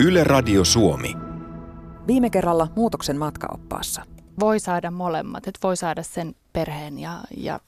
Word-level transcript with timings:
Yle 0.00 0.24
Radio 0.24 0.64
Suomi. 0.64 1.14
Viime 2.06 2.30
kerralla 2.30 2.68
muutoksen 2.76 3.16
matkaoppaassa. 3.16 4.02
Voi 4.40 4.60
saada 4.60 4.90
molemmat, 4.90 5.48
että 5.48 5.58
voi 5.62 5.76
saada 5.76 6.02
sen 6.02 6.34
perheen 6.52 6.98
ja, 6.98 7.18
ja, 7.36 7.60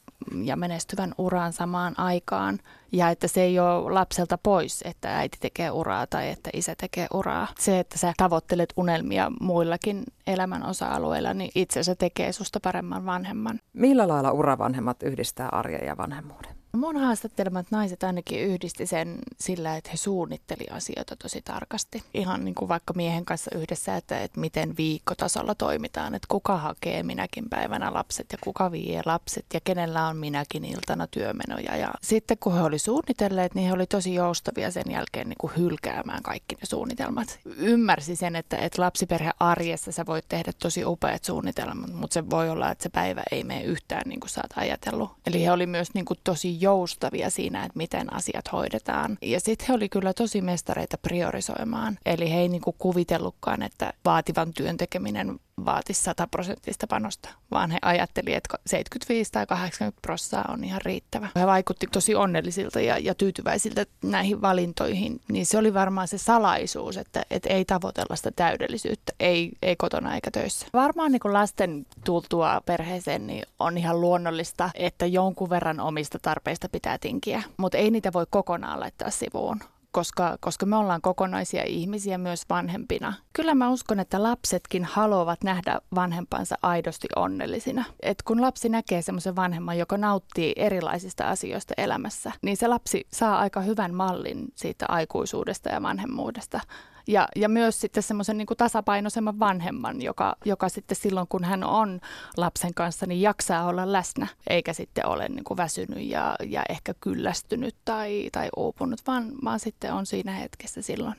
ja 0.44 0.56
menestyvän 0.56 1.14
uran 1.18 1.52
samaan 1.52 1.94
aikaan. 1.98 2.58
Ja 2.92 3.10
että 3.10 3.28
se 3.28 3.42
ei 3.42 3.58
ole 3.58 3.92
lapselta 3.92 4.38
pois, 4.38 4.82
että 4.84 5.18
äiti 5.18 5.38
tekee 5.40 5.70
uraa 5.70 6.06
tai 6.06 6.30
että 6.30 6.50
isä 6.52 6.74
tekee 6.80 7.06
uraa. 7.14 7.46
Se, 7.58 7.78
että 7.78 7.98
sä 7.98 8.12
tavoittelet 8.16 8.72
unelmia 8.76 9.32
muillakin 9.40 10.04
elämän 10.26 10.66
osa-alueilla, 10.66 11.34
niin 11.34 11.50
itse 11.54 11.80
asiassa 11.80 11.98
tekee 11.98 12.32
susta 12.32 12.60
paremman 12.62 13.06
vanhemman. 13.06 13.60
Millä 13.72 14.08
lailla 14.08 14.32
uravanhemmat 14.32 15.02
yhdistää 15.02 15.48
arjen 15.48 15.86
ja 15.86 15.96
vanhemmuuden? 15.96 16.55
Mun 16.76 16.96
haastattelemat 16.96 17.66
naiset 17.70 18.04
ainakin 18.04 18.40
yhdisti 18.40 18.86
sen 18.86 19.18
sillä, 19.40 19.76
että 19.76 19.90
he 19.90 19.96
suunnitteli 19.96 20.66
asioita 20.70 21.16
tosi 21.16 21.42
tarkasti. 21.42 22.02
Ihan 22.14 22.44
niin 22.44 22.54
kuin 22.54 22.68
vaikka 22.68 22.94
miehen 22.94 23.24
kanssa 23.24 23.50
yhdessä, 23.54 23.96
että, 23.96 24.20
että 24.20 24.40
miten 24.40 24.76
viikkotasolla 24.76 25.54
toimitaan, 25.54 26.14
että 26.14 26.26
kuka 26.30 26.56
hakee 26.56 27.02
minäkin 27.02 27.48
päivänä 27.50 27.94
lapset 27.94 28.26
ja 28.32 28.38
kuka 28.44 28.72
vie 28.72 29.02
lapset 29.04 29.46
ja 29.54 29.60
kenellä 29.64 30.06
on 30.06 30.16
minäkin 30.16 30.64
iltana 30.64 31.06
työmenoja. 31.06 31.76
Ja 31.76 31.90
sitten 32.02 32.36
kun 32.40 32.54
he 32.54 32.62
oli 32.62 32.78
suunnitelleet, 32.78 33.54
niin 33.54 33.66
he 33.66 33.72
oli 33.72 33.86
tosi 33.86 34.14
joustavia 34.14 34.70
sen 34.70 34.90
jälkeen 34.90 35.28
niin 35.28 35.38
kuin 35.40 35.52
hylkäämään 35.56 36.22
kaikki 36.22 36.54
ne 36.54 36.66
suunnitelmat. 36.66 37.38
Ymmärsi 37.56 38.16
sen, 38.16 38.36
että, 38.36 38.56
että 38.56 38.82
lapsiperhe 38.82 39.30
arjessa 39.40 39.92
sä 39.92 40.06
voit 40.06 40.24
tehdä 40.28 40.52
tosi 40.58 40.84
upeat 40.84 41.24
suunnitelmat, 41.24 41.92
mutta 41.92 42.14
se 42.14 42.30
voi 42.30 42.50
olla, 42.50 42.70
että 42.70 42.82
se 42.82 42.88
päivä 42.88 43.22
ei 43.32 43.44
mene 43.44 43.62
yhtään 43.62 44.02
niin 44.06 44.20
kuin 44.20 44.30
sä 44.30 44.40
oot 44.40 44.58
ajatellut. 44.66 45.10
Eli 45.26 45.44
he 45.44 45.52
oli 45.52 45.66
myös 45.66 45.94
niin 45.94 46.04
kuin 46.04 46.18
tosi 46.24 46.65
joustavia 46.66 47.30
siinä, 47.30 47.64
että 47.64 47.76
miten 47.76 48.12
asiat 48.12 48.52
hoidetaan. 48.52 49.18
Ja 49.22 49.40
sitten 49.40 49.66
he 49.68 49.74
oli 49.74 49.88
kyllä 49.88 50.14
tosi 50.14 50.40
mestareita 50.40 50.98
priorisoimaan. 50.98 51.98
Eli 52.06 52.30
he 52.32 52.40
ei 52.40 52.48
niinku 52.48 52.74
kuvitellutkaan, 52.78 53.62
että 53.62 53.92
vaativan 54.04 54.52
työn 54.52 54.76
tekeminen 54.76 55.40
vaatisi 55.64 56.02
100 56.02 56.26
prosenttista 56.26 56.86
panosta, 56.86 57.28
vaan 57.50 57.70
he 57.70 57.78
ajattelivat, 57.82 58.36
että 58.36 58.58
75 58.66 59.32
tai 59.32 59.46
80 59.46 60.00
prosenttia 60.02 60.44
on 60.48 60.64
ihan 60.64 60.80
riittävä. 60.84 61.28
He 61.36 61.46
vaikutti 61.46 61.86
tosi 61.86 62.14
onnellisilta 62.14 62.80
ja, 62.80 62.98
ja 62.98 63.14
tyytyväisiltä 63.14 63.86
näihin 64.02 64.42
valintoihin, 64.42 65.20
niin 65.28 65.46
se 65.46 65.58
oli 65.58 65.74
varmaan 65.74 66.08
se 66.08 66.18
salaisuus, 66.18 66.96
että, 66.96 67.22
että 67.30 67.48
ei 67.48 67.64
tavoitella 67.64 68.16
sitä 68.16 68.30
täydellisyyttä, 68.36 69.12
ei, 69.20 69.52
ei 69.62 69.76
kotona 69.76 70.14
eikä 70.14 70.30
töissä. 70.30 70.66
Varmaan 70.72 71.12
niin 71.12 71.20
lasten 71.24 71.86
tultua 72.04 72.60
perheeseen 72.66 73.26
niin 73.26 73.42
on 73.58 73.78
ihan 73.78 74.00
luonnollista, 74.00 74.70
että 74.74 75.06
jonkun 75.06 75.50
verran 75.50 75.80
omista 75.80 76.18
tarpeista 76.22 76.68
pitää 76.68 76.98
tinkiä, 76.98 77.42
mutta 77.56 77.78
ei 77.78 77.90
niitä 77.90 78.12
voi 78.12 78.26
kokonaan 78.30 78.80
laittaa 78.80 79.10
sivuun 79.10 79.60
koska, 79.96 80.38
koska 80.40 80.66
me 80.66 80.76
ollaan 80.76 81.00
kokonaisia 81.00 81.62
ihmisiä 81.66 82.18
myös 82.18 82.42
vanhempina. 82.50 83.12
Kyllä 83.32 83.54
mä 83.54 83.70
uskon, 83.70 84.00
että 84.00 84.22
lapsetkin 84.22 84.84
haluavat 84.84 85.44
nähdä 85.44 85.80
vanhempansa 85.94 86.54
aidosti 86.62 87.08
onnellisina. 87.16 87.84
Et 88.02 88.22
kun 88.22 88.40
lapsi 88.40 88.68
näkee 88.68 89.02
semmoisen 89.02 89.36
vanhemman, 89.36 89.78
joka 89.78 89.98
nauttii 89.98 90.52
erilaisista 90.56 91.28
asioista 91.28 91.74
elämässä, 91.76 92.32
niin 92.42 92.56
se 92.56 92.68
lapsi 92.68 93.06
saa 93.12 93.38
aika 93.38 93.60
hyvän 93.60 93.94
mallin 93.94 94.44
siitä 94.54 94.86
aikuisuudesta 94.88 95.68
ja 95.68 95.82
vanhemmuudesta. 95.82 96.60
Ja, 97.08 97.28
ja 97.36 97.48
myös 97.48 97.80
sitten 97.80 98.02
semmoisen 98.02 98.38
niin 98.38 98.46
tasapainoisemman 98.56 99.38
vanhemman, 99.38 100.02
joka, 100.02 100.36
joka 100.44 100.68
sitten 100.68 100.96
silloin, 100.96 101.26
kun 101.28 101.44
hän 101.44 101.64
on 101.64 102.00
lapsen 102.36 102.74
kanssa, 102.74 103.06
niin 103.06 103.20
jaksaa 103.20 103.66
olla 103.66 103.92
läsnä, 103.92 104.26
eikä 104.50 104.72
sitten 104.72 105.06
ole 105.06 105.28
niin 105.28 105.44
kuin 105.44 105.56
väsynyt 105.56 106.04
ja, 106.04 106.36
ja 106.44 106.62
ehkä 106.68 106.94
kyllästynyt 107.00 107.74
tai, 107.84 108.28
tai 108.32 108.48
uupunut, 108.56 109.00
vaan, 109.06 109.32
vaan 109.44 109.60
sitten 109.60 109.92
on 109.92 110.06
siinä 110.06 110.32
hetkessä 110.32 110.82
silloin. 110.82 111.14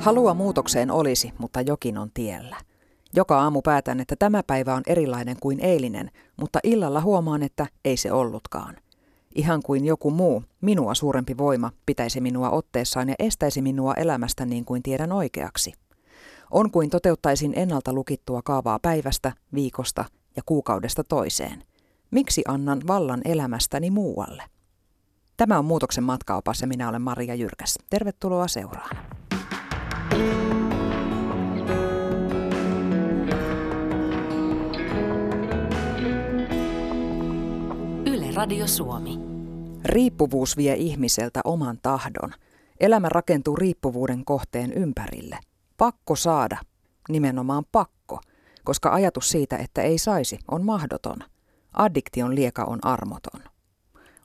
Halua 0.00 0.34
muutokseen 0.34 0.90
olisi, 0.90 1.32
mutta 1.38 1.60
jokin 1.60 1.98
on 1.98 2.10
tiellä. 2.14 2.56
Joka 3.14 3.40
aamu 3.40 3.62
päätän, 3.62 4.00
että 4.00 4.16
tämä 4.16 4.42
päivä 4.42 4.74
on 4.74 4.82
erilainen 4.86 5.36
kuin 5.40 5.60
eilinen, 5.60 6.10
mutta 6.36 6.58
illalla 6.62 7.00
huomaan, 7.00 7.42
että 7.42 7.66
ei 7.84 7.96
se 7.96 8.12
ollutkaan. 8.12 8.76
Ihan 9.36 9.62
kuin 9.62 9.84
joku 9.84 10.10
muu, 10.10 10.42
minua 10.60 10.94
suurempi 10.94 11.38
voima, 11.38 11.70
pitäisi 11.86 12.20
minua 12.20 12.50
otteessaan 12.50 13.08
ja 13.08 13.14
estäisi 13.18 13.62
minua 13.62 13.94
elämästä 13.94 14.46
niin 14.46 14.64
kuin 14.64 14.82
tiedän 14.82 15.12
oikeaksi. 15.12 15.72
On 16.50 16.70
kuin 16.70 16.90
toteuttaisin 16.90 17.52
ennalta 17.56 17.92
lukittua 17.92 18.42
kaavaa 18.42 18.78
päivästä, 18.78 19.32
viikosta 19.54 20.04
ja 20.36 20.42
kuukaudesta 20.46 21.04
toiseen. 21.04 21.62
Miksi 22.10 22.42
annan 22.48 22.80
vallan 22.86 23.20
elämästäni 23.24 23.90
muualle? 23.90 24.42
Tämä 25.36 25.58
on 25.58 25.64
Muutoksen 25.64 26.04
matkaopas 26.04 26.60
ja 26.60 26.66
minä 26.66 26.88
olen 26.88 27.02
Maria 27.02 27.34
Jyrkäs. 27.34 27.78
Tervetuloa 27.90 28.48
seuraan. 28.48 28.96
Yle 38.06 38.30
Radio 38.34 38.66
Suomi. 38.66 39.25
Riippuvuus 39.86 40.56
vie 40.56 40.74
ihmiseltä 40.74 41.40
oman 41.44 41.78
tahdon. 41.82 42.32
Elämä 42.80 43.08
rakentuu 43.08 43.56
riippuvuuden 43.56 44.24
kohteen 44.24 44.72
ympärille. 44.72 45.38
Pakko 45.76 46.16
saada, 46.16 46.58
nimenomaan 47.08 47.64
pakko, 47.72 48.20
koska 48.64 48.92
ajatus 48.92 49.28
siitä, 49.28 49.56
että 49.56 49.82
ei 49.82 49.98
saisi, 49.98 50.38
on 50.50 50.64
mahdoton. 50.64 51.16
Addiktion 51.72 52.34
lieka 52.34 52.64
on 52.64 52.78
armoton. 52.82 53.40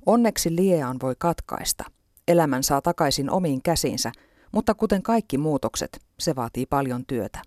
Onneksi 0.06 0.56
liean 0.56 0.98
voi 1.02 1.16
katkaista. 1.18 1.84
Elämän 2.28 2.64
saa 2.64 2.82
takaisin 2.82 3.30
omiin 3.30 3.62
käsinsä, 3.62 4.12
mutta 4.52 4.74
kuten 4.74 5.02
kaikki 5.04 5.38
muutokset, 5.38 6.00
se 6.20 6.36
vaatii 6.36 6.66
paljon 6.66 7.06
työtä. 7.06 7.42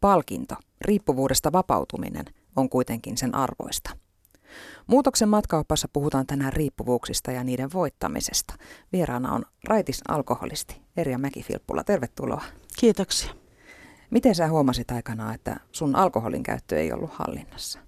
Palkinto, 0.00 0.54
riippuvuudesta 0.80 1.52
vapautuminen, 1.52 2.24
on 2.56 2.68
kuitenkin 2.68 3.16
sen 3.16 3.34
arvoista. 3.34 4.01
Muutoksen 4.86 5.28
matkaopassa 5.28 5.88
puhutaan 5.92 6.26
tänään 6.26 6.52
riippuvuuksista 6.52 7.32
ja 7.32 7.44
niiden 7.44 7.72
voittamisesta. 7.72 8.54
Vieraana 8.92 9.32
on 9.32 9.44
raitis 9.64 10.00
alkoholisti 10.08 10.82
Erja 10.96 11.18
Mäkifilppula. 11.18 11.84
Tervetuloa. 11.84 12.42
Kiitoksia. 12.80 13.30
Miten 14.10 14.34
sä 14.34 14.48
huomasit 14.48 14.90
aikanaan, 14.90 15.34
että 15.34 15.60
sun 15.72 15.96
alkoholin 15.96 16.42
käyttö 16.42 16.80
ei 16.80 16.92
ollut 16.92 17.10
hallinnassa? 17.12 17.78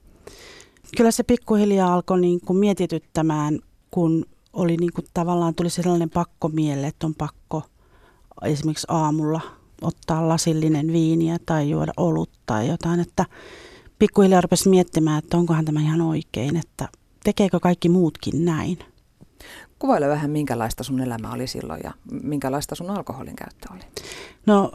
Kyllä 0.96 1.10
se 1.10 1.22
pikkuhiljaa 1.22 1.94
alkoi 1.94 2.20
niin 2.20 2.40
kuin 2.40 2.56
mietityttämään, 2.56 3.58
kun 3.90 4.26
oli 4.52 4.76
niin 4.76 4.92
kuin 4.92 5.06
tavallaan 5.14 5.54
tuli 5.54 5.70
sellainen 5.70 6.10
pakko 6.10 6.48
mielle, 6.48 6.86
että 6.86 7.06
on 7.06 7.14
pakko 7.14 7.62
esimerkiksi 8.42 8.86
aamulla 8.90 9.40
ottaa 9.82 10.28
lasillinen 10.28 10.92
viiniä 10.92 11.36
tai 11.46 11.70
juoda 11.70 11.92
olutta 11.96 12.38
tai 12.46 12.68
jotain, 12.68 13.00
että 13.00 13.24
pikkuhiljaa 13.98 14.40
rupesi 14.40 14.68
miettimään, 14.68 15.18
että 15.18 15.36
onkohan 15.36 15.64
tämä 15.64 15.80
ihan 15.80 16.00
oikein, 16.00 16.56
että 16.56 16.88
tekeekö 17.24 17.60
kaikki 17.60 17.88
muutkin 17.88 18.44
näin. 18.44 18.78
Kuvaile 19.78 20.08
vähän, 20.08 20.30
minkälaista 20.30 20.84
sun 20.84 21.00
elämä 21.00 21.32
oli 21.32 21.46
silloin 21.46 21.80
ja 21.84 21.92
minkälaista 22.22 22.74
sun 22.74 22.90
alkoholin 22.90 23.36
käyttö 23.36 23.68
oli? 23.72 23.80
No 24.46 24.72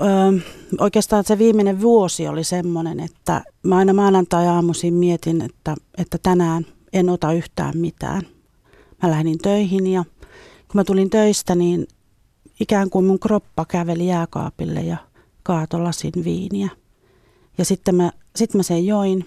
oikeastaan 0.79 1.24
se 1.24 1.38
viimeinen 1.38 1.81
vuosi 1.81 2.28
oli 2.28 2.44
semmoinen, 2.44 3.00
että 3.00 3.41
mä 3.63 3.78
aina 3.78 3.94
maanantai-aamuisin 3.94 4.94
mietin, 4.94 5.41
että, 5.41 5.75
että 5.97 6.18
tänään 6.24 6.66
en 6.94 7.09
ota 7.09 7.34
yhtään 7.34 7.78
mitään. 7.78 8.22
Mä 9.03 9.12
lähdin 9.12 9.38
töihin 9.38 9.88
ja 9.88 10.03
kun 10.68 10.75
mä 10.75 10.84
tulin 10.84 11.09
töistä, 11.09 11.56
niin 11.56 11.88
ikään 12.59 12.90
kuin 12.90 13.06
mun 13.06 13.19
kroppa 13.19 13.66
käveli 13.66 14.08
jääkaapille 14.08 14.81
ja 14.81 14.97
kaato 15.44 15.84
lasin 15.84 16.24
viiniä. 16.24 16.69
Ja 17.59 17.66
sitten 17.66 17.96
mä, 17.96 18.12
sit 18.36 18.53
mä 18.53 18.64
sen 18.64 18.86
join 18.86 19.25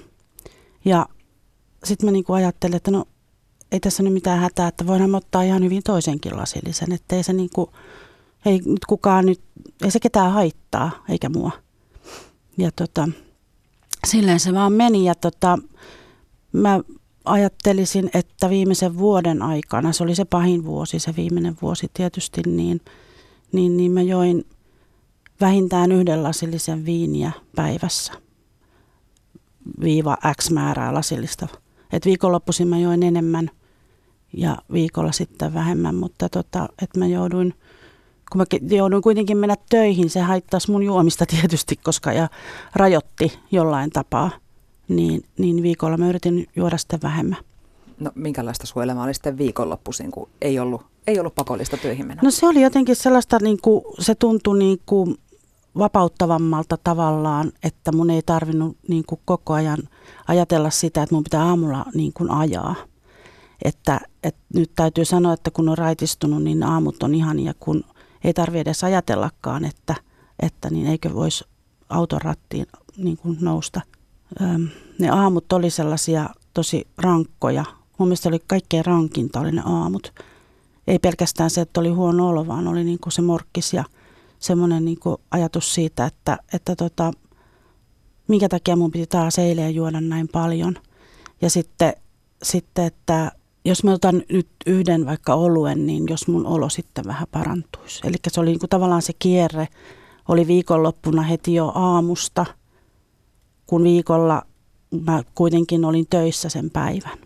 ja 0.84 1.06
sitten 1.84 2.06
mä 2.06 2.10
niinku 2.10 2.32
ajattelin, 2.32 2.76
että 2.76 2.91
no 2.91 3.05
ei 3.73 3.81
tässä 3.81 4.02
nyt 4.02 4.12
mitään 4.12 4.38
hätää, 4.38 4.69
että 4.69 4.87
voidaan 4.87 5.14
ottaa 5.14 5.43
ihan 5.43 5.64
hyvin 5.64 5.82
toisenkin 5.82 6.37
lasillisen, 6.37 6.93
että 6.93 7.17
ei 7.17 7.23
se 7.23 7.32
niinku, 7.32 7.73
ei 8.46 8.61
nyt 8.67 8.84
kukaan 8.88 9.26
nyt, 9.26 9.40
ei 9.84 9.90
se 9.90 10.00
ketään 10.00 10.32
haittaa, 10.32 11.05
eikä 11.08 11.29
mua. 11.29 11.50
Ja 12.58 12.70
tota, 12.76 13.08
silleen 14.06 14.40
se 14.40 14.55
vaan 14.55 14.73
meni 14.73 15.05
ja 15.05 15.14
tota, 15.14 15.58
mä 16.52 16.81
ajattelisin, 17.25 18.11
että 18.14 18.50
viimeisen 18.50 18.99
vuoden 18.99 19.43
aikana, 19.43 19.93
se 19.93 20.02
oli 20.02 20.14
se 20.14 20.25
pahin 20.25 20.64
vuosi, 20.64 20.99
se 20.99 21.17
viimeinen 21.17 21.56
vuosi 21.62 21.90
tietysti, 21.94 22.43
niin, 22.46 22.81
niin, 23.52 23.76
niin 23.76 23.93
mä 23.93 24.02
join 24.02 24.46
vähintään 25.40 25.93
yhden 25.93 26.23
lasillisen 26.23 26.85
viiniä 26.85 27.32
päivässä 27.56 28.21
viiva 29.81 30.17
X 30.41 30.50
määrää 30.50 30.94
lasillista. 30.94 31.49
Et 31.93 32.06
viikonloppuisin 32.06 32.69
mä 32.69 32.79
join 32.79 33.03
enemmän 33.03 33.50
ja 34.32 34.56
viikolla 34.73 35.12
sitten 35.12 35.55
vähemmän, 35.55 35.94
mutta 35.94 36.29
tota, 36.29 36.69
että 36.82 36.99
mä 36.99 37.06
jouduin, 37.06 37.55
kun 38.32 38.38
mä 38.38 38.44
jouduin 38.76 39.03
kuitenkin 39.03 39.38
mennä 39.38 39.56
töihin, 39.70 40.11
se 40.11 40.20
haittaisi 40.20 40.70
mun 40.70 40.82
juomista 40.82 41.26
tietysti, 41.37 41.76
koska 41.76 42.12
ja 42.12 42.29
rajoitti 42.75 43.38
jollain 43.50 43.91
tapaa, 43.91 44.31
niin, 44.88 45.25
niin 45.38 45.62
viikolla 45.62 45.97
mä 45.97 46.09
yritin 46.09 46.49
juoda 46.56 46.79
sitten 46.79 47.03
vähemmän. 47.03 47.38
No 48.00 48.11
minkälaista 48.14 48.81
elämä 48.82 49.05
oli 49.05 49.14
sitten 49.14 49.38
viikonloppuisin, 49.38 50.11
kun 50.11 50.29
ei 50.41 50.59
ollut, 50.59 50.82
ei 51.06 51.20
ollut 51.20 51.35
pakollista 51.35 51.76
töihin 51.76 52.06
menoa? 52.06 52.23
No 52.23 52.31
se 52.31 52.47
oli 52.47 52.62
jotenkin 52.62 52.97
sellaista, 52.97 53.38
niin 53.43 53.59
kuin, 53.62 53.85
se 53.99 54.14
tuntui 54.14 54.59
niin 54.59 54.81
kuin 54.87 55.17
vapauttavammalta 55.78 56.78
tavallaan, 56.84 57.52
että 57.62 57.92
mun 57.92 58.10
ei 58.10 58.22
tarvinnut 58.22 58.76
niin 58.88 59.04
kuin 59.06 59.20
koko 59.24 59.52
ajan 59.52 59.78
ajatella 60.28 60.70
sitä, 60.70 61.02
että 61.02 61.14
mun 61.14 61.24
pitää 61.24 61.44
aamulla 61.44 61.86
niin 61.94 62.12
kuin 62.12 62.30
ajaa. 62.30 62.74
Että, 63.64 64.00
että 64.22 64.40
nyt 64.54 64.70
täytyy 64.76 65.04
sanoa, 65.04 65.32
että 65.32 65.50
kun 65.50 65.69
on 65.69 65.78
raitistunut, 65.78 66.42
niin 66.42 66.62
aamut 66.62 67.02
on 67.02 67.14
ihania, 67.14 67.54
kun 67.60 67.84
ei 68.24 68.34
tarvi 68.34 68.58
edes 68.58 68.84
ajatellakaan, 68.84 69.64
että, 69.64 69.94
että 70.40 70.70
niin 70.70 70.86
eikö 70.86 71.14
voisi 71.14 71.44
auton 71.88 72.22
rattiin 72.22 72.66
niin 72.96 73.16
kuin 73.16 73.38
nousta. 73.40 73.80
Öm, 74.40 74.68
ne 74.98 75.10
aamut 75.10 75.52
oli 75.52 75.70
sellaisia 75.70 76.28
tosi 76.54 76.86
rankkoja. 76.98 77.64
Mun 77.98 78.08
mielestä 78.08 78.28
oli 78.28 78.38
kaikkein 78.46 78.84
rankinta 78.84 79.40
oli 79.40 79.52
ne 79.52 79.62
aamut. 79.64 80.12
Ei 80.86 80.98
pelkästään 80.98 81.50
se, 81.50 81.60
että 81.60 81.80
oli 81.80 81.88
huono 81.88 82.28
olo, 82.28 82.46
vaan 82.46 82.68
oli 82.68 82.84
niin 82.84 82.98
kuin 82.98 83.12
se 83.12 83.22
morkkis 83.22 83.72
ja 83.72 83.84
semmoinen 84.42 84.84
niin 84.84 84.98
ajatus 85.30 85.74
siitä, 85.74 86.06
että, 86.06 86.38
että 86.52 86.76
tota, 86.76 87.12
minkä 88.28 88.48
takia 88.48 88.76
mun 88.76 88.90
piti 88.90 89.06
taas 89.06 89.38
eilen 89.38 89.74
juoda 89.74 90.00
näin 90.00 90.28
paljon. 90.28 90.74
Ja 91.42 91.50
sitten, 91.50 91.92
sitten, 92.42 92.84
että 92.84 93.32
jos 93.64 93.84
mä 93.84 93.92
otan 93.92 94.22
nyt 94.32 94.48
yhden 94.66 95.06
vaikka 95.06 95.34
oluen, 95.34 95.86
niin 95.86 96.04
jos 96.10 96.28
mun 96.28 96.46
olo 96.46 96.68
sitten 96.68 97.04
vähän 97.06 97.28
parantuisi. 97.30 98.00
Eli 98.04 98.16
se 98.28 98.40
oli 98.40 98.50
niin 98.50 98.58
kuin 98.58 98.70
tavallaan 98.70 99.02
se 99.02 99.12
kierre, 99.18 99.68
oli 100.28 100.46
viikonloppuna 100.46 101.22
heti 101.22 101.54
jo 101.54 101.72
aamusta, 101.74 102.46
kun 103.66 103.84
viikolla 103.84 104.42
mä 105.00 105.22
kuitenkin 105.34 105.84
olin 105.84 106.06
töissä 106.10 106.48
sen 106.48 106.70
päivän. 106.70 107.18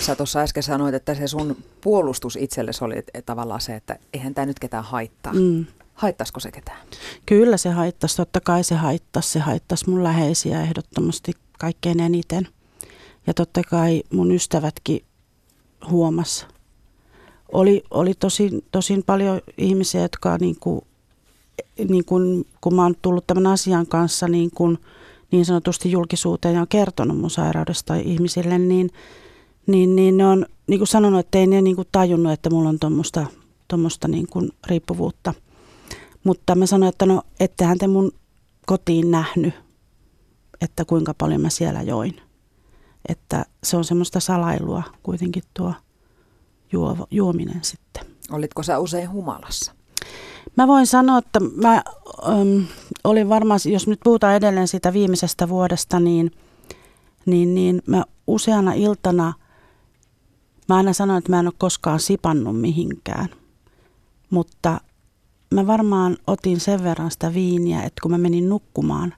Sä 0.00 0.16
tuossa 0.16 0.40
äsken 0.40 0.62
sanoit, 0.62 0.94
että 0.94 1.14
se 1.14 1.26
sun 1.26 1.56
puolustus 1.80 2.36
itsellesi 2.36 2.84
oli 2.84 2.94
tavallaan 3.26 3.60
se, 3.60 3.76
että 3.76 3.98
eihän 4.12 4.34
tämä 4.34 4.46
nyt 4.46 4.58
ketään 4.58 4.84
haittaa. 4.84 5.32
Mm. 5.32 5.66
Haittaisiko 5.94 6.40
se 6.40 6.50
ketään? 6.50 6.80
Kyllä 7.26 7.56
se 7.56 7.70
haittaisi, 7.70 8.16
totta 8.16 8.40
kai 8.40 8.64
se 8.64 8.74
haittaisi. 8.74 9.28
Se 9.28 9.38
haittaisi 9.38 9.90
mun 9.90 10.04
läheisiä 10.04 10.62
ehdottomasti 10.62 11.32
kaikkein 11.58 12.00
eniten. 12.00 12.48
Ja 13.26 13.34
totta 13.34 13.62
kai 13.62 14.02
mun 14.12 14.32
ystävätkin 14.32 15.04
huomas. 15.90 16.46
Oli, 17.52 17.82
oli 17.90 18.14
tosin, 18.14 18.64
tosin 18.72 19.02
paljon 19.02 19.40
ihmisiä, 19.58 20.02
jotka 20.02 20.38
niin 20.40 20.56
kuin, 20.60 20.80
niin 21.88 22.04
kuin, 22.04 22.46
kun 22.60 22.74
mä 22.74 22.82
oon 22.82 22.94
tullut 23.02 23.26
tämän 23.26 23.46
asian 23.46 23.86
kanssa 23.86 24.28
niin, 24.28 24.50
kuin, 24.50 24.78
niin 25.30 25.44
sanotusti 25.44 25.90
julkisuuteen 25.90 26.54
ja 26.54 26.60
on 26.60 26.68
kertonut 26.68 27.18
mun 27.18 27.30
sairaudesta 27.30 27.94
ihmisille, 27.94 28.58
niin, 28.58 28.90
niin, 29.70 29.96
niin 29.96 30.16
ne 30.16 30.26
on 30.26 30.46
niin 30.66 30.80
kuin 30.80 30.88
sanonut, 30.88 31.20
että 31.20 31.38
ei 31.38 31.46
ne 31.46 31.62
niin 31.62 31.76
kuin 31.76 31.88
tajunnut, 31.92 32.32
että 32.32 32.50
mulla 32.50 32.68
on 32.68 32.78
tuommoista 32.78 33.26
tuommoista 33.68 34.08
niin 34.08 34.26
kuin 34.26 34.50
riippuvuutta. 34.66 35.34
Mutta 36.24 36.54
mä 36.54 36.66
sanoin, 36.66 36.88
että 36.88 37.06
no 37.06 37.22
ettehän 37.40 37.78
te 37.78 37.86
mun 37.86 38.12
kotiin 38.66 39.10
nähnyt, 39.10 39.54
että 40.60 40.84
kuinka 40.84 41.14
paljon 41.14 41.40
mä 41.40 41.50
siellä 41.50 41.82
join. 41.82 42.20
Että 43.08 43.44
se 43.64 43.76
on 43.76 43.84
semmoista 43.84 44.20
salailua 44.20 44.82
kuitenkin 45.02 45.42
tuo 45.54 45.74
juo, 46.72 47.06
juominen 47.10 47.60
sitten. 47.62 48.06
Olitko 48.32 48.62
sä 48.62 48.78
usein 48.78 49.10
humalassa? 49.10 49.72
Mä 50.56 50.66
voin 50.66 50.86
sanoa, 50.86 51.18
että 51.18 51.40
mä 51.40 51.82
äm, 52.28 52.66
olin 53.04 53.28
varmaan, 53.28 53.60
jos 53.72 53.86
nyt 53.86 54.00
puhutaan 54.04 54.34
edelleen 54.34 54.68
siitä 54.68 54.92
viimeisestä 54.92 55.48
vuodesta, 55.48 56.00
niin, 56.00 56.30
niin, 57.26 57.54
niin 57.54 57.82
mä 57.86 58.04
useana 58.26 58.72
iltana, 58.72 59.32
mä 60.70 60.76
aina 60.76 60.92
sanoin, 60.92 61.18
että 61.18 61.32
mä 61.32 61.40
en 61.40 61.46
ole 61.46 61.54
koskaan 61.58 62.00
sipannut 62.00 62.60
mihinkään. 62.60 63.28
Mutta 64.30 64.80
mä 65.54 65.66
varmaan 65.66 66.16
otin 66.26 66.60
sen 66.60 66.84
verran 66.84 67.10
sitä 67.10 67.34
viiniä, 67.34 67.82
että 67.82 68.00
kun 68.02 68.10
mä 68.10 68.18
menin 68.18 68.48
nukkumaan, 68.48 69.14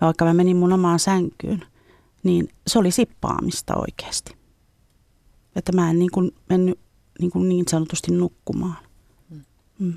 vaikka 0.00 0.24
mä 0.24 0.34
menin 0.34 0.56
mun 0.56 0.72
omaan 0.72 0.98
sänkyyn, 0.98 1.64
niin 2.22 2.48
se 2.66 2.78
oli 2.78 2.90
sippaamista 2.90 3.74
oikeasti. 3.76 4.36
Että 5.56 5.72
mä 5.72 5.90
en 5.90 5.98
niin 5.98 6.10
kuin 6.10 6.30
mennyt 6.48 6.80
niin, 7.20 7.30
kuin 7.30 7.48
niin 7.48 7.64
sanotusti 7.68 8.12
nukkumaan. 8.12 8.76
Mm. 9.78 9.94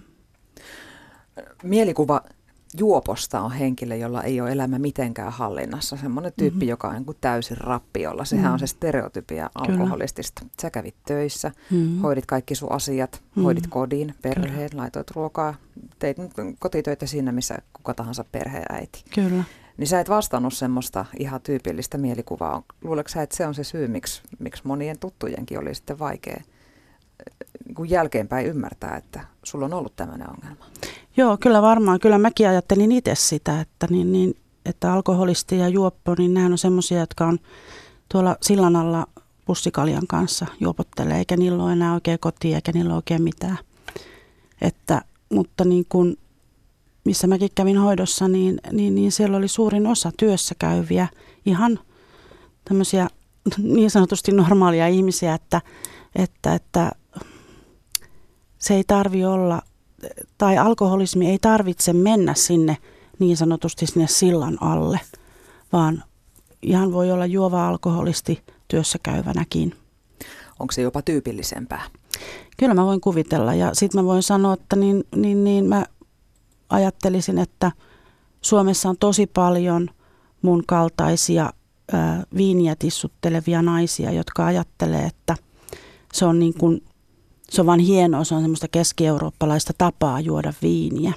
Mielikuva 1.63 2.21
juoposta 2.79 3.41
on 3.41 3.51
henkilö, 3.51 3.95
jolla 3.95 4.23
ei 4.23 4.41
ole 4.41 4.51
elämä 4.51 4.79
mitenkään 4.79 5.31
hallinnassa. 5.31 5.97
Semmoinen 5.97 6.33
tyyppi, 6.38 6.57
mm-hmm. 6.57 6.69
joka 6.69 6.88
on 6.88 6.94
niin 6.94 7.06
kuin 7.06 7.18
täysin 7.21 7.57
rappiolla. 7.57 8.25
Sehän 8.25 8.44
mm-hmm. 8.44 8.53
on 8.53 8.59
se 8.59 8.68
stereotypia 8.68 9.50
alkoholistista. 9.56 10.41
Kyllä. 10.41 10.53
Sä 10.62 10.69
kävit 10.69 10.95
töissä, 11.06 11.51
mm-hmm. 11.71 12.01
hoidit 12.01 12.25
kaikki 12.25 12.56
sun 12.56 12.71
asiat, 12.71 13.12
mm-hmm. 13.12 13.44
hoidit 13.44 13.68
kodin, 13.68 14.15
perheen, 14.21 14.69
Kyllä. 14.69 14.81
laitoit 14.81 15.12
ruokaa. 15.12 15.56
Teit 16.00 16.18
kotitöitä 16.59 17.06
siinä, 17.06 17.31
missä 17.31 17.57
kuka 17.73 17.94
tahansa 17.94 18.25
perheäiti. 18.31 19.03
Kyllä. 19.15 19.44
Niin 19.77 19.88
sä 19.88 20.00
et 20.00 20.09
vastannut 20.09 20.53
semmoista 20.53 21.06
ihan 21.19 21.41
tyypillistä 21.41 21.97
mielikuvaa. 21.97 22.63
Luuletko 22.81 23.09
sä, 23.09 23.21
että 23.21 23.38
se 23.38 23.47
on 23.47 23.53
se 23.53 23.63
syy, 23.63 23.88
miksi, 23.88 24.21
miksi 24.39 24.62
monien 24.65 25.00
tuttujenkin 25.00 25.59
oli 25.59 25.75
sitten 25.75 26.00
vaikea 26.00 26.44
niin 27.77 27.89
jälkeenpäin 27.89 28.47
ymmärtää, 28.47 28.97
että 28.97 29.21
sulla 29.44 29.65
on 29.65 29.73
ollut 29.73 29.95
tämmöinen 29.95 30.29
ongelma? 30.29 30.65
Joo, 31.18 31.38
kyllä 31.38 31.62
varmaan. 31.62 32.00
Kyllä 32.00 32.18
mäkin 32.18 32.50
ajattelin 32.50 32.92
itse 32.92 33.16
sitä, 33.16 33.62
että, 33.62 33.88
niin, 33.90 34.12
niin, 34.12 34.36
että 34.66 34.94
alkoholisti 34.94 35.58
ja 35.58 35.68
juoppo, 35.68 36.16
niin 36.18 36.34
nämä 36.34 36.46
on 36.46 36.58
semmoisia, 36.58 37.00
jotka 37.00 37.25
on 37.25 37.40
tuolla 38.10 38.38
sillan 38.42 38.75
alla 38.75 39.08
pussikaljan 39.46 40.08
kanssa 40.08 40.46
juopottelee, 40.60 41.18
eikä 41.18 41.38
niillä 41.38 41.63
ole 41.63 41.74
enää 41.74 41.94
oikein 41.94 42.19
kotia, 42.19 42.56
eikä 42.56 42.72
niillä 42.72 42.90
ole 42.90 42.96
oikein 42.96 43.22
mitään. 43.22 43.58
Että, 44.62 45.02
mutta 45.30 45.66
niin 45.66 45.86
kuin, 45.90 46.18
missä 47.06 47.28
mäkin 47.28 47.50
kävin 47.56 47.78
hoidossa, 47.78 48.28
niin, 48.28 48.62
niin, 48.72 48.96
niin 48.96 49.12
siellä 49.12 49.38
oli 49.38 49.48
suurin 49.48 49.88
osa 49.88 50.12
työssä 50.18 50.56
käyviä, 50.60 51.07
ihan 51.46 51.80
tämmöisiä 52.66 53.07
niin 53.57 53.92
sanotusti 53.92 54.31
normaalia 54.31 54.88
ihmisiä, 54.88 55.34
että, 55.34 55.62
että, 56.16 56.56
että 56.56 56.92
se 58.60 58.74
ei 58.75 58.84
tarvi 58.88 59.25
olla 59.25 59.62
tai 60.38 60.57
alkoholismi 60.57 61.30
ei 61.30 61.39
tarvitse 61.39 61.94
mennä 61.94 62.33
sinne 62.33 62.77
niin 63.19 63.38
sanotusti 63.38 63.88
sinne 63.88 64.07
sillan 64.07 64.57
alle, 64.62 65.00
vaan 65.74 66.03
ihan 66.62 66.94
voi 66.94 67.12
olla 67.12 67.25
juova 67.25 67.68
alkoholisti 67.68 68.44
työssä 68.68 69.00
käyvänäkin. 69.03 69.75
Onko 70.59 70.71
se 70.71 70.81
jopa 70.81 71.02
tyypillisempää? 71.02 71.81
Kyllä 72.57 72.73
mä 72.73 72.85
voin 72.85 73.02
kuvitella 73.02 73.54
ja 73.54 73.69
sitten 73.73 74.02
mä 74.02 74.06
voin 74.06 74.23
sanoa, 74.23 74.54
että 74.54 74.76
niin, 74.76 75.04
niin, 75.16 75.44
niin 75.44 75.66
mä 75.66 75.85
ajattelisin, 76.69 77.37
että 77.37 77.71
Suomessa 78.42 78.90
on 78.90 78.97
tosi 78.97 79.28
paljon 79.28 79.90
mun 80.42 80.64
kaltaisia 80.68 81.54
viiniä 82.37 82.76
tissuttelevia 82.80 83.61
naisia, 83.61 84.11
jotka 84.11 84.45
ajattelee, 84.45 85.06
että 85.06 85.35
se 86.14 86.26
on 86.26 86.40
niin 86.40 86.54
kuin 86.54 86.83
se 87.52 87.62
on 87.62 87.68
vain 87.68 87.80
hienoa, 87.80 88.24
se 88.24 88.36
on 88.36 88.42
semmoista 88.42 88.68
keski-eurooppalaista 88.68 89.74
tapaa 89.78 90.20
juoda 90.20 90.54
viiniä. 90.62 91.14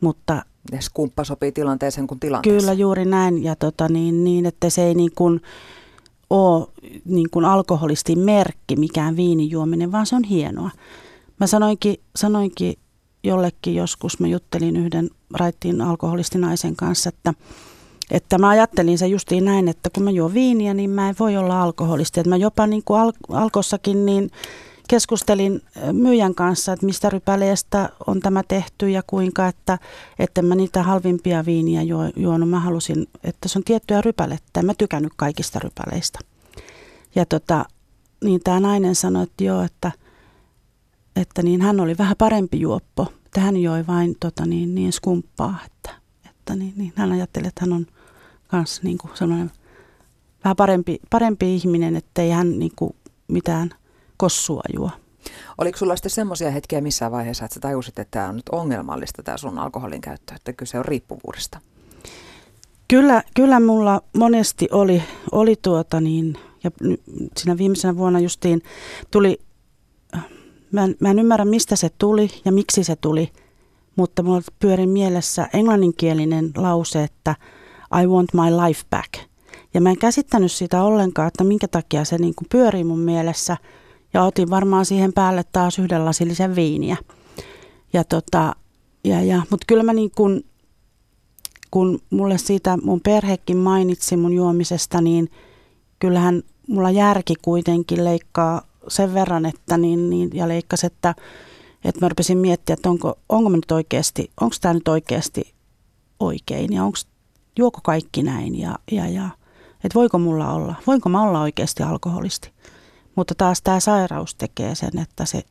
Mutta 0.00 0.42
ja 0.72 0.80
skumppa 0.80 1.24
sopii 1.24 1.52
tilanteeseen 1.52 2.06
kuin 2.06 2.20
tilanteeseen. 2.20 2.60
Kyllä 2.60 2.72
juuri 2.72 3.04
näin, 3.04 3.44
ja 3.44 3.56
tota, 3.56 3.88
niin, 3.88 4.24
niin, 4.24 4.46
että 4.46 4.70
se 4.70 4.84
ei 4.84 4.94
niin 4.94 5.12
kuin 5.14 5.40
ole 6.30 6.66
niin 7.04 7.30
kuin 7.30 7.44
alkoholistin 7.44 8.18
merkki 8.18 8.76
mikään 8.76 9.16
viinijuominen, 9.16 9.92
vaan 9.92 10.06
se 10.06 10.16
on 10.16 10.24
hienoa. 10.24 10.70
Mä 11.40 11.46
sanoinkin, 11.46 11.96
sanoinkin 12.16 12.74
jollekin 13.24 13.74
joskus, 13.74 14.20
mä 14.20 14.26
juttelin 14.26 14.76
yhden 14.76 15.10
raittiin 15.34 15.80
alkoholistinaisen 15.80 16.76
kanssa, 16.76 17.08
että, 17.08 17.34
että 18.10 18.38
mä 18.38 18.48
ajattelin 18.48 18.98
se 18.98 19.06
justiin 19.06 19.44
näin, 19.44 19.68
että 19.68 19.90
kun 19.90 20.02
mä 20.02 20.10
juon 20.10 20.34
viiniä, 20.34 20.74
niin 20.74 20.90
mä 20.90 21.08
en 21.08 21.14
voi 21.20 21.36
olla 21.36 21.62
alkoholisti. 21.62 22.20
Että 22.20 22.30
mä 22.30 22.36
jopa 22.36 22.66
niin 22.66 22.82
kuin 22.84 23.00
al- 23.00 23.12
alkossakin 23.28 24.06
niin 24.06 24.30
keskustelin 24.88 25.62
myyjän 25.92 26.34
kanssa, 26.34 26.72
että 26.72 26.86
mistä 26.86 27.10
rypäleestä 27.10 27.88
on 28.06 28.20
tämä 28.20 28.42
tehty 28.48 28.90
ja 28.90 29.02
kuinka, 29.06 29.48
että, 29.48 29.78
että 30.18 30.42
mä 30.42 30.54
niitä 30.54 30.82
halvimpia 30.82 31.44
viiniä 31.44 31.82
juo, 31.82 32.10
juonut. 32.16 32.50
Mä 32.50 32.60
halusin, 32.60 33.06
että 33.24 33.48
se 33.48 33.58
on 33.58 33.64
tiettyä 33.64 34.00
rypälettä. 34.00 34.62
Mä 34.62 34.74
tykännyt 34.78 35.12
kaikista 35.16 35.58
rypäleistä. 35.58 36.18
Ja 37.14 37.26
tota, 37.26 37.64
niin 38.24 38.40
tämä 38.44 38.60
nainen 38.60 38.94
sanoi, 38.94 39.22
että 39.22 39.44
joo, 39.44 39.62
että, 39.62 39.92
että 41.16 41.42
niin 41.42 41.62
hän 41.62 41.80
oli 41.80 41.98
vähän 41.98 42.16
parempi 42.18 42.60
juoppo. 42.60 43.06
Että 43.26 43.40
hän 43.40 43.56
joi 43.56 43.86
vain 43.86 44.16
tota, 44.20 44.46
niin, 44.46 44.74
niin 44.74 44.92
skumppaa, 44.92 45.58
että, 45.66 45.90
että 46.30 46.56
niin, 46.56 46.72
niin 46.76 46.92
hän 46.96 47.12
ajatteli, 47.12 47.46
että 47.46 47.60
hän 47.60 47.72
on 47.72 47.86
myös 48.52 48.82
niin 48.82 48.98
kuin 48.98 49.10
sellainen 49.14 49.50
vähän 50.44 50.56
parempi, 50.56 50.98
parempi 51.10 51.54
ihminen, 51.54 51.96
että 51.96 52.22
ei 52.22 52.30
hän 52.30 52.58
niin 52.58 52.72
kuin 52.76 52.94
mitään– 53.28 53.70
kossua 54.16 54.62
juo. 54.74 54.90
Oliko 55.58 55.78
sulla 55.78 55.96
sitten 55.96 56.10
semmoisia 56.10 56.50
hetkiä 56.50 56.80
missään 56.80 57.12
vaiheessa, 57.12 57.44
että 57.44 57.54
sä 57.54 57.60
tajusit, 57.60 57.98
että 57.98 58.10
tämä 58.10 58.28
on 58.28 58.36
nyt 58.36 58.48
ongelmallista 58.52 59.22
tämä 59.22 59.36
sun 59.36 59.58
alkoholin 59.58 60.00
käyttö, 60.00 60.34
että 60.34 60.52
kyse 60.52 60.78
on 60.78 60.84
riippuvuudesta? 60.84 61.60
Kyllä, 62.88 63.22
kyllä 63.34 63.60
mulla 63.60 64.00
monesti 64.16 64.68
oli, 64.72 65.02
oli 65.32 65.56
tuota 65.62 66.00
niin, 66.00 66.38
Ja 66.64 66.70
siinä 67.36 67.58
viimeisenä 67.58 67.96
vuonna 67.96 68.20
justiin 68.20 68.62
tuli, 69.10 69.40
mä 70.72 70.84
en, 70.84 70.96
mä 71.00 71.10
en 71.10 71.18
ymmärrä 71.18 71.44
mistä 71.44 71.76
se 71.76 71.90
tuli 71.98 72.30
ja 72.44 72.52
miksi 72.52 72.84
se 72.84 72.96
tuli, 72.96 73.32
mutta 73.96 74.22
mulla 74.22 74.42
pyörin 74.58 74.88
mielessä 74.88 75.48
englanninkielinen 75.52 76.50
lause, 76.56 77.04
että 77.04 77.34
I 78.02 78.06
want 78.06 78.28
my 78.34 78.66
life 78.66 78.82
back. 78.90 79.14
Ja 79.74 79.80
mä 79.80 79.90
en 79.90 79.98
käsittänyt 79.98 80.52
sitä 80.52 80.82
ollenkaan, 80.82 81.28
että 81.28 81.44
minkä 81.44 81.68
takia 81.68 82.04
se 82.04 82.18
niin 82.18 82.34
kuin 82.34 82.48
pyörii 82.48 82.84
mun 82.84 82.98
mielessä. 82.98 83.56
Ja 84.14 84.22
otin 84.24 84.50
varmaan 84.50 84.84
siihen 84.84 85.12
päälle 85.12 85.44
taas 85.52 85.78
yhden 85.78 86.04
lasillisen 86.04 86.54
viiniä. 86.54 86.96
Ja 87.92 88.04
tota, 88.04 88.56
ja, 89.04 89.22
ja, 89.22 89.42
mutta 89.50 89.64
kyllä 89.66 89.82
mä 89.82 89.92
niin 89.92 90.10
kuin, 90.10 90.44
kun 91.70 91.98
mulle 92.10 92.38
siitä 92.38 92.78
mun 92.82 93.00
perhekin 93.00 93.56
mainitsi 93.56 94.16
mun 94.16 94.32
juomisesta, 94.32 95.00
niin 95.00 95.30
kyllähän 95.98 96.42
mulla 96.68 96.90
järki 96.90 97.34
kuitenkin 97.42 98.04
leikkaa 98.04 98.62
sen 98.88 99.14
verran, 99.14 99.46
että 99.46 99.78
niin, 99.78 100.10
niin, 100.10 100.30
ja 100.34 100.48
leikkas, 100.48 100.84
että, 100.84 101.14
että 101.84 102.00
mä 102.00 102.08
rupesin 102.08 102.38
miettiä, 102.38 102.74
että 102.74 102.90
onko, 102.90 103.18
onko 103.28 103.50
mä 103.50 103.56
nyt 103.56 103.70
oikeasti, 103.70 104.30
onko 104.40 104.56
tämä 104.60 104.74
nyt 104.74 104.88
oikeasti 104.88 105.54
oikein 106.20 106.72
ja 106.72 106.84
onko, 106.84 106.98
juoko 107.58 107.80
kaikki 107.82 108.22
näin 108.22 108.58
ja, 108.58 108.78
ja, 108.90 109.08
ja 109.08 109.28
että 109.84 109.94
voiko 109.94 110.18
mulla 110.18 110.52
olla, 110.52 110.74
voinko 110.86 111.08
mä 111.08 111.22
olla 111.22 111.40
oikeasti 111.40 111.82
alkoholisti. 111.82 112.50
Mutta 113.16 113.34
taas 113.34 113.62
tämä 113.62 113.80
sairaus 113.80 114.34
tekee 114.34 114.74
sen, 114.74 114.98
että 114.98 115.24
se 115.24 115.42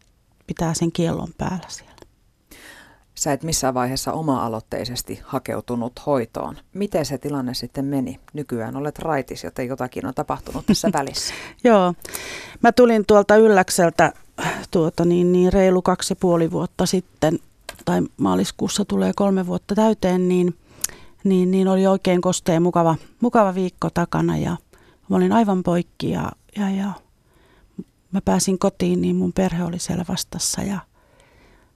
pitää 0.47 0.73
sen 0.73 0.91
kiellon 0.91 1.29
päällä 1.37 1.67
siellä. 1.67 1.93
Sä 3.15 3.33
et 3.33 3.43
missään 3.43 3.73
vaiheessa 3.73 4.13
oma-aloitteisesti 4.13 5.21
hakeutunut 5.23 5.93
hoitoon. 6.05 6.57
Miten 6.73 7.05
se 7.05 7.17
tilanne 7.17 7.53
sitten 7.53 7.85
meni? 7.85 8.19
Nykyään 8.33 8.75
olet 8.75 8.99
raitis, 8.99 9.43
joten 9.43 9.67
jotakin 9.67 10.05
on 10.05 10.13
tapahtunut 10.13 10.65
tässä 10.65 10.89
välissä. 10.99 11.33
Joo, 11.63 11.93
mä 12.61 12.71
tulin 12.71 13.05
tuolta 13.05 13.35
Ylläkseltä 13.35 14.13
tuota, 14.71 15.05
niin, 15.05 15.31
niin 15.31 15.53
reilu 15.53 15.81
kaksi 15.81 16.15
puoli 16.15 16.51
vuotta 16.51 16.85
sitten, 16.85 17.39
tai 17.85 18.01
maaliskuussa 18.17 18.85
tulee 18.85 19.11
kolme 19.15 19.47
vuotta 19.47 19.75
täyteen, 19.75 20.27
niin, 20.27 20.55
niin, 21.23 21.51
niin 21.51 21.67
oli 21.67 21.87
oikein 21.87 22.21
kosteen 22.21 22.63
mukava, 22.63 22.95
mukava 23.21 23.55
viikko 23.55 23.89
takana 23.93 24.37
ja 24.37 24.57
mä 25.09 25.15
olin 25.15 25.31
aivan 25.31 25.63
poikki 25.63 26.09
ja, 26.09 26.31
ja, 26.55 26.69
ja 26.69 26.91
mä 28.13 28.21
pääsin 28.21 28.59
kotiin, 28.59 29.01
niin 29.01 29.15
mun 29.15 29.33
perhe 29.33 29.63
oli 29.63 29.79
siellä 29.79 30.05
vastassa 30.09 30.61
ja, 30.61 30.79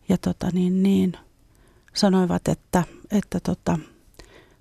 ja 0.09 0.17
tota, 0.17 0.49
niin, 0.53 0.83
niin, 0.83 1.13
sanoivat, 1.93 2.47
että, 2.47 2.83
että 3.11 3.39
tota, 3.39 3.79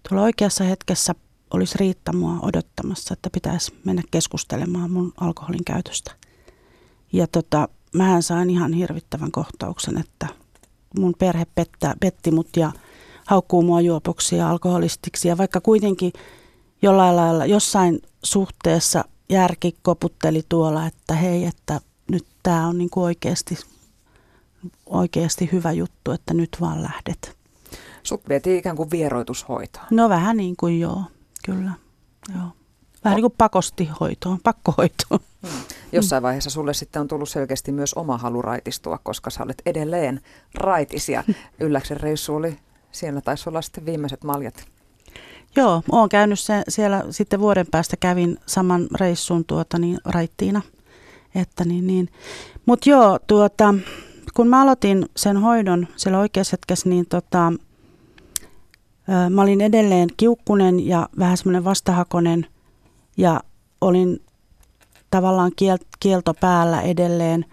tuolla 0.09 0.25
oikeassa 0.25 0.64
hetkessä 0.64 1.14
olisi 1.50 1.78
Riitta 1.78 2.12
mua 2.12 2.38
odottamassa, 2.42 3.12
että 3.12 3.30
pitäisi 3.30 3.75
mennä 3.85 4.02
keskustelemaan 4.11 4.90
mun 4.90 5.12
alkoholin 5.21 5.64
käytöstä. 5.64 6.12
Ja 7.12 7.26
tota, 7.26 7.68
mähän 7.95 8.23
sain 8.23 8.50
ihan 8.50 8.73
hirvittävän 8.73 9.30
kohtauksen, 9.30 9.99
että 9.99 10.26
mun 10.99 11.14
perhe 11.18 11.47
pettää, 11.54 11.95
petti 12.00 12.30
mut 12.30 12.56
ja 12.56 12.73
haukkuu 13.26 13.62
mua 13.62 13.80
juopoksi 13.80 14.37
ja 14.37 14.50
alkoholistiksi. 14.50 15.28
Ja 15.28 15.38
vaikka 15.38 15.61
kuitenkin 15.61 16.12
jollain 16.83 17.16
lailla 17.16 17.47
jossain 17.47 18.02
suhteessa 18.23 19.04
järki 19.28 19.76
koputteli 19.83 20.42
tuolla, 20.49 20.87
että 20.87 21.14
hei, 21.14 21.45
että 21.45 21.80
nyt 22.11 22.26
tämä 22.42 22.66
on 22.66 22.78
niinku 22.78 23.02
oikeasti 23.02 23.59
oikeasti 24.87 25.49
hyvä 25.52 25.73
juttu, 25.73 26.11
että 26.11 26.35
nyt 26.35 26.56
vaan 26.61 26.83
lähdet. 26.83 27.37
Sut 28.02 28.28
vietiin 28.28 28.59
ikään 28.59 28.76
kuin 28.76 28.90
vieroitushoitoon. 28.90 29.87
No 29.90 30.09
vähän 30.09 30.37
niin 30.37 30.56
kuin 30.56 30.80
joo, 30.80 31.02
kyllä. 31.45 31.71
Joo. 32.35 32.49
Vähän 33.04 33.14
oh. 33.14 33.16
niin 33.16 33.30
kuin 33.30 33.35
pakosti 33.38 33.88
hoitoon, 34.00 34.38
pakkohoitoon. 34.42 35.21
Hmm. 35.42 35.61
Jossain 35.92 36.23
vaiheessa 36.23 36.50
sulle 36.50 36.75
sitten 36.75 37.00
on 37.00 37.09
tullut 37.09 37.28
selkeästi 37.28 37.73
myös 37.73 37.95
oma 37.95 38.18
halu 38.18 38.42
raitistua, 38.42 38.99
koska 38.99 39.30
sä 39.30 39.42
olet 39.42 39.62
edelleen 39.66 40.21
raitis 40.54 41.09
ja 41.09 41.25
Ylläksen 41.61 42.00
reissu 42.00 42.35
oli, 42.35 42.59
siellä 42.92 43.21
taisi 43.21 43.49
olla 43.49 43.62
sitten 43.62 43.87
viimeiset 43.87 44.25
maljat. 44.25 44.66
Joo, 45.57 45.83
olen 45.93 46.09
käynyt 46.09 46.41
se, 46.41 46.63
siellä 46.69 47.05
sitten 47.11 47.41
vuoden 47.41 47.67
päästä 47.71 47.97
kävin 47.97 48.39
saman 48.47 48.87
reissun 49.01 49.45
tuota 49.45 49.79
niin, 49.79 49.99
raittiina. 50.05 50.63
Että 51.35 51.65
niin, 51.65 51.87
niin. 51.87 52.09
Mutta 52.67 52.91
joo, 52.91 53.19
tuota, 53.27 53.75
kun 54.35 54.49
mä 54.49 54.63
aloitin 54.63 55.07
sen 55.17 55.37
hoidon 55.37 55.89
siellä 55.97 56.19
oikeassa 56.19 56.53
hetkessä, 56.53 56.89
niin 56.89 57.07
tota, 57.07 57.53
mä 59.31 59.43
olin 59.43 59.61
edelleen 59.61 60.09
kiukkunen 60.17 60.87
ja 60.87 61.09
vähän 61.19 61.37
semmoinen 61.37 61.65
vastahakonen 61.65 62.47
ja 63.17 63.41
olin 63.81 64.23
tavallaan 65.11 65.53
kiel- 65.63 65.87
kielto 66.01 66.35
päällä 66.35 66.83
edelleen. 66.83 67.45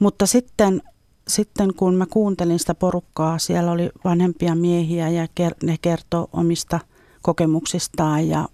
Mutta 0.00 0.26
sitten, 0.26 0.82
sitten 1.28 1.74
kun 1.74 1.94
mä 1.94 2.06
kuuntelin 2.06 2.58
sitä 2.58 2.74
porukkaa, 2.74 3.38
siellä 3.38 3.72
oli 3.72 3.90
vanhempia 4.04 4.54
miehiä 4.54 5.08
ja 5.08 5.24
ker- 5.24 5.56
ne 5.66 5.76
kertoi 5.82 6.26
omista 6.32 6.80
kokemuksistaan 7.24 8.28
ja 8.28 8.48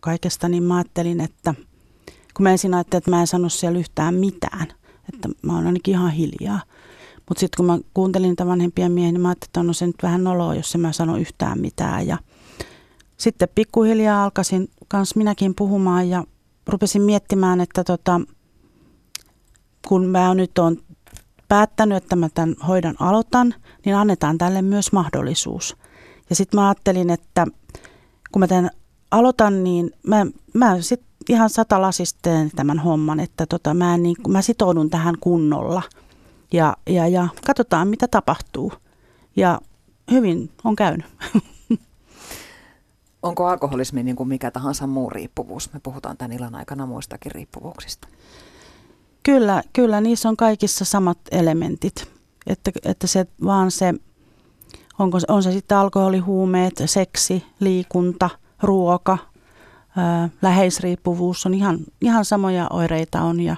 kaikesta, 0.00 0.48
niin 0.48 0.62
mä 0.62 0.76
ajattelin, 0.76 1.20
että 1.20 1.54
kun 2.34 2.42
mä 2.42 2.50
ensin 2.50 2.74
ajattelin, 2.74 3.00
että 3.00 3.10
mä 3.10 3.20
en 3.20 3.26
sano 3.26 3.48
siellä 3.48 3.78
yhtään 3.78 4.14
mitään– 4.14 4.66
että 5.12 5.28
mä 5.42 5.54
oon 5.54 5.66
ainakin 5.66 5.94
ihan 5.94 6.10
hiljaa. 6.10 6.60
Mutta 7.28 7.40
sitten 7.40 7.56
kun 7.56 7.66
mä 7.66 7.78
kuuntelin 7.94 8.28
niitä 8.28 8.46
vanhempia 8.46 8.88
miehiä, 8.88 9.12
niin 9.12 9.20
mä 9.20 9.28
ajattelin, 9.28 9.48
että 9.48 9.60
on 9.60 9.74
se 9.74 9.86
nyt 9.86 10.02
vähän 10.02 10.24
noloa, 10.24 10.54
jos 10.54 10.74
en 10.74 10.80
mä 10.80 10.92
sano 10.92 11.16
yhtään 11.16 11.60
mitään. 11.60 12.06
Ja 12.06 12.18
sitten 13.16 13.48
pikkuhiljaa 13.54 14.24
alkaisin 14.24 14.68
kans 14.88 15.16
minäkin 15.16 15.54
puhumaan 15.54 16.08
ja 16.08 16.24
rupesin 16.66 17.02
miettimään, 17.02 17.60
että 17.60 17.84
tota, 17.84 18.20
kun 19.88 20.06
mä 20.06 20.34
nyt 20.34 20.58
on 20.58 20.76
päättänyt, 21.48 21.96
että 21.96 22.16
mä 22.16 22.28
tämän 22.28 22.56
hoidon 22.68 22.94
aloitan, 23.00 23.54
niin 23.84 23.96
annetaan 23.96 24.38
tälle 24.38 24.62
myös 24.62 24.92
mahdollisuus. 24.92 25.76
Ja 26.30 26.36
sitten 26.36 26.60
mä 26.60 26.68
ajattelin, 26.68 27.10
että 27.10 27.46
kun 28.34 28.40
mä 28.40 28.46
tämän 28.46 28.70
aloitan, 29.10 29.64
niin 29.64 29.90
mä, 30.06 30.26
mä 30.54 30.80
sitten 30.80 31.08
ihan 31.28 31.50
satalasisteen 31.50 32.50
tämän 32.56 32.78
homman, 32.78 33.20
että 33.20 33.46
tota, 33.46 33.74
mä, 33.74 33.98
niin, 33.98 34.16
mä 34.28 34.42
sitoudun 34.42 34.90
tähän 34.90 35.14
kunnolla 35.20 35.82
ja, 36.52 36.76
ja, 36.86 37.08
ja 37.08 37.28
katsotaan 37.46 37.88
mitä 37.88 38.08
tapahtuu. 38.08 38.72
Ja 39.36 39.60
hyvin 40.10 40.50
on 40.64 40.76
käynyt. 40.76 41.06
Onko 43.22 43.46
alkoholismi 43.46 44.02
niin 44.02 44.16
kuin 44.16 44.28
mikä 44.28 44.50
tahansa 44.50 44.86
muu 44.86 45.10
riippuvuus? 45.10 45.72
Me 45.72 45.80
puhutaan 45.80 46.16
tämän 46.16 46.32
illan 46.32 46.54
aikana 46.54 46.86
muistakin 46.86 47.32
riippuvuuksista. 47.32 48.08
Kyllä, 49.22 49.62
kyllä 49.72 50.00
niissä 50.00 50.28
on 50.28 50.36
kaikissa 50.36 50.84
samat 50.84 51.18
elementit. 51.30 52.08
Että, 52.46 52.70
että 52.84 53.06
se 53.06 53.26
vaan 53.44 53.70
se, 53.70 53.94
onko, 54.98 55.18
on 55.28 55.42
se 55.42 55.52
sitten 55.52 55.78
alkoholi, 55.78 56.18
huumeet, 56.18 56.82
seksi, 56.86 57.46
liikunta, 57.60 58.30
ruoka, 58.62 59.18
läheisriippuvuus 60.42 61.46
on 61.46 61.54
ihan, 61.54 61.78
ihan 62.00 62.24
samoja 62.24 62.66
oireita 62.70 63.22
on 63.22 63.40
ja, 63.40 63.56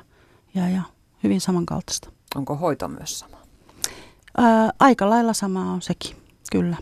ja, 0.54 0.68
ja 0.68 0.82
hyvin 1.22 1.40
samankaltaista. 1.40 2.10
Onko 2.34 2.56
hoito 2.56 2.88
myös 2.88 3.18
sama? 3.18 3.36
Ää, 4.36 4.70
aika 4.78 5.10
lailla 5.10 5.32
sama 5.32 5.72
on 5.72 5.82
sekin, 5.82 6.16
kyllä. 6.52 6.76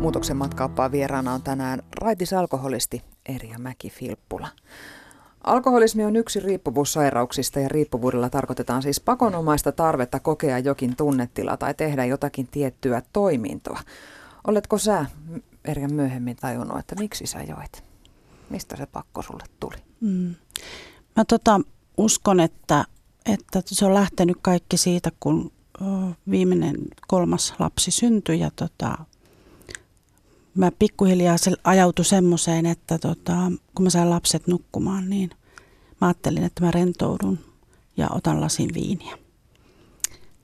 Muutoksen 0.00 0.36
matkaappaa 0.36 0.92
vieraana 0.92 1.32
on 1.32 1.42
tänään 1.42 1.82
raitis 2.00 2.32
alkoholisti 2.32 3.02
Erja 3.26 3.58
Mäki-Filppula. 3.58 4.48
Alkoholismi 5.44 6.04
on 6.04 6.16
yksi 6.16 6.40
riippuvuussairauksista 6.40 7.60
ja 7.60 7.68
riippuvuudella 7.68 8.30
tarkoitetaan 8.30 8.82
siis 8.82 9.00
pakonomaista 9.00 9.72
tarvetta 9.72 10.20
kokea 10.20 10.58
jokin 10.58 10.96
tunnetila 10.96 11.56
tai 11.56 11.74
tehdä 11.74 12.04
jotakin 12.04 12.46
tiettyä 12.46 13.02
toimintoa. 13.12 13.80
Oletko 14.46 14.78
sä 14.78 15.06
Erja 15.64 15.88
myöhemmin 15.88 16.36
tajunnut, 16.36 16.78
että 16.78 16.94
miksi 16.98 17.26
sä 17.26 17.42
joit? 17.42 17.84
Mistä 18.50 18.76
se 18.76 18.86
pakko 18.86 19.22
sulle 19.22 19.44
tuli? 19.60 19.76
Mm. 20.00 20.34
Mä 21.16 21.24
tota, 21.24 21.60
uskon, 21.96 22.40
että, 22.40 22.84
että 23.26 23.62
se 23.66 23.86
on 23.86 23.94
lähtenyt 23.94 24.36
kaikki 24.42 24.76
siitä, 24.76 25.10
kun 25.20 25.52
viimeinen 26.30 26.76
kolmas 27.08 27.54
lapsi 27.58 27.90
syntyi 27.90 28.40
ja 28.40 28.50
tota, 28.56 28.98
mä 30.54 30.70
pikkuhiljaa 30.78 31.38
se 31.38 31.52
ajautui 31.64 32.04
semmoiseen, 32.04 32.66
että 32.66 32.98
tota, 32.98 33.52
kun 33.74 33.82
mä 33.82 33.90
sain 33.90 34.10
lapset 34.10 34.46
nukkumaan, 34.46 35.10
niin 35.10 35.30
mä 36.00 36.06
ajattelin, 36.06 36.44
että 36.44 36.64
mä 36.64 36.70
rentoudun 36.70 37.38
ja 37.96 38.08
otan 38.10 38.40
lasin 38.40 38.74
viiniä. 38.74 39.18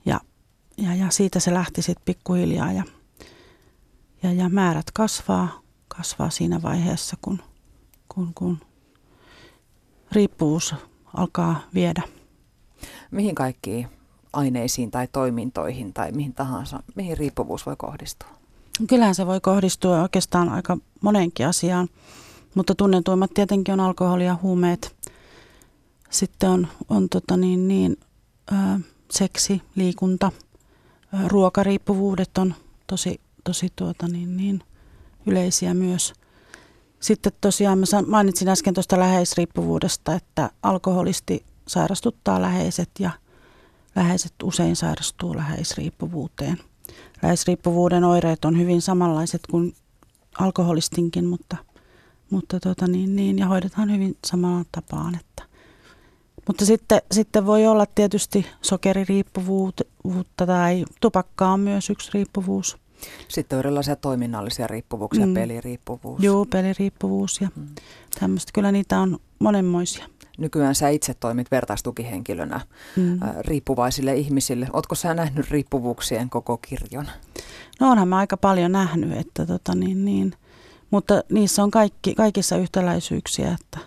Ja, 0.05 0.21
ja, 0.77 0.95
ja 0.95 1.11
siitä 1.11 1.41
se 1.41 1.55
lähti 1.55 1.83
sitten 1.83 2.05
pikkuhiljaa 2.05 2.73
ja, 2.73 2.85
ja, 4.23 4.33
ja 4.33 4.49
määrät 4.49 4.91
kasvaa, 4.91 5.61
kasvaa 5.89 6.31
siinä 6.31 6.63
vaiheessa, 6.63 7.17
kun, 7.23 7.43
kun, 8.09 8.35
kun 8.35 8.59
riippuvuus 10.13 10.75
alkaa 11.17 11.61
viedä. 11.75 12.03
Mihin 13.11 13.35
kaikkiin 13.35 13.89
aineisiin 14.33 14.91
tai 14.91 15.09
toimintoihin 15.13 15.93
tai 15.93 16.13
mihin 16.13 16.35
tahansa, 16.35 16.83
mihin 16.95 17.19
riippuvuus 17.19 17.67
voi 17.67 17.77
kohdistua? 17.77 18.40
Kyllähän 18.87 19.15
se 19.15 19.27
voi 19.27 19.41
kohdistua 19.41 20.03
oikeastaan 20.03 20.49
aika 20.49 20.79
moneenkin 21.01 21.47
asiaan, 21.47 21.89
mutta 22.55 22.75
tunnetuimmat 22.75 23.35
tietenkin 23.35 23.75
on 23.75 23.81
alkoholi 23.81 24.25
ja 24.25 24.37
huumeet. 24.43 24.97
Sitten 26.11 26.51
on, 26.51 26.69
on 26.89 27.09
tota 27.09 27.37
niin, 27.37 27.69
niin, 27.69 27.97
ää, 28.51 28.81
seksi, 29.11 29.63
liikunta, 29.75 30.33
ää, 31.13 31.29
ruokariippuvuudet 31.29 32.39
on 32.39 32.55
tosi, 32.87 33.21
tosi 33.45 33.69
tuota 33.77 34.09
niin, 34.09 34.37
niin, 34.37 34.63
yleisiä 35.27 35.75
myös. 35.75 36.13
Sitten 37.01 37.33
tosiaan 37.41 37.79
mä 37.79 37.85
mainitsin 38.07 38.49
äsken 38.49 38.75
tuosta 38.75 38.99
läheisriippuvuudesta, 38.99 40.15
että 40.15 40.51
alkoholisti 40.63 41.45
sairastuttaa 41.69 42.43
läheiset 42.43 42.91
ja 42.99 43.11
läheiset 43.97 44.35
usein 44.43 44.77
sairastuu 44.77 45.37
läheisriippuvuuteen. 45.37 46.70
Läheisriippuvuuden 47.23 48.05
oireet 48.05 48.45
on 48.45 48.59
hyvin 48.59 48.83
samanlaiset 48.83 49.41
kuin 49.51 49.75
alkoholistinkin, 50.39 51.27
mutta, 51.27 51.57
mutta 52.31 52.61
tota 52.61 52.87
niin, 52.87 53.17
niin, 53.17 53.39
ja 53.39 53.47
hoidetaan 53.47 53.93
hyvin 53.93 54.17
samalla 54.27 54.65
tapaan. 54.73 55.15
Että. 55.15 55.43
Mutta 56.47 56.65
sitten, 56.65 57.03
sitten 57.13 57.47
voi 57.47 57.67
olla 57.67 57.87
tietysti 57.87 58.47
sokeririippuvuutta 58.63 60.47
tai 60.47 60.85
tupakka 61.01 61.49
on 61.49 61.61
myös 61.61 61.91
yksi 61.91 62.11
riippuvuus. 62.15 62.77
Sitten 63.29 63.57
on 63.57 63.61
erilaisia 63.61 63.97
toiminnallisia 63.97 64.67
riippuvuuksia, 64.67 65.27
mm. 65.27 65.35
peliriippuvuus. 65.35 66.23
Joo, 66.23 66.45
peliriippuvuus 66.45 67.41
ja 67.41 67.49
mm. 67.57 67.67
tämmöistä. 68.21 68.51
Kyllä 68.55 68.73
niitä 68.73 69.01
on 69.01 69.19
monenmoisia. 69.39 70.07
Nykyään 70.41 70.75
sä 70.75 70.89
itse 70.89 71.15
toimit 71.15 71.51
vertaistukihenkilönä 71.51 72.61
mm. 72.97 73.21
riippuvaisille 73.41 74.15
ihmisille. 74.15 74.67
Oletko 74.73 74.95
sä 74.95 75.15
nähnyt 75.15 75.51
riippuvuuksien 75.51 76.31
koko 76.31 76.59
kirjon? 76.59 77.07
No 77.81 77.91
onhan 77.91 78.09
mä 78.09 78.17
aika 78.17 78.37
paljon 78.37 78.73
nähnyt, 78.73 79.19
että 79.19 79.47
tota 79.47 79.75
niin, 79.75 80.05
niin. 80.05 80.33
mutta 80.91 81.23
niissä 81.33 81.63
on 81.63 81.71
kaikki, 81.71 82.15
kaikissa 82.15 82.57
yhtäläisyyksiä, 82.57 83.57
että 83.61 83.79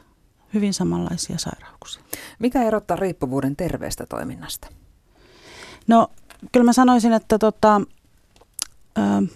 hyvin 0.53 0.74
samanlaisia 0.74 1.38
sairauksia. 1.38 2.03
Mikä 2.39 2.63
erottaa 2.63 2.98
riippuvuuden 2.98 3.55
terveestä 3.55 4.05
toiminnasta? 4.05 4.67
No 5.88 6.07
kyllä 6.51 6.63
mä 6.63 6.74
sanoisin, 6.74 7.13
että 7.13 7.39
tota, 7.39 7.81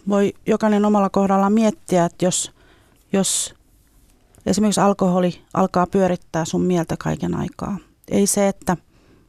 voi 0.09 0.33
jokainen 0.45 0.85
omalla 0.85 1.09
kohdallaan 1.09 1.53
miettiä, 1.53 2.05
että 2.05 2.25
jos, 2.25 2.51
jos 3.13 3.55
esimerkiksi 4.47 4.81
alkoholi 4.81 5.41
alkaa 5.53 5.87
pyörittää 5.87 6.45
sun 6.45 6.61
mieltä 6.61 6.95
kaiken 6.99 7.35
aikaa. 7.35 7.77
Ei 8.11 8.27
se, 8.27 8.47
että 8.47 8.77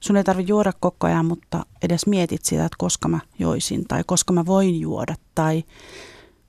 sun 0.01 0.17
ei 0.17 0.25
tarvitse 0.25 0.51
juoda 0.51 0.73
koko 0.81 1.07
ajan, 1.07 1.27
mutta 1.27 1.67
edes 1.83 2.07
mietit 2.07 2.45
sitä, 2.45 2.65
että 2.65 2.77
koska 2.79 3.09
mä 3.09 3.21
joisin 3.39 3.85
tai 3.89 4.03
koska 4.07 4.33
mä 4.33 4.47
voin 4.47 4.81
juoda 4.81 5.15
tai 5.35 5.65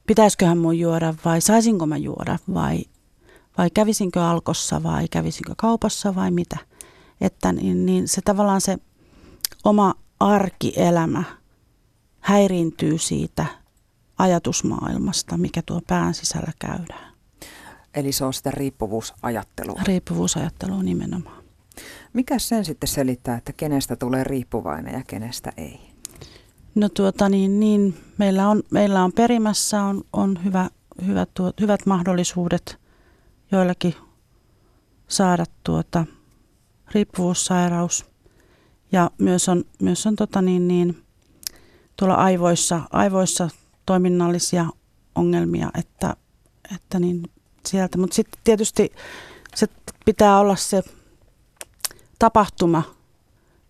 pitäisiköhän 0.08 0.58
mun 0.58 0.80
juoda 0.80 1.14
vai 1.26 1.42
saisinko 1.42 1.86
mä 1.86 1.98
juoda 1.98 2.40
vai, 2.54 2.86
vai 3.58 3.70
kävisinkö 3.70 4.24
alkossa 4.24 4.84
vai 4.84 5.08
kävisinkö 5.08 5.54
kaupassa 5.58 6.16
vai 6.16 6.32
mitä. 6.32 6.58
Että 7.22 7.52
niin, 7.52 7.86
niin 7.86 8.08
se 8.08 8.22
tavallaan 8.22 8.62
se 8.62 8.78
oma 9.64 9.94
arkielämä 10.20 11.24
häiriintyy 12.20 12.98
siitä 12.98 13.46
ajatusmaailmasta, 14.18 15.38
mikä 15.38 15.62
tuo 15.66 15.82
pään 15.88 16.14
sisällä 16.14 16.52
käydään. 16.60 17.09
Eli 18.00 18.12
se 18.12 18.26
on 18.26 18.34
sitä 18.34 18.52
riippuvuusajattelua. 18.52 19.82
Riippuvuusajattelua 19.86 20.84
nimenomaan. 20.84 21.44
Mikä 22.14 22.40
sen 22.40 22.66
sitten 22.66 22.88
selittää, 22.88 23.38
että 23.38 23.54
kenestä 23.54 23.96
tulee 23.96 24.24
riippuvainen 24.24 24.94
ja 24.94 25.04
kenestä 25.08 25.54
ei? 25.58 25.80
No 26.76 26.90
tuota 26.90 27.30
niin, 27.30 27.60
niin 27.60 27.98
meillä, 28.18 28.50
on, 28.50 28.64
meillä 28.72 29.04
on 29.04 29.14
perimässä 29.14 29.84
on, 29.84 30.04
on 30.14 30.44
hyvä, 30.44 30.70
hyvä 31.06 31.26
tuo, 31.34 31.54
hyvät 31.62 31.86
mahdollisuudet 31.86 32.80
joillakin 33.52 33.96
saada 35.08 35.46
tuota 35.64 36.06
riippuvuussairaus. 36.92 38.06
Ja 38.92 39.12
myös 39.18 39.50
on, 39.50 39.64
myös 39.82 40.08
on 40.08 40.16
tota 40.16 40.42
niin, 40.42 40.68
niin, 40.68 41.04
tuolla 41.98 42.16
aivoissa, 42.16 42.82
aivoissa 42.92 43.50
toiminnallisia 43.86 44.66
ongelmia, 45.16 45.70
että, 45.78 46.16
että 46.76 47.00
niin 47.00 47.24
sieltä. 47.66 47.98
Mutta 47.98 48.16
sitten 48.16 48.42
tietysti 48.44 48.92
se 49.56 49.68
pitää 50.06 50.40
olla 50.40 50.56
se 50.56 50.84
tapahtuma 52.20 52.84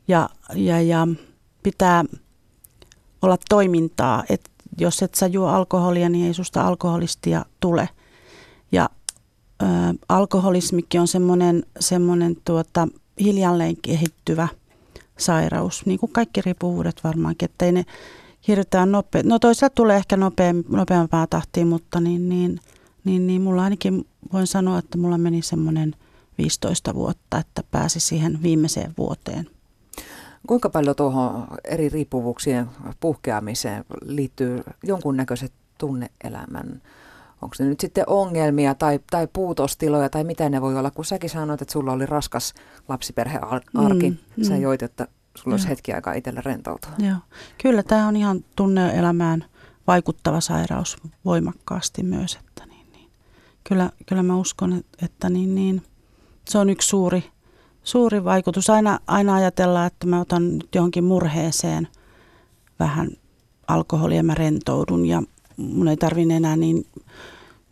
ja, 0.08 0.30
ja, 0.56 0.82
ja 0.82 1.08
pitää 1.64 2.06
olla 3.22 3.38
toimintaa. 3.50 4.24
Et 4.30 4.50
jos 4.78 5.04
et 5.04 5.16
sä 5.16 5.28
juo 5.28 5.48
alkoholia, 5.48 6.10
niin 6.10 6.28
ei 6.28 6.34
susta 6.34 6.68
alkoholistia 6.68 7.46
tule. 7.60 7.90
Ja 8.72 8.90
ö, 9.62 9.66
alkoholismikin 10.10 11.02
on 11.02 11.08
semmoinen, 11.08 11.64
semmoinen 11.80 12.38
tuota, 12.46 12.88
hiljalleen 13.20 13.78
kehittyvä 13.82 14.48
sairaus, 15.18 15.86
niin 15.86 16.00
kuin 16.00 16.12
kaikki 16.12 16.42
riippuvuudet 16.42 17.04
varmaankin, 17.04 17.46
että 17.46 17.66
ei 17.66 17.72
ne 17.72 17.86
hirveän 18.48 18.92
nopea. 18.92 19.22
No 19.26 19.40
toisaalta 19.40 19.76
tulee 19.76 19.98
ehkä 19.98 20.18
nopea, 20.18 20.54
nopeampaa 20.70 21.28
tahtiin, 21.28 21.68
mutta 21.68 22.00
niin, 22.00 22.30
niin, 22.30 22.60
niin, 23.04 23.28
niin 23.28 23.42
mulla 23.42 23.64
ainakin 23.64 24.08
voin 24.34 24.48
sanoa, 24.48 24.80
että 24.80 24.98
mulla 24.98 25.18
meni 25.18 25.42
semmoinen 25.42 25.96
15 26.38 26.94
vuotta, 26.94 27.38
että 27.38 27.64
pääsi 27.72 28.00
siihen 28.00 28.40
viimeiseen 28.44 28.94
vuoteen. 28.98 29.50
Kuinka 30.48 30.70
paljon 30.70 30.96
tuohon 30.96 31.48
eri 31.64 31.90
riippuvuuksien 31.90 32.66
puhkeamiseen 33.00 33.86
liittyy 34.02 34.64
jonkunnäköiset 34.84 35.54
tunneelämän 35.78 36.82
onko 37.42 37.56
se 37.56 37.64
nyt 37.64 37.80
sitten 37.80 38.04
ongelmia 38.08 38.76
tai, 38.76 39.00
tai 39.12 39.28
puutostiloja 39.34 40.10
tai 40.10 40.24
mitä 40.24 40.50
ne 40.50 40.62
voi 40.62 40.78
olla, 40.78 40.92
kun 40.92 41.06
säkin 41.06 41.30
sanoit, 41.30 41.62
että 41.62 41.72
sulla 41.72 41.92
oli 41.92 42.06
raskas 42.06 42.54
lapsiperhearki, 42.88 44.10
mm, 44.10 44.44
sä 44.44 44.54
mm. 44.54 44.62
joit, 44.62 44.84
että 44.84 45.08
sulla 45.36 45.54
olisi 45.54 45.70
hetki 45.70 45.94
aikaa 45.94 46.14
itsellä 46.14 46.42
rentoutua. 46.46 46.92
Joo. 46.98 47.18
Kyllä 47.62 47.84
tämä 47.84 48.08
on 48.08 48.16
ihan 48.16 48.44
tunneelämään 48.56 49.46
vaikuttava 49.88 50.42
sairaus 50.42 50.98
voimakkaasti 51.26 52.04
myös. 52.04 52.40
Kyllä, 53.70 53.90
kyllä 54.06 54.24
mä 54.24 54.38
uskon, 54.38 54.84
että 55.04 55.30
niin, 55.30 55.56
niin. 55.56 55.82
se 56.50 56.58
on 56.58 56.70
yksi 56.70 56.88
suuri, 56.88 57.24
suuri 57.84 58.24
vaikutus. 58.24 58.70
Aina, 58.70 59.00
aina 59.08 59.36
ajatellaan, 59.36 59.88
että 59.88 60.08
mä 60.08 60.22
otan 60.22 60.58
nyt 60.58 60.76
johonkin 60.76 61.04
murheeseen 61.04 61.88
vähän 62.80 63.10
alkoholia 63.68 64.24
mä 64.24 64.36
rentoudun 64.36 65.06
ja 65.06 65.24
mun 65.58 65.88
ei 65.88 65.98
tarvitse 65.98 66.34
enää 66.34 66.56
niin, 66.56 66.86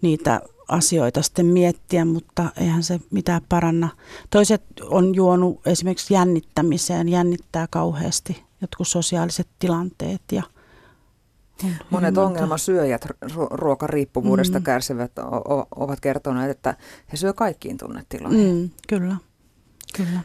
niitä 0.01 0.41
asioita 0.67 1.21
sitten 1.21 1.45
miettiä, 1.45 2.05
mutta 2.05 2.49
eihän 2.57 2.83
se 2.83 2.99
mitään 3.11 3.41
paranna. 3.49 3.89
Toiset 4.29 4.63
on 4.83 5.15
juonut 5.15 5.67
esimerkiksi 5.67 6.13
jännittämiseen, 6.13 7.09
jännittää 7.09 7.67
kauheasti 7.69 8.43
jotkut 8.61 8.87
sosiaaliset 8.87 9.47
tilanteet 9.59 10.21
ja 10.31 10.43
Monet 11.89 12.17
ongelmasyöjät 12.17 13.07
ruokariippuvuudesta 13.51 14.59
mm. 14.59 14.63
kärsivät 14.63 15.11
ovat 15.75 15.99
kertoneet, 15.99 16.51
että 16.51 16.75
he 17.11 17.17
syö 17.17 17.33
kaikkiin 17.33 17.77
tunnetiloihin. 17.77 18.55
Mm, 18.55 18.69
kyllä, 18.87 19.15
kyllä. 19.97 20.19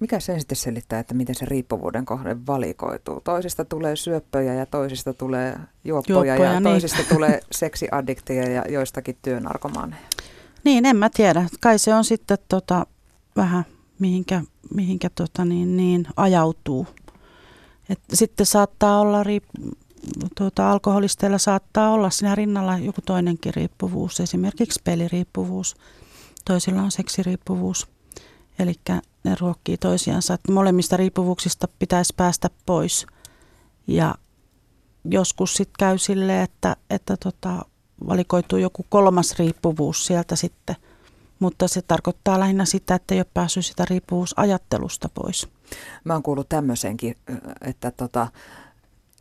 Mikä 0.00 0.20
sen 0.20 0.40
sitten 0.40 0.56
selittää, 0.56 0.98
että 0.98 1.14
miten 1.14 1.34
se 1.34 1.44
riippuvuuden 1.44 2.04
kohde 2.04 2.36
valikoituu? 2.46 3.20
Toisista 3.20 3.64
tulee 3.64 3.96
syöppöjä 3.96 4.54
ja 4.54 4.66
toisista 4.66 5.14
tulee 5.14 5.58
juoppoja, 5.84 6.16
juoppoja 6.16 6.52
ja 6.52 6.60
niin. 6.60 6.62
toisista 6.62 7.02
tulee 7.14 7.40
seksiaddikteja 7.52 8.50
ja 8.50 8.64
joistakin 8.68 9.18
työnarkomaaneja. 9.22 10.02
Niin, 10.64 10.86
en 10.86 10.96
mä 10.96 11.10
tiedä. 11.14 11.48
Kai 11.60 11.78
se 11.78 11.94
on 11.94 12.04
sitten 12.04 12.38
tota, 12.48 12.86
vähän 13.36 13.64
mihinkä, 13.98 14.42
mihinkä 14.74 15.10
tota 15.14 15.44
niin, 15.44 15.76
niin, 15.76 16.06
ajautuu. 16.16 16.86
Et 17.88 18.00
sitten 18.12 18.46
saattaa 18.46 19.00
olla, 19.00 19.22
riip- 19.22 19.74
tuota, 20.36 20.70
alkoholisteilla 20.70 21.38
saattaa 21.38 21.90
olla 21.90 22.10
siinä 22.10 22.34
rinnalla 22.34 22.78
joku 22.78 23.00
toinenkin 23.06 23.54
riippuvuus, 23.54 24.20
esimerkiksi 24.20 24.80
peliriippuvuus. 24.84 25.76
Toisilla 26.44 26.82
on 26.82 26.90
seksiriippuvuus. 26.90 27.88
Eli 28.58 28.74
ne 29.24 29.34
ruokkii 29.40 29.78
toisiansa. 29.78 30.34
Että 30.34 30.52
molemmista 30.52 30.96
riippuvuuksista 30.96 31.68
pitäisi 31.78 32.14
päästä 32.16 32.50
pois. 32.66 33.06
Ja 33.86 34.14
joskus 35.04 35.54
sitten 35.54 35.74
käy 35.78 35.98
silleen, 35.98 36.42
että, 36.42 36.76
että 36.90 37.16
tota, 37.16 37.64
valikoituu 38.08 38.58
joku 38.58 38.86
kolmas 38.88 39.38
riippuvuus 39.38 40.06
sieltä 40.06 40.36
sitten. 40.36 40.76
Mutta 41.38 41.68
se 41.68 41.82
tarkoittaa 41.82 42.40
lähinnä 42.40 42.64
sitä, 42.64 42.94
että 42.94 43.14
ei 43.14 43.20
ole 43.20 43.26
päässyt 43.34 43.66
sitä 43.66 43.84
riippuvuusajattelusta 43.84 45.08
pois. 45.14 45.48
Mä 46.04 46.12
oon 46.12 46.22
kuullut 46.22 46.48
tämmöisenkin, 46.48 47.16
että 47.60 47.90
tota, 47.90 48.28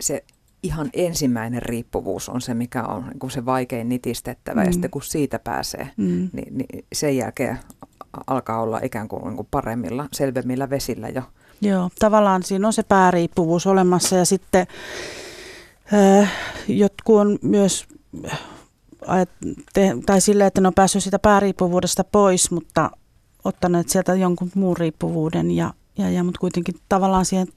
se 0.01 0.23
ihan 0.63 0.89
ensimmäinen 0.93 1.61
riippuvuus 1.61 2.29
on 2.29 2.41
se, 2.41 2.53
mikä 2.53 2.83
on 2.83 3.11
niin 3.21 3.31
se 3.31 3.45
vaikein 3.45 3.89
nitistettävä. 3.89 4.61
Mm. 4.61 4.65
Ja 4.65 4.71
sitten 4.71 4.91
kun 4.91 5.01
siitä 5.01 5.39
pääsee, 5.39 5.89
mm. 5.97 6.29
niin, 6.33 6.57
niin 6.57 6.85
sen 6.93 7.17
jälkeen 7.17 7.59
alkaa 8.27 8.61
olla 8.61 8.79
ikään 8.83 9.07
kuin, 9.07 9.23
niin 9.23 9.35
kuin 9.35 9.47
paremmilla, 9.51 10.07
selvemmillä 10.13 10.69
vesillä 10.69 11.09
jo. 11.09 11.21
Joo, 11.61 11.89
tavallaan 11.99 12.43
siinä 12.43 12.67
on 12.67 12.73
se 12.73 12.83
pääriippuvuus 12.83 13.67
olemassa 13.67 14.15
ja 14.15 14.25
sitten 14.25 14.67
äh, 15.93 16.31
jotkut 16.67 17.15
on 17.15 17.39
myös 17.41 17.87
te, 19.73 19.95
tai 20.05 20.21
sille, 20.21 20.45
että 20.45 20.61
ne 20.61 20.67
on 20.67 20.73
päässyt 20.73 21.03
sitä 21.03 21.19
pääriippuvuudesta 21.19 22.03
pois, 22.03 22.51
mutta 22.51 22.91
ottaneet 23.43 23.89
sieltä 23.89 24.15
jonkun 24.15 24.51
muun 24.55 24.77
riippuvuuden 24.77 25.51
ja, 25.51 25.73
ja, 25.97 26.09
ja 26.09 26.23
mutta 26.23 26.39
kuitenkin 26.39 26.75
tavallaan 26.89 27.25
siihen, 27.25 27.47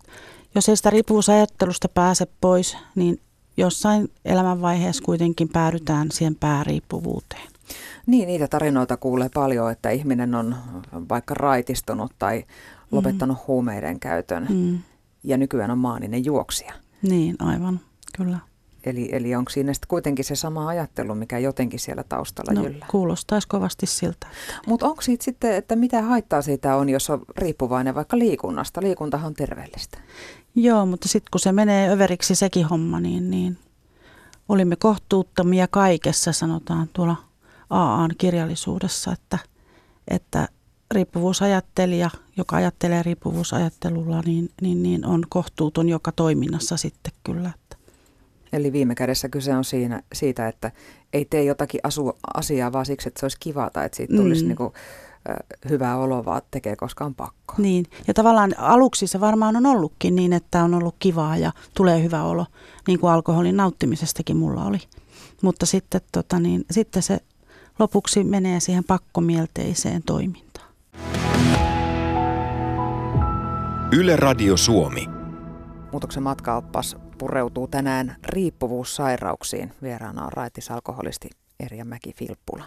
jos 0.54 0.68
ei 0.68 0.76
sitä 0.76 0.90
riippuvuusajattelusta 0.90 1.88
pääse 1.88 2.26
pois, 2.40 2.76
niin 2.94 3.20
jossain 3.56 4.08
elämänvaiheessa 4.24 5.02
kuitenkin 5.04 5.48
päädytään 5.48 6.10
siihen 6.10 6.34
pääriippuvuuteen. 6.34 7.48
Niin, 8.06 8.26
niitä 8.26 8.48
tarinoita 8.48 8.96
kuulee 8.96 9.28
paljon, 9.34 9.70
että 9.70 9.90
ihminen 9.90 10.34
on 10.34 10.56
vaikka 11.08 11.34
raitistunut 11.34 12.12
tai 12.18 12.44
lopettanut 12.90 13.36
mm. 13.36 13.44
huumeiden 13.46 14.00
käytön 14.00 14.46
mm. 14.50 14.78
ja 15.24 15.36
nykyään 15.36 15.70
on 15.70 15.78
maaninen 15.78 16.24
juoksija. 16.24 16.72
Niin, 17.02 17.36
aivan, 17.38 17.80
kyllä. 18.16 18.38
Eli, 18.86 19.08
eli 19.12 19.34
onko 19.34 19.50
siinä 19.50 19.72
sitten 19.72 19.88
kuitenkin 19.88 20.24
se 20.24 20.36
sama 20.36 20.68
ajattelu, 20.68 21.14
mikä 21.14 21.38
jotenkin 21.38 21.80
siellä 21.80 22.04
taustalla 22.08 22.52
no, 22.52 22.62
jyllää? 22.62 22.88
kuulostaisi 22.90 23.48
kovasti 23.48 23.86
siltä. 23.86 24.26
Mutta 24.66 24.86
onko 24.86 25.02
siitä 25.02 25.24
sitten, 25.24 25.54
että 25.54 25.76
mitä 25.76 26.02
haittaa 26.02 26.42
siitä 26.42 26.76
on, 26.76 26.88
jos 26.88 27.10
on 27.10 27.22
riippuvainen 27.36 27.94
vaikka 27.94 28.18
liikunnasta? 28.18 28.82
Liikuntahan 28.82 29.26
on 29.26 29.34
terveellistä. 29.34 29.98
Joo, 30.54 30.86
mutta 30.86 31.08
sitten 31.08 31.30
kun 31.30 31.40
se 31.40 31.52
menee 31.52 31.90
överiksi 31.90 32.34
sekin 32.34 32.66
homma, 32.66 33.00
niin, 33.00 33.30
niin 33.30 33.58
olimme 34.48 34.76
kohtuuttomia 34.76 35.68
kaikessa, 35.68 36.32
sanotaan 36.32 36.88
tuolla 36.92 37.16
AAn 37.70 38.10
kirjallisuudessa, 38.18 39.12
että, 39.12 39.38
että 40.08 40.48
riippuvuusajattelija, 40.90 42.10
joka 42.36 42.56
ajattelee 42.56 43.02
riippuvuusajattelulla, 43.02 44.20
niin, 44.20 44.50
niin, 44.62 44.82
niin 44.82 45.06
on 45.06 45.22
kohtuuton 45.28 45.88
joka 45.88 46.12
toiminnassa 46.12 46.76
sitten 46.76 47.12
kyllä. 47.24 47.50
Eli 48.54 48.72
viime 48.72 48.94
kädessä 48.94 49.28
kyse 49.28 49.56
on 49.56 49.64
siinä, 49.64 50.02
siitä, 50.12 50.48
että 50.48 50.70
ei 51.12 51.24
tee 51.24 51.44
jotakin 51.44 51.80
asu, 51.82 52.12
asiaa 52.34 52.72
vaan 52.72 52.86
siksi, 52.86 53.08
että 53.08 53.20
se 53.20 53.24
olisi 53.24 53.36
kivaa 53.40 53.70
tai 53.70 53.86
että 53.86 53.96
siitä 53.96 54.16
tulisi 54.16 54.42
mm. 54.42 54.48
niin 54.48 54.56
kuin, 54.56 54.72
hyvää 55.68 55.96
oloa, 55.96 56.24
vaan 56.24 56.42
tekee, 56.50 56.76
koska 56.76 57.04
on 57.04 57.14
pakko. 57.14 57.54
Niin, 57.58 57.86
ja 58.06 58.14
tavallaan 58.14 58.54
aluksi 58.58 59.06
se 59.06 59.20
varmaan 59.20 59.56
on 59.56 59.66
ollutkin 59.66 60.14
niin, 60.14 60.32
että 60.32 60.64
on 60.64 60.74
ollut 60.74 60.96
kivaa 60.98 61.36
ja 61.36 61.52
tulee 61.76 62.02
hyvä 62.02 62.22
olo, 62.22 62.46
niin 62.86 63.00
kuin 63.00 63.10
alkoholin 63.10 63.56
nauttimisestakin 63.56 64.36
mulla 64.36 64.64
oli. 64.64 64.78
Mutta 65.42 65.66
sitten, 65.66 66.00
tota 66.12 66.38
niin, 66.38 66.64
sitten 66.70 67.02
se 67.02 67.18
lopuksi 67.78 68.24
menee 68.24 68.60
siihen 68.60 68.84
pakkomielteiseen 68.84 70.02
toimintaan. 70.02 70.68
Yle 73.92 74.16
Radio 74.16 74.56
Suomi. 74.56 75.06
Muutoksen 75.92 76.22
matkaoppas 76.22 76.96
pureutuu 77.24 77.68
tänään 77.68 78.16
riippuvuussairauksiin. 78.24 79.72
Vieraana 79.82 80.24
on 80.24 80.32
raitisalkoholisti 80.32 81.30
Erja 81.60 81.84
Mäki-Filppula. 81.84 82.64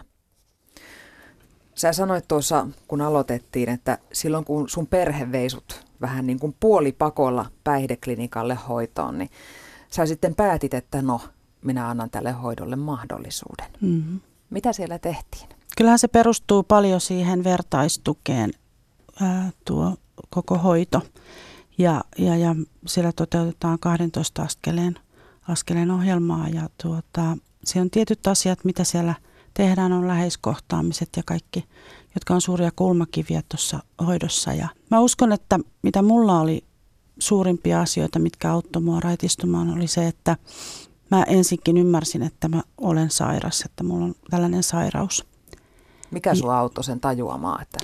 Sä 1.74 1.92
sanoit 1.92 2.28
tuossa, 2.28 2.66
kun 2.88 3.00
aloitettiin, 3.00 3.68
että 3.68 3.98
silloin 4.12 4.44
kun 4.44 4.68
sun 4.68 4.86
perhe 4.86 5.32
veisut 5.32 5.86
vähän 6.00 6.26
niin 6.26 6.38
kuin 6.38 6.56
puolipakolla 6.60 7.46
päihdeklinikalle 7.64 8.54
hoitoon, 8.54 9.18
niin 9.18 9.30
sä 9.90 10.06
sitten 10.06 10.34
päätit, 10.34 10.74
että 10.74 11.02
no, 11.02 11.20
minä 11.64 11.88
annan 11.88 12.10
tälle 12.10 12.32
hoidolle 12.32 12.76
mahdollisuuden. 12.76 13.66
Mm-hmm. 13.80 14.20
Mitä 14.50 14.72
siellä 14.72 14.98
tehtiin? 14.98 15.48
Kyllähän 15.76 15.98
se 15.98 16.08
perustuu 16.08 16.62
paljon 16.62 17.00
siihen 17.00 17.44
vertaistukeen, 17.44 18.50
ää, 19.22 19.50
tuo 19.64 19.96
koko 20.30 20.58
hoito. 20.58 21.02
Ja, 21.78 22.04
ja, 22.18 22.36
ja 22.36 22.54
siellä 22.86 23.12
toteutetaan 23.12 23.78
12 23.78 24.42
askeleen, 24.42 24.98
askeleen 25.48 25.90
ohjelmaa 25.90 26.48
ja 26.48 26.68
tuota, 26.82 27.36
se 27.64 27.80
on 27.80 27.90
tietyt 27.90 28.26
asiat, 28.26 28.64
mitä 28.64 28.84
siellä 28.84 29.14
tehdään, 29.54 29.92
on 29.92 30.08
läheiskohtaamiset 30.08 31.08
ja 31.16 31.22
kaikki, 31.26 31.64
jotka 32.14 32.34
on 32.34 32.40
suuria 32.40 32.70
kulmakiviä 32.76 33.42
tuossa 33.48 33.78
hoidossa. 34.06 34.52
Ja 34.52 34.68
mä 34.90 35.00
uskon, 35.00 35.32
että 35.32 35.58
mitä 35.82 36.02
mulla 36.02 36.40
oli 36.40 36.64
suurimpia 37.18 37.80
asioita, 37.80 38.18
mitkä 38.18 38.52
auttoi 38.52 38.82
mua 38.82 39.00
raitistumaan, 39.00 39.70
oli 39.70 39.86
se, 39.86 40.06
että 40.06 40.36
mä 41.10 41.22
ensinkin 41.22 41.76
ymmärsin, 41.76 42.22
että 42.22 42.48
mä 42.48 42.62
olen 42.78 43.10
sairas, 43.10 43.60
että 43.60 43.84
mulla 43.84 44.04
on 44.04 44.14
tällainen 44.30 44.62
sairaus. 44.62 45.26
Mikä 46.10 46.34
sua 46.34 46.58
auttoi 46.58 46.84
sen 46.84 47.00
tajuamaan, 47.00 47.62
että 47.62 47.78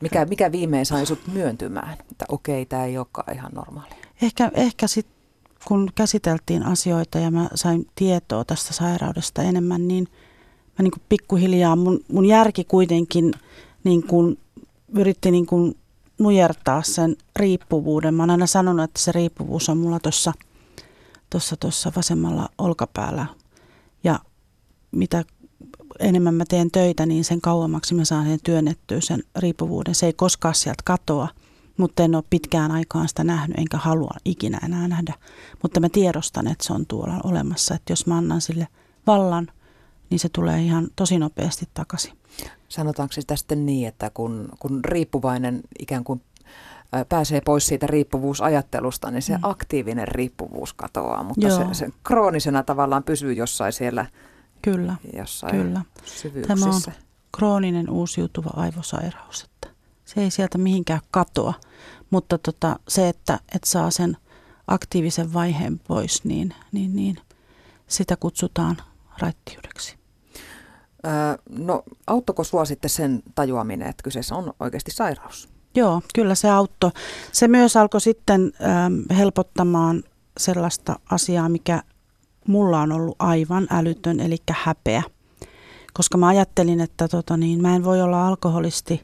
mikä, 0.00 0.24
mikä 0.24 0.52
viimein 0.52 0.86
sai 0.86 1.06
sut 1.06 1.26
myöntymään, 1.32 1.96
että 2.10 2.24
okei, 2.28 2.66
tämä 2.66 2.84
ei 2.84 2.98
olekaan 2.98 3.36
ihan 3.36 3.52
normaalia? 3.54 3.96
Ehkä, 4.22 4.50
ehkä 4.54 4.86
sitten 4.86 5.14
kun 5.64 5.88
käsiteltiin 5.94 6.62
asioita 6.62 7.18
ja 7.18 7.30
mä 7.30 7.48
sain 7.54 7.86
tietoa 7.94 8.44
tästä 8.44 8.74
sairaudesta 8.74 9.42
enemmän, 9.42 9.88
niin 9.88 10.08
mä 10.78 10.82
niin 10.82 10.90
kuin 10.90 11.02
pikkuhiljaa, 11.08 11.76
mun, 11.76 12.00
mun 12.12 12.26
järki 12.26 12.64
kuitenkin 12.64 13.32
niin 13.84 14.06
kuin 14.06 14.38
yritti 14.94 15.30
niin 15.30 15.46
kuin 15.46 15.76
nujertaa 16.18 16.82
sen 16.82 17.16
riippuvuuden. 17.36 18.14
Mä 18.14 18.22
oon 18.22 18.30
aina 18.30 18.46
sanonut, 18.46 18.84
että 18.84 19.00
se 19.00 19.12
riippuvuus 19.12 19.68
on 19.68 19.78
mulla 19.78 20.00
tuossa 20.00 20.32
tuossa 21.30 21.56
tuossa 21.56 21.92
vasemmalla 21.96 22.48
olkapäällä. 22.58 23.26
Ja 24.04 24.18
mitä 24.90 25.24
enemmän 25.98 26.34
mä 26.34 26.44
teen 26.48 26.70
töitä, 26.70 27.06
niin 27.06 27.24
sen 27.24 27.40
kauemmaksi 27.40 27.94
mä 27.94 28.04
saan 28.04 28.26
sen 28.26 28.38
työnnettyä 28.44 29.00
sen 29.00 29.22
riippuvuuden. 29.36 29.94
Se 29.94 30.06
ei 30.06 30.12
koskaan 30.12 30.54
sieltä 30.54 30.82
katoa, 30.84 31.28
mutta 31.76 32.02
en 32.02 32.14
ole 32.14 32.24
pitkään 32.30 32.70
aikaan 32.70 33.08
sitä 33.08 33.24
nähnyt, 33.24 33.58
enkä 33.58 33.76
halua 33.76 34.14
ikinä 34.24 34.58
enää 34.64 34.88
nähdä. 34.88 35.14
Mutta 35.62 35.80
mä 35.80 35.88
tiedostan, 35.88 36.46
että 36.46 36.64
se 36.64 36.72
on 36.72 36.86
tuolla 36.86 37.20
olemassa, 37.24 37.74
että 37.74 37.92
jos 37.92 38.06
mä 38.06 38.16
annan 38.16 38.40
sille 38.40 38.68
vallan, 39.06 39.48
niin 40.10 40.18
se 40.18 40.28
tulee 40.28 40.62
ihan 40.62 40.88
tosi 40.96 41.18
nopeasti 41.18 41.68
takaisin. 41.74 42.12
Sanotaanko 42.68 43.12
sitä 43.12 43.36
sitten 43.36 43.66
niin, 43.66 43.88
että 43.88 44.10
kun, 44.14 44.48
kun 44.58 44.84
riippuvainen 44.84 45.60
ikään 45.78 46.04
kuin 46.04 46.22
pääsee 47.08 47.40
pois 47.40 47.66
siitä 47.66 47.86
riippuvuusajattelusta, 47.86 49.10
niin 49.10 49.22
se 49.22 49.36
mm. 49.36 49.40
aktiivinen 49.42 50.08
riippuvuus 50.08 50.72
katoaa, 50.72 51.22
mutta 51.22 51.50
se, 51.50 51.64
se 51.72 51.88
kroonisena 52.04 52.62
tavallaan 52.62 53.02
pysyy 53.04 53.32
jossain 53.32 53.72
siellä 53.72 54.06
Kyllä, 54.64 54.96
jossain 55.16 55.56
kyllä. 55.56 55.82
Tämä 56.46 56.66
on 56.66 56.80
krooninen 57.36 57.90
uusiutuva 57.90 58.50
aivosairaus, 58.56 59.44
että 59.44 59.68
se 60.04 60.20
ei 60.20 60.30
sieltä 60.30 60.58
mihinkään 60.58 61.00
katoa, 61.10 61.54
mutta 62.10 62.38
tota, 62.38 62.78
se, 62.88 63.08
että, 63.08 63.40
että 63.54 63.70
saa 63.70 63.90
sen 63.90 64.16
aktiivisen 64.66 65.32
vaiheen 65.32 65.78
pois, 65.78 66.24
niin, 66.24 66.54
niin, 66.72 66.96
niin 66.96 67.16
sitä 67.86 68.16
kutsutaan 68.16 68.76
raittiudeksi. 69.18 69.96
Öö, 71.06 71.12
no 71.48 71.82
auttoko 72.06 72.44
sua 72.44 72.64
sitten 72.64 72.90
sen 72.90 73.22
tajuaminen, 73.34 73.88
että 73.88 74.02
kyseessä 74.02 74.34
on 74.34 74.52
oikeasti 74.60 74.90
sairaus? 74.90 75.48
Joo, 75.74 76.02
kyllä 76.14 76.34
se 76.34 76.50
auttoi. 76.50 76.90
Se 77.32 77.48
myös 77.48 77.76
alkoi 77.76 78.00
sitten 78.00 78.52
ähm, 78.62 79.18
helpottamaan 79.18 80.02
sellaista 80.38 80.98
asiaa, 81.10 81.48
mikä 81.48 81.82
mulla 82.46 82.80
on 82.80 82.92
ollut 82.92 83.16
aivan 83.18 83.66
älytön, 83.70 84.20
eli 84.20 84.36
häpeä. 84.50 85.02
Koska 85.92 86.18
mä 86.18 86.28
ajattelin, 86.28 86.80
että 86.80 87.08
tota 87.08 87.36
niin, 87.36 87.62
mä 87.62 87.76
en 87.76 87.84
voi 87.84 88.02
olla 88.02 88.28
alkoholisti, 88.28 89.02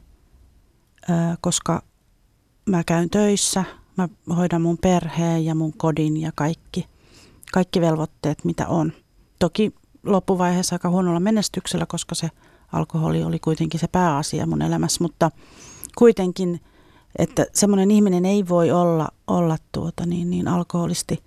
koska 1.41 1.81
mä 2.65 2.83
käyn 2.83 3.09
töissä, 3.09 3.63
mä 3.97 4.09
hoidan 4.35 4.61
mun 4.61 4.77
perheen 4.77 5.45
ja 5.45 5.55
mun 5.55 5.73
kodin 5.77 6.17
ja 6.17 6.31
kaikki, 6.35 6.87
kaikki 7.51 7.81
velvoitteet, 7.81 8.45
mitä 8.45 8.67
on. 8.67 8.93
Toki 9.39 9.75
loppuvaiheessa 10.05 10.75
aika 10.75 10.89
huonolla 10.89 11.19
menestyksellä, 11.19 11.85
koska 11.85 12.15
se 12.15 12.29
alkoholi 12.71 13.23
oli 13.23 13.39
kuitenkin 13.39 13.79
se 13.79 13.87
pääasia 13.87 14.47
mun 14.47 14.61
elämässä, 14.61 15.03
mutta 15.03 15.31
kuitenkin, 15.97 16.61
että 17.17 17.45
semmoinen 17.53 17.91
ihminen 17.91 18.25
ei 18.25 18.47
voi 18.47 18.71
olla, 18.71 19.09
olla 19.27 19.57
tuota 19.71 20.05
niin, 20.05 20.29
niin 20.29 20.47
alkoholisti. 20.47 21.23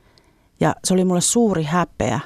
Ja 0.64 0.77
se 0.85 0.94
oli 0.94 1.05
mulle 1.05 1.20
suuri 1.20 1.62
häpeä, 1.62 2.20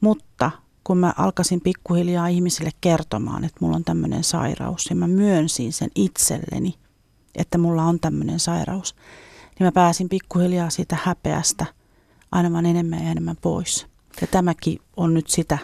mutta 0.00 0.50
kun 0.84 0.98
mä 0.98 1.14
alkasin 1.16 1.60
pikkuhiljaa 1.60 2.28
ihmisille 2.28 2.70
kertomaan, 2.80 3.44
että 3.44 3.58
mulla 3.60 3.76
on 3.76 3.84
tämmöinen 3.84 4.24
sairaus 4.24 4.86
ja 4.90 4.96
mä 4.96 5.06
myönsin 5.06 5.72
sen 5.72 5.90
itselleni, 5.94 6.74
että 7.34 7.58
mulla 7.58 7.84
on 7.84 8.00
tämmöinen 8.00 8.40
sairaus, 8.40 8.94
niin 9.58 9.66
mä 9.66 9.72
pääsin 9.72 10.08
pikkuhiljaa 10.08 10.70
siitä 10.70 10.96
häpeästä 11.02 11.66
aina 12.32 12.52
vaan 12.52 12.66
enemmän 12.66 13.04
ja 13.04 13.10
enemmän 13.10 13.36
pois. 13.40 13.86
Ja 14.20 14.26
tämäkin 14.26 14.78
on 14.96 15.14
nyt 15.14 15.28
sitä 15.28 15.58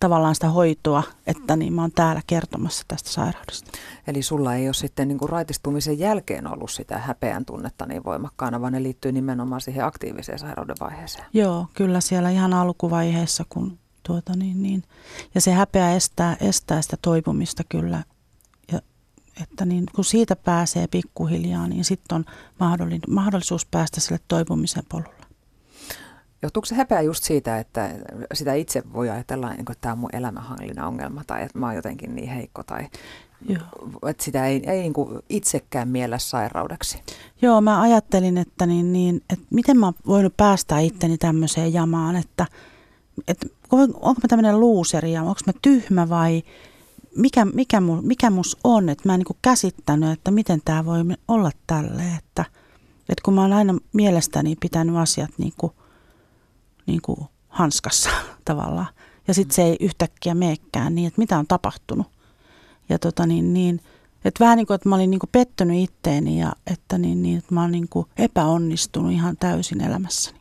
tavallaan 0.00 0.34
sitä 0.34 0.48
hoitoa, 0.48 1.02
että 1.26 1.56
niin 1.56 1.72
mä 1.72 1.80
oon 1.80 1.92
täällä 1.92 2.22
kertomassa 2.26 2.84
tästä 2.88 3.10
sairaudesta. 3.10 3.70
Eli 4.06 4.22
sulla 4.22 4.54
ei 4.54 4.68
ole 4.68 4.74
sitten 4.74 5.08
niin 5.08 5.18
kuin 5.18 5.28
raitistumisen 5.28 5.98
jälkeen 5.98 6.46
ollut 6.46 6.70
sitä 6.70 6.98
häpeän 6.98 7.44
tunnetta 7.44 7.86
niin 7.86 8.04
voimakkaana, 8.04 8.60
vaan 8.60 8.72
ne 8.72 8.82
liittyy 8.82 9.12
nimenomaan 9.12 9.60
siihen 9.60 9.84
aktiiviseen 9.84 10.38
sairauden 10.38 10.76
vaiheeseen. 10.80 11.26
Joo, 11.32 11.66
kyllä 11.74 12.00
siellä 12.00 12.30
ihan 12.30 12.54
alkuvaiheessa, 12.54 13.44
kun 13.48 13.78
tuota 14.02 14.32
niin, 14.36 14.62
niin. 14.62 14.82
Ja 15.34 15.40
se 15.40 15.52
häpeä 15.52 15.92
estää, 15.92 16.36
estää 16.40 16.82
sitä 16.82 16.96
toipumista 17.02 17.62
kyllä. 17.68 18.02
Ja, 18.72 18.80
että 19.42 19.64
niin, 19.64 19.86
kun 19.94 20.04
siitä 20.04 20.36
pääsee 20.36 20.86
pikkuhiljaa, 20.86 21.68
niin 21.68 21.84
sitten 21.84 22.16
on 22.16 22.24
mahdollisuus 23.08 23.66
päästä 23.66 24.00
sille 24.00 24.20
toipumisen 24.28 24.84
polulle 24.88 25.15
Johtuuko 26.46 26.66
se 26.66 26.74
häpeä 26.74 27.00
just 27.00 27.24
siitä, 27.24 27.58
että 27.58 27.90
sitä 28.34 28.54
itse 28.54 28.82
voi 28.92 29.10
ajatella, 29.10 29.48
niin 29.48 29.60
että 29.60 29.74
tämä 29.80 29.92
on 29.92 29.98
mun 29.98 30.10
elämänhallinnan 30.12 30.88
ongelma 30.88 31.24
tai 31.26 31.42
että 31.42 31.58
mä 31.58 31.66
oon 31.66 31.76
jotenkin 31.76 32.14
niin 32.14 32.28
heikko 32.28 32.62
tai 32.62 32.88
Joo. 33.48 33.62
että 34.08 34.24
sitä 34.24 34.46
ei, 34.46 34.62
ei 34.66 34.80
niin 34.80 34.92
kuin 34.92 35.18
itsekään 35.28 35.88
miellä 35.88 36.18
sairaudeksi? 36.18 37.02
Joo, 37.42 37.60
mä 37.60 37.80
ajattelin, 37.80 38.38
että, 38.38 38.66
niin, 38.66 38.92
niin, 38.92 39.22
että 39.30 39.46
miten 39.50 39.78
mä 39.78 39.86
oon 39.86 39.94
voinut 40.06 40.36
päästä 40.36 40.78
itteni 40.78 41.18
tämmöiseen 41.18 41.72
jamaan, 41.72 42.16
että, 42.16 42.46
että 43.28 43.46
onko 43.72 44.20
mä 44.22 44.28
tämmöinen 44.28 44.60
luuseri 44.60 45.12
ja 45.12 45.22
onko 45.22 45.40
mä 45.46 45.52
tyhmä 45.62 46.08
vai 46.08 46.42
mikä, 47.16 47.44
mikä, 47.44 47.82
mikä 48.02 48.30
mus 48.30 48.56
on, 48.64 48.88
että 48.88 49.08
mä 49.08 49.14
en 49.14 49.20
niin 49.20 49.38
käsittänyt, 49.42 50.10
että 50.10 50.30
miten 50.30 50.60
tämä 50.64 50.84
voi 50.84 50.98
olla 51.28 51.50
tälle, 51.66 52.02
että, 52.18 52.44
että 53.08 53.22
kun 53.24 53.34
mä 53.34 53.42
oon 53.42 53.52
aina 53.52 53.78
mielestäni 53.92 54.56
pitänyt 54.60 54.96
asiat 54.96 55.30
niin 55.38 55.52
kuin, 55.56 55.72
niin 56.86 57.02
kuin 57.02 57.20
hanskassa 57.48 58.10
tavallaan. 58.44 58.86
Ja 59.28 59.34
sitten 59.34 59.54
se 59.54 59.62
ei 59.62 59.76
yhtäkkiä 59.80 60.34
meekään 60.34 60.94
niin, 60.94 61.06
että 61.06 61.20
mitä 61.20 61.38
on 61.38 61.46
tapahtunut. 61.46 62.06
Ja 62.88 62.98
tota 62.98 63.26
niin, 63.26 63.54
niin 63.54 63.80
että 64.24 64.44
vähän 64.44 64.56
niin 64.56 64.66
kuin, 64.66 64.74
että 64.74 64.88
mä 64.88 64.94
olin 64.94 65.10
niin 65.10 65.20
kuin 65.20 65.30
pettynyt 65.32 65.90
itteeni 65.90 66.40
ja 66.40 66.52
että, 66.66 66.98
niin, 66.98 67.22
niin, 67.22 67.38
että 67.38 67.54
mä 67.54 67.60
oon 67.60 67.72
niin 67.72 67.88
kuin 67.88 68.06
epäonnistunut 68.16 69.12
ihan 69.12 69.36
täysin 69.40 69.80
elämässäni. 69.80 70.38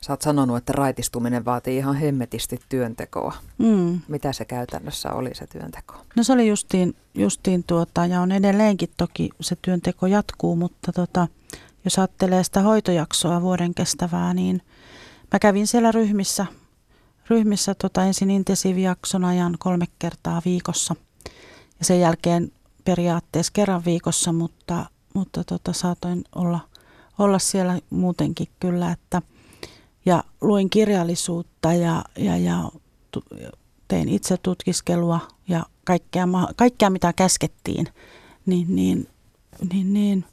Sä 0.00 0.12
oot 0.12 0.22
sanonut, 0.22 0.56
että 0.56 0.72
raitistuminen 0.72 1.44
vaatii 1.44 1.76
ihan 1.76 1.94
hemmetisti 1.94 2.60
työntekoa. 2.68 3.34
Mm. 3.58 4.00
Mitä 4.08 4.32
se 4.32 4.44
käytännössä 4.44 5.12
oli 5.12 5.30
se 5.34 5.46
työnteko? 5.46 5.94
No 6.16 6.22
se 6.22 6.32
oli 6.32 6.48
justiin, 6.48 6.96
justiin 7.14 7.64
tuota, 7.66 8.06
ja 8.06 8.20
on 8.20 8.32
edelleenkin 8.32 8.90
toki 8.96 9.30
se 9.40 9.56
työnteko 9.62 10.06
jatkuu, 10.06 10.56
mutta 10.56 10.92
tota, 10.92 11.28
jos 11.84 11.98
ajattelee 11.98 12.44
sitä 12.44 12.62
hoitojaksoa 12.62 13.42
vuoden 13.42 13.74
kestävää, 13.74 14.34
niin 14.34 14.62
mä 15.32 15.38
kävin 15.38 15.66
siellä 15.66 15.92
ryhmissä, 15.92 16.46
ryhmissä 17.30 17.74
tota, 17.74 18.04
ensin 18.04 18.30
intensiivijakson 18.30 19.24
ajan 19.24 19.56
kolme 19.58 19.86
kertaa 19.98 20.42
viikossa. 20.44 20.96
Ja 21.78 21.84
sen 21.84 22.00
jälkeen 22.00 22.52
periaatteessa 22.84 23.52
kerran 23.52 23.84
viikossa, 23.84 24.32
mutta, 24.32 24.86
mutta 25.14 25.44
tota, 25.44 25.72
saatoin 25.72 26.24
olla, 26.34 26.60
olla 27.18 27.38
siellä 27.38 27.80
muutenkin 27.90 28.48
kyllä, 28.60 28.92
että– 28.92 29.22
ja 30.06 30.24
luin 30.40 30.70
kirjallisuutta 30.70 31.72
ja, 31.72 32.04
ja, 32.18 32.36
ja 32.36 32.70
tein 33.88 34.08
itse 34.08 34.36
tutkiskelua 34.36 35.20
ja 35.48 35.66
kaikkea, 35.84 36.28
kaikkea 36.56 36.90
mitä 36.90 37.12
käskettiin, 37.12 37.88
niin, 38.46 38.76
niin, 38.76 39.08
niin, 39.72 39.94
niin 39.94 40.24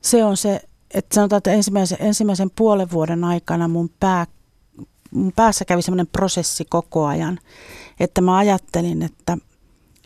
se 0.00 0.24
on 0.24 0.36
se, 0.36 0.60
että 0.94 1.14
sanotaan, 1.14 1.38
että 1.38 1.52
ensimmäisen, 1.52 1.98
ensimmäisen 2.00 2.50
puolen 2.56 2.90
vuoden 2.90 3.24
aikana 3.24 3.68
mun, 3.68 3.90
pää, 4.00 4.26
mun 5.10 5.32
päässä 5.36 5.64
kävi 5.64 5.82
semmoinen 5.82 6.06
prosessi 6.06 6.64
koko 6.64 7.06
ajan, 7.06 7.38
että 8.00 8.20
mä 8.20 8.36
ajattelin, 8.36 9.02
että, 9.02 9.38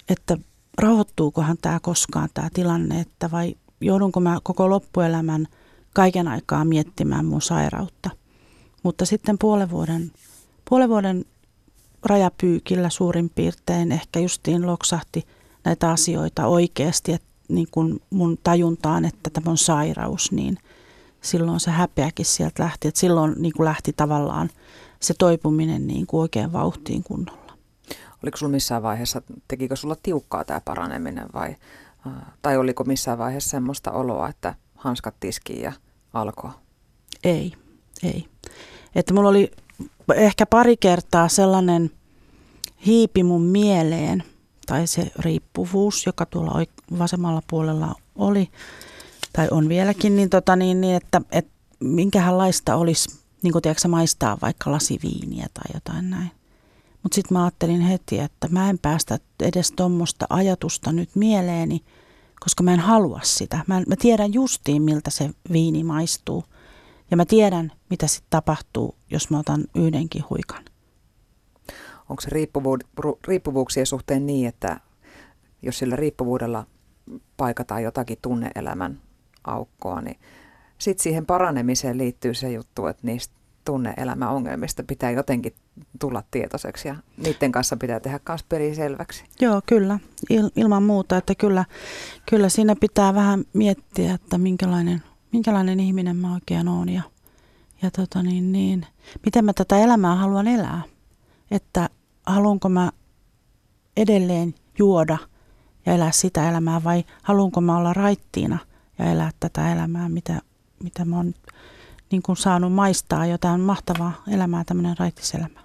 että 0.09 0.39
rauhoittuukohan 0.79 1.57
tämä 1.63 1.81
koskaan 1.81 2.29
tämä 2.35 2.49
tilanne, 2.55 3.01
että 3.01 3.31
vai 3.31 3.55
joudunko 3.81 4.21
mä 4.21 4.39
koko 4.43 4.71
loppuelämän 4.71 5.47
kaiken 5.95 6.29
aikaa 6.29 6.65
miettimään 6.65 7.25
mun 7.25 7.43
sairautta. 7.43 8.11
Mutta 8.83 9.07
sitten 9.07 9.39
puolen 9.39 9.71
vuoden, 9.71 10.13
puolen 10.69 10.89
vuoden 10.89 11.25
rajapyykillä 12.03 12.91
suurin 12.91 13.31
piirtein 13.31 13.93
ehkä 13.93 14.21
justiin 14.21 14.67
loksahti 14.67 15.27
näitä 15.65 15.91
asioita 15.91 16.47
oikeasti, 16.47 17.13
että 17.13 17.29
niin 17.49 17.69
kuin 17.71 18.01
mun 18.11 18.39
tajuntaan, 18.43 19.05
että 19.05 19.31
tämä 19.31 19.51
on 19.51 19.59
sairaus, 19.59 20.33
niin 20.33 20.59
silloin 21.23 21.61
se 21.61 21.71
häpeäkin 21.71 22.27
sieltä 22.27 22.63
lähti. 22.63 22.89
Että 22.89 23.01
silloin 23.01 23.35
niin 23.39 23.53
kuin 23.57 23.65
lähti 23.65 23.93
tavallaan 23.93 24.49
se 25.01 25.15
toipuminen 25.19 25.87
niin 25.87 26.07
kuin 26.07 26.21
oikein 26.21 26.53
vauhtiin 26.53 27.03
kunnolla. 27.03 27.53
Oliko 28.23 28.37
sulla 28.37 28.53
missään 28.53 28.83
vaiheessa, 28.83 29.23
tekikö 29.49 29.77
sulla 29.77 29.97
tiukkaa 30.03 30.45
tämä 30.45 30.61
paraneminen 30.65 31.27
vai, 31.35 31.57
tai 32.43 32.57
oliko 32.57 32.85
missään 32.85 33.19
vaiheessa 33.19 33.51
semmoista 33.51 33.93
oloa, 33.93 34.29
että 34.29 34.55
hanskat 34.75 35.15
tiskiin 35.21 35.63
ja 35.63 35.73
alkoi? 36.13 36.51
Ei, 37.25 37.53
ei. 38.03 38.29
Että 38.95 39.15
mulla 39.15 39.29
oli 39.29 39.51
ehkä 40.15 40.47
pari 40.47 40.77
kertaa 40.77 41.29
sellainen 41.29 41.91
hiipi 42.87 43.23
mun 43.23 43.43
mieleen, 43.43 44.23
tai 44.67 44.87
se 44.87 45.13
riippuvuus, 45.19 46.07
joka 46.07 46.27
tuolla 46.27 46.65
vasemmalla 46.99 47.43
puolella 47.51 47.95
oli, 48.17 48.51
tai 49.39 49.49
on 49.51 49.69
vieläkin, 49.69 50.17
niin, 50.17 50.31
tota, 50.31 50.57
niin, 50.57 50.81
niin 50.81 50.97
että, 50.97 51.21
että 51.33 51.53
minkälaista 51.81 52.77
olisi, 52.77 53.19
niin 53.43 53.53
kuin 53.53 53.63
tiedätkö, 53.63 53.89
maistaa 53.89 54.39
vaikka 54.43 54.73
lasiviiniä 54.73 55.47
tai 55.55 55.75
jotain 55.75 56.11
näin. 56.11 56.31
Mutta 57.03 57.15
sitten 57.15 57.39
mä 57.39 57.45
ajattelin 57.45 57.81
heti, 57.81 58.19
että 58.19 58.49
mä 58.51 58.71
en 58.71 58.79
päästä 58.79 59.19
edes 59.43 59.73
tuommoista 59.73 60.27
ajatusta 60.31 60.93
nyt 60.93 61.09
mieleeni, 61.15 61.85
koska 62.41 62.63
mä 62.63 62.75
en 62.75 62.81
halua 62.81 63.21
sitä. 63.23 63.65
Mä, 63.67 63.83
mä 63.87 63.97
tiedän 63.99 64.35
justiin, 64.35 64.83
miltä 64.83 65.11
se 65.11 65.31
viini 65.53 65.85
maistuu– 65.85 66.45
ja 67.11 67.17
mä 67.17 67.25
tiedän, 67.25 67.73
mitä 67.91 68.07
sitten 68.07 68.31
tapahtuu, 68.31 68.95
jos 69.11 69.31
mä 69.31 69.39
otan 69.39 69.65
yhdenkin 69.75 70.25
huikan. 70.31 70.65
Onko 72.09 72.21
se 72.21 72.31
riippuvu- 72.31 73.19
riippuvuuksien 73.29 73.87
suhteen 73.87 74.27
niin, 74.27 74.49
että 74.49 74.81
jos 75.63 75.79
sillä 75.79 75.97
riippuvuudella 75.97 76.67
paikataan 77.37 77.83
jotakin 77.83 78.19
tunneelämän 78.23 79.01
aukkoa, 79.49 80.01
niin 80.01 80.19
sitten 80.79 81.03
siihen 81.03 81.27
paranemiseen 81.27 81.99
liittyy 81.99 82.35
se 82.35 82.53
juttu, 82.53 82.87
että 82.87 83.07
niistä 83.07 83.35
tunneelämän 83.65 84.31
ongelmista 84.31 84.83
pitää 84.83 85.11
jotenkin 85.11 85.55
tulla 86.01 86.23
tietoiseksi 86.31 86.89
ja 86.89 86.97
niiden 87.17 87.53
kanssa 87.53 87.77
pitää 87.77 88.01
tehdä 88.01 88.21
myös 88.29 88.77
selväksi. 88.77 89.25
Joo, 89.41 89.63
kyllä. 89.67 89.99
Il, 90.31 90.51
ilman 90.57 90.83
muuta, 90.83 91.17
että 91.17 91.35
kyllä, 91.35 91.65
kyllä 92.31 92.49
siinä 92.49 92.77
pitää 92.81 93.15
vähän 93.15 93.45
miettiä, 93.53 94.15
että 94.15 94.39
minkälainen 94.39 95.03
minkälainen 95.33 95.81
ihminen 95.81 96.17
mä 96.17 96.35
oikein 96.35 96.69
oon 96.69 96.89
ja, 96.89 97.03
ja 97.83 97.91
tota 97.91 98.23
niin, 98.23 98.53
niin, 98.53 98.87
miten 99.25 99.45
mä 99.45 99.53
tätä 99.53 99.79
elämää 99.79 100.15
haluan 100.15 100.49
elää. 100.49 100.83
Että 101.51 101.89
haluanko 102.27 102.69
mä 102.69 102.93
edelleen 103.97 104.55
juoda 104.79 105.19
ja 105.87 105.95
elää 105.95 106.13
sitä 106.13 106.49
elämää 106.49 106.85
vai 106.85 107.05
haluanko 107.23 107.61
mä 107.61 107.77
olla 107.79 107.93
raittiina 107.93 108.59
ja 108.99 109.05
elää 109.05 109.31
tätä 109.41 109.73
elämää, 109.73 110.09
mitä, 110.09 110.41
mitä 110.83 111.05
mä 111.05 111.17
oon 111.17 111.35
niin 112.11 112.23
kuin 112.23 112.37
saanut 112.37 112.73
maistaa 112.73 113.27
jotain 113.27 113.61
mahtavaa 113.61 114.23
elämää, 114.31 114.65
tämmöinen 114.65 114.99
raittiselämä. 114.99 115.61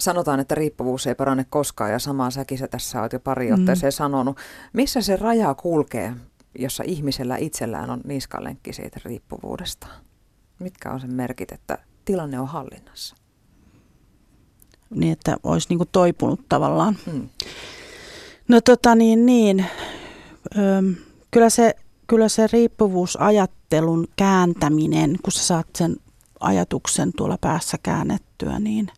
Sanotaan, 0.00 0.40
että 0.40 0.54
riippuvuus 0.54 1.06
ei 1.06 1.14
parane 1.14 1.46
koskaan 1.50 1.92
ja 1.92 1.98
samaa 1.98 2.30
säkin 2.30 2.58
sä 2.58 2.68
tässä 2.68 3.02
oot 3.02 3.12
jo 3.12 3.20
pari 3.20 3.52
otteeseen 3.52 3.92
mm. 3.92 3.96
sanonut. 3.96 4.38
Missä 4.72 5.00
se 5.00 5.16
raja 5.16 5.54
kulkee 5.54 6.14
jossa 6.58 6.84
ihmisellä 6.86 7.36
itsellään 7.36 7.90
on 7.90 8.00
niskalenkki 8.04 8.72
siitä 8.72 9.00
riippuvuudesta? 9.04 9.86
Mitkä 10.58 10.90
on 10.90 11.00
sen 11.00 11.14
merkit, 11.14 11.52
että 11.52 11.78
tilanne 12.04 12.40
on 12.40 12.48
hallinnassa? 12.48 13.16
Niin, 14.90 15.12
että 15.12 15.36
olisi 15.42 15.68
niin 15.68 15.78
kuin 15.78 15.88
toipunut 15.92 16.40
tavallaan. 16.48 16.96
Hmm. 17.06 17.28
No 18.48 18.60
tota 18.60 18.94
niin, 18.94 19.26
niin. 19.26 19.66
Öö, 20.58 20.82
kyllä, 21.30 21.50
se, 21.50 21.74
kyllä 22.12 22.28
se 22.28 22.46
riippuvuusajattelun 22.52 24.08
kääntäminen, 24.16 25.16
kun 25.22 25.32
sä 25.32 25.44
saat 25.44 25.66
sen 25.78 25.96
ajatuksen 26.40 27.12
tuolla 27.16 27.38
päässä 27.40 27.76
käännettyä, 27.82 28.58
niin, 28.58 28.88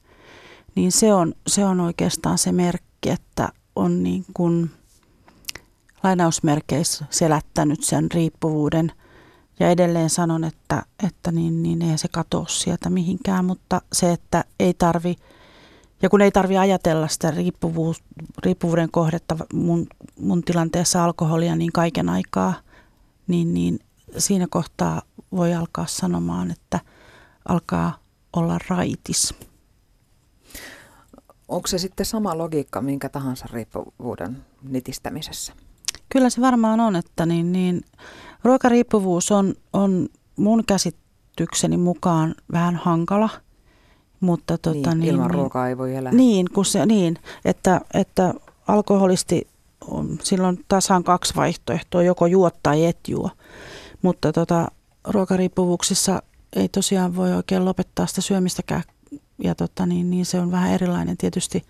niin 0.74 0.92
se, 0.92 1.14
on, 1.14 1.34
se 1.46 1.64
on 1.64 1.80
oikeastaan 1.80 2.38
se 2.38 2.52
merkki, 2.52 3.10
että 3.10 3.48
on 3.76 4.02
niin 4.02 4.24
kuin– 4.34 4.70
lainausmerkeissä 6.04 7.04
selättänyt 7.10 7.84
sen 7.84 8.10
riippuvuuden. 8.12 8.92
Ja 9.60 9.70
edelleen 9.70 10.10
sanon, 10.10 10.44
että, 10.44 10.82
että 11.06 11.32
niin, 11.32 11.62
niin 11.62 11.82
ei 11.82 11.98
se 11.98 12.08
katoa 12.08 12.46
sieltä 12.48 12.90
mihinkään, 12.90 13.44
mutta 13.44 13.82
se, 13.92 14.12
että 14.12 14.44
ei 14.60 14.74
tarvi, 14.74 15.16
ja 16.02 16.08
kun 16.08 16.20
ei 16.20 16.30
tarvi 16.30 16.58
ajatella 16.58 17.08
sitä 17.08 17.30
riippuvuus, 17.30 18.02
riippuvuuden 18.44 18.90
kohdetta 18.90 19.36
mun, 19.52 19.86
mun 20.20 20.42
tilanteessa 20.42 21.04
alkoholia 21.04 21.56
niin 21.56 21.72
kaiken 21.72 22.08
aikaa, 22.08 22.54
niin, 23.26 23.54
niin 23.54 23.78
siinä 24.18 24.46
kohtaa 24.50 25.02
voi 25.32 25.54
alkaa 25.54 25.86
sanomaan, 25.86 26.50
että 26.50 26.80
alkaa 27.48 27.98
olla 28.36 28.58
raitis. 28.68 29.34
Onko 31.48 31.66
se 31.66 31.78
sitten 31.78 32.06
sama 32.06 32.38
logiikka 32.38 32.80
minkä 32.80 33.08
tahansa 33.08 33.46
riippuvuuden 33.52 34.44
nitistämisessä? 34.62 35.52
Kyllä 36.08 36.30
se 36.30 36.40
varmaan 36.40 36.80
on, 36.80 36.96
että 36.96 37.26
niin, 37.26 37.52
niin, 37.52 37.84
ruokariippuvuus 38.44 39.32
on, 39.32 39.54
on 39.72 40.08
mun 40.36 40.64
käsitykseni 40.64 41.76
mukaan 41.76 42.34
vähän 42.52 42.76
hankala. 42.76 43.28
Mutta 44.20 44.58
tota, 44.58 44.90
niin, 44.90 45.00
niin, 45.00 45.14
ilman 45.14 45.26
niin, 45.26 45.34
ruokaa 45.34 45.68
ei 45.68 45.78
voi 45.78 45.96
elää. 45.96 46.12
Niin, 46.12 46.46
kun 46.54 46.64
se, 46.64 46.86
niin 46.86 47.18
että, 47.44 47.80
että 47.94 48.34
alkoholisti 48.68 49.46
silloin 50.22 50.64
tasan 50.68 51.04
kaksi 51.04 51.34
vaihtoehtoa, 51.36 52.02
joko 52.02 52.26
juo 52.26 52.50
tai 52.62 52.86
et 52.86 52.98
juo. 53.08 53.30
Mutta 54.02 54.32
tota, 54.32 54.68
ruokariippuvuuksissa 55.04 56.22
ei 56.56 56.68
tosiaan 56.68 57.16
voi 57.16 57.32
oikein 57.32 57.64
lopettaa 57.64 58.06
sitä 58.06 58.20
syömistäkään. 58.20 58.82
Ja 59.44 59.54
tota, 59.54 59.86
niin, 59.86 60.10
niin 60.10 60.26
se 60.26 60.40
on 60.40 60.50
vähän 60.50 60.72
erilainen 60.72 61.16
tietysti. 61.16 61.62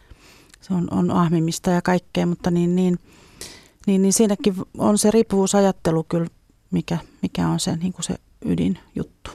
Se 0.60 0.74
on, 0.74 0.88
on 0.90 1.10
ahmimista 1.10 1.70
ja 1.70 1.82
kaikkea, 1.82 2.26
mutta 2.26 2.50
niin, 2.50 2.76
niin, 2.76 2.98
niin, 3.86 4.02
niin 4.02 4.12
siinäkin 4.12 4.54
on 4.78 4.98
se 4.98 5.10
riippuvuusajattelu 5.10 6.04
kyllä, 6.04 6.28
mikä, 6.70 6.98
mikä 7.22 7.48
on 7.48 7.60
se, 7.60 7.76
niin 7.76 7.92
kuin 7.92 8.04
se 8.04 8.14
ydinjuttu. 8.44 9.30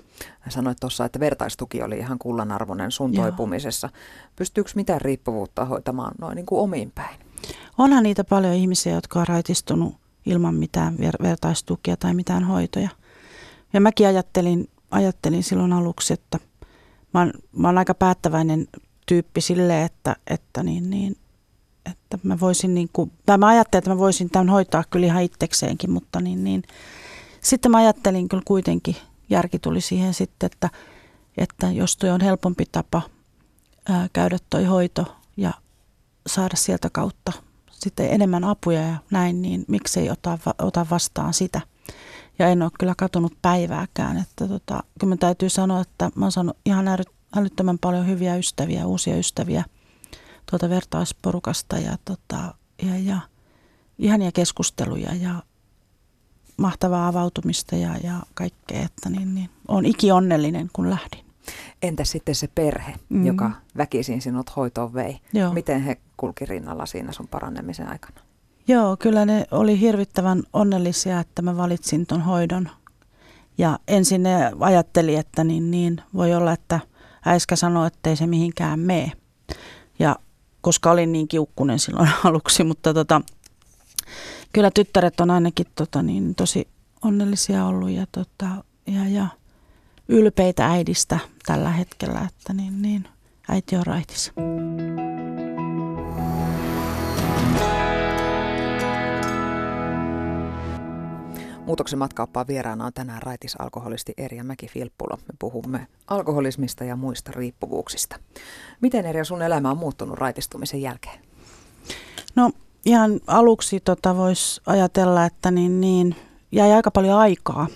Sanoit 0.49 0.77
tuossa, 0.79 1.05
että 1.05 1.19
vertaistuki 1.19 1.81
oli 1.81 1.97
ihan 1.97 2.19
kullanarvoinen 2.19 2.91
sun 2.91 3.13
Joo. 3.13 3.23
toipumisessa. 3.23 3.89
Pystyykö 4.35 4.71
mitään 4.75 5.01
riippuvuutta 5.01 5.65
hoitamaan 5.65 6.15
noin 6.21 6.35
niin 6.35 6.45
kuin 6.45 6.61
omiin 6.61 6.91
päin? 6.91 7.28
Onhan 7.77 8.03
niitä 8.03 8.23
paljon 8.23 8.53
ihmisiä, 8.53 8.93
jotka 8.93 9.19
on 9.19 9.27
raitistunut 9.27 9.95
ilman 10.25 10.55
mitään 10.55 10.95
ver- 10.95 11.23
vertaistukia 11.23 11.97
tai 11.97 12.13
mitään 12.13 12.43
hoitoja. 12.43 12.89
Ja 13.73 13.81
mäkin 13.81 14.07
ajattelin, 14.07 14.69
ajattelin 14.91 15.43
silloin 15.43 15.73
aluksi, 15.73 16.13
että 16.13 16.39
mä 17.13 17.19
oon, 17.19 17.33
mä 17.57 17.67
oon 17.67 17.77
aika 17.77 17.93
päättäväinen 17.93 18.67
tyyppi 19.05 19.41
sille, 19.41 19.83
että, 19.83 20.15
että, 20.27 20.63
niin, 20.63 20.89
niin, 20.89 21.17
että 21.91 22.19
mä 22.23 22.39
voisin 22.39 22.73
niin 22.73 22.89
kuin, 22.93 23.11
tai 23.25 23.37
mä 23.37 23.47
ajattelin, 23.47 23.79
että 23.79 23.89
mä 23.89 23.97
voisin 23.97 24.29
tämän 24.29 24.49
hoitaa 24.49 24.83
kyllä 24.89 25.05
ihan 25.05 25.23
itsekseenkin, 25.23 25.91
mutta 25.91 26.21
niin, 26.21 26.43
niin, 26.43 26.63
sitten 27.41 27.71
mä 27.71 27.77
ajattelin 27.77 28.29
kyllä 28.29 28.43
kuitenkin, 28.45 28.95
järki 29.29 29.59
tuli 29.59 29.81
siihen 29.81 30.13
sitten, 30.13 30.47
että, 30.47 30.69
että 31.37 31.71
jos 31.71 31.97
toi 31.97 32.09
on 32.09 32.21
helpompi 32.21 32.65
tapa 32.71 33.01
ää, 33.89 34.09
käydä 34.13 34.37
toi 34.49 34.65
hoito 34.65 35.15
ja 35.37 35.53
saada 36.29 36.55
sieltä 36.55 36.89
kautta 36.89 37.31
sitten 37.71 38.11
enemmän 38.11 38.43
apuja 38.43 38.81
ja 38.81 38.95
näin, 39.11 39.41
niin 39.41 39.65
miksei 39.67 40.09
ota, 40.09 40.37
ota 40.61 40.85
vastaan 40.89 41.33
sitä. 41.33 41.61
Ja 42.39 42.47
en 42.47 42.61
ole 42.61 42.71
kyllä 42.79 42.93
katunut 42.97 43.33
päivääkään. 43.41 44.17
Että 44.17 44.47
tota, 44.47 44.83
kyllä 44.99 45.11
mä 45.11 45.17
täytyy 45.17 45.49
sanoa, 45.49 45.81
että 45.81 46.09
mä 46.15 46.25
oon 46.25 46.31
saanut 46.31 46.57
ihan 46.65 46.85
älyttömän 47.35 47.79
paljon 47.79 48.07
hyviä 48.07 48.35
ystäviä, 48.35 48.85
uusia 48.85 49.17
ystäviä 49.17 49.63
tuolta 50.49 50.69
vertaisporukasta 50.69 51.77
ja, 51.77 51.97
tota, 52.05 52.53
ja, 52.83 52.97
ja 52.97 53.19
ihania 53.99 54.31
keskusteluja 54.31 55.15
ja 55.15 55.43
mahtavaa 56.57 57.07
avautumista 57.07 57.75
ja, 57.75 57.97
ja 58.03 58.13
kaikkea, 58.33 58.81
että 58.81 59.09
niin, 59.09 59.35
niin, 59.35 59.49
olen 59.67 59.85
ikionnellinen, 59.85 60.69
kun 60.73 60.89
lähdin. 60.89 61.28
Entä 61.81 62.03
sitten 62.03 62.35
se 62.35 62.47
perhe, 62.55 62.95
mm. 63.09 63.25
joka 63.25 63.51
väkisin 63.77 64.21
sinut 64.21 64.55
hoitoon 64.55 64.93
vei? 64.93 65.19
Joo. 65.33 65.53
Miten 65.53 65.81
he 65.81 65.97
kulki 66.17 66.45
rinnalla 66.45 66.85
siinä 66.85 67.11
sun 67.11 67.27
paranemisen 67.27 67.87
aikana? 67.87 68.21
Joo, 68.67 68.97
kyllä 68.97 69.25
ne 69.25 69.45
oli 69.51 69.79
hirvittävän 69.79 70.43
onnellisia, 70.53 71.19
että 71.19 71.41
mä 71.41 71.57
valitsin 71.57 72.05
ton 72.05 72.21
hoidon. 72.21 72.69
Ja 73.57 73.79
ensin 73.87 74.23
ne 74.23 74.51
ajatteli, 74.59 75.15
että 75.15 75.43
niin, 75.43 75.71
niin 75.71 76.01
voi 76.13 76.33
olla, 76.33 76.51
että 76.51 76.79
äiskä 77.25 77.55
sanoi, 77.55 77.87
että 77.87 78.09
ei 78.09 78.15
se 78.15 78.27
mihinkään 78.27 78.79
mene. 78.79 79.11
Ja 79.99 80.15
koska 80.61 80.91
olin 80.91 81.11
niin 81.11 81.27
kiukkunen 81.27 81.79
silloin 81.79 82.09
aluksi, 82.23 82.63
mutta 82.63 82.93
tota, 82.93 83.21
kyllä 84.53 84.71
tyttäret 84.71 85.19
on 85.19 85.31
ainakin 85.31 85.65
tota, 85.75 86.01
niin, 86.01 86.35
tosi 86.35 86.67
onnellisia 87.01 87.65
ollut 87.65 87.89
ja, 87.89 88.05
tota, 88.11 88.47
ja, 88.87 89.07
ja 89.09 89.27
ylpeitä 90.09 90.67
äidistä 90.67 91.19
tällä 91.45 91.69
hetkellä, 91.69 92.27
että 92.29 92.53
niin, 92.53 92.81
niin, 92.81 93.07
äiti 93.49 93.75
on 93.75 93.85
raitis. 93.85 94.31
Muutoksen 101.65 101.99
matkauppaa 101.99 102.47
vieraana 102.47 102.85
on 102.85 102.93
tänään 102.93 103.21
raitis-alkoholisti 103.21 104.13
Erja 104.17 104.43
Mäki-Filppulo. 104.43 105.17
Me 105.17 105.33
puhumme 105.39 105.87
alkoholismista 106.07 106.83
ja 106.83 106.95
muista 106.95 107.31
riippuvuuksista. 107.31 108.19
Miten 108.81 109.05
Erja 109.05 109.25
sun 109.25 109.41
elämä 109.41 109.71
on 109.71 109.77
muuttunut 109.77 110.17
raitistumisen 110.17 110.81
jälkeen? 110.81 111.19
No 112.35 112.51
ihan 112.85 113.19
aluksi 113.27 113.79
tota 113.79 114.17
voisi 114.17 114.61
ajatella, 114.65 115.25
että 115.25 115.51
niin, 115.51 115.81
niin, 115.81 116.15
jäi 116.51 116.71
aika 116.71 116.91
paljon 116.91 117.19
aikaa 117.19 117.67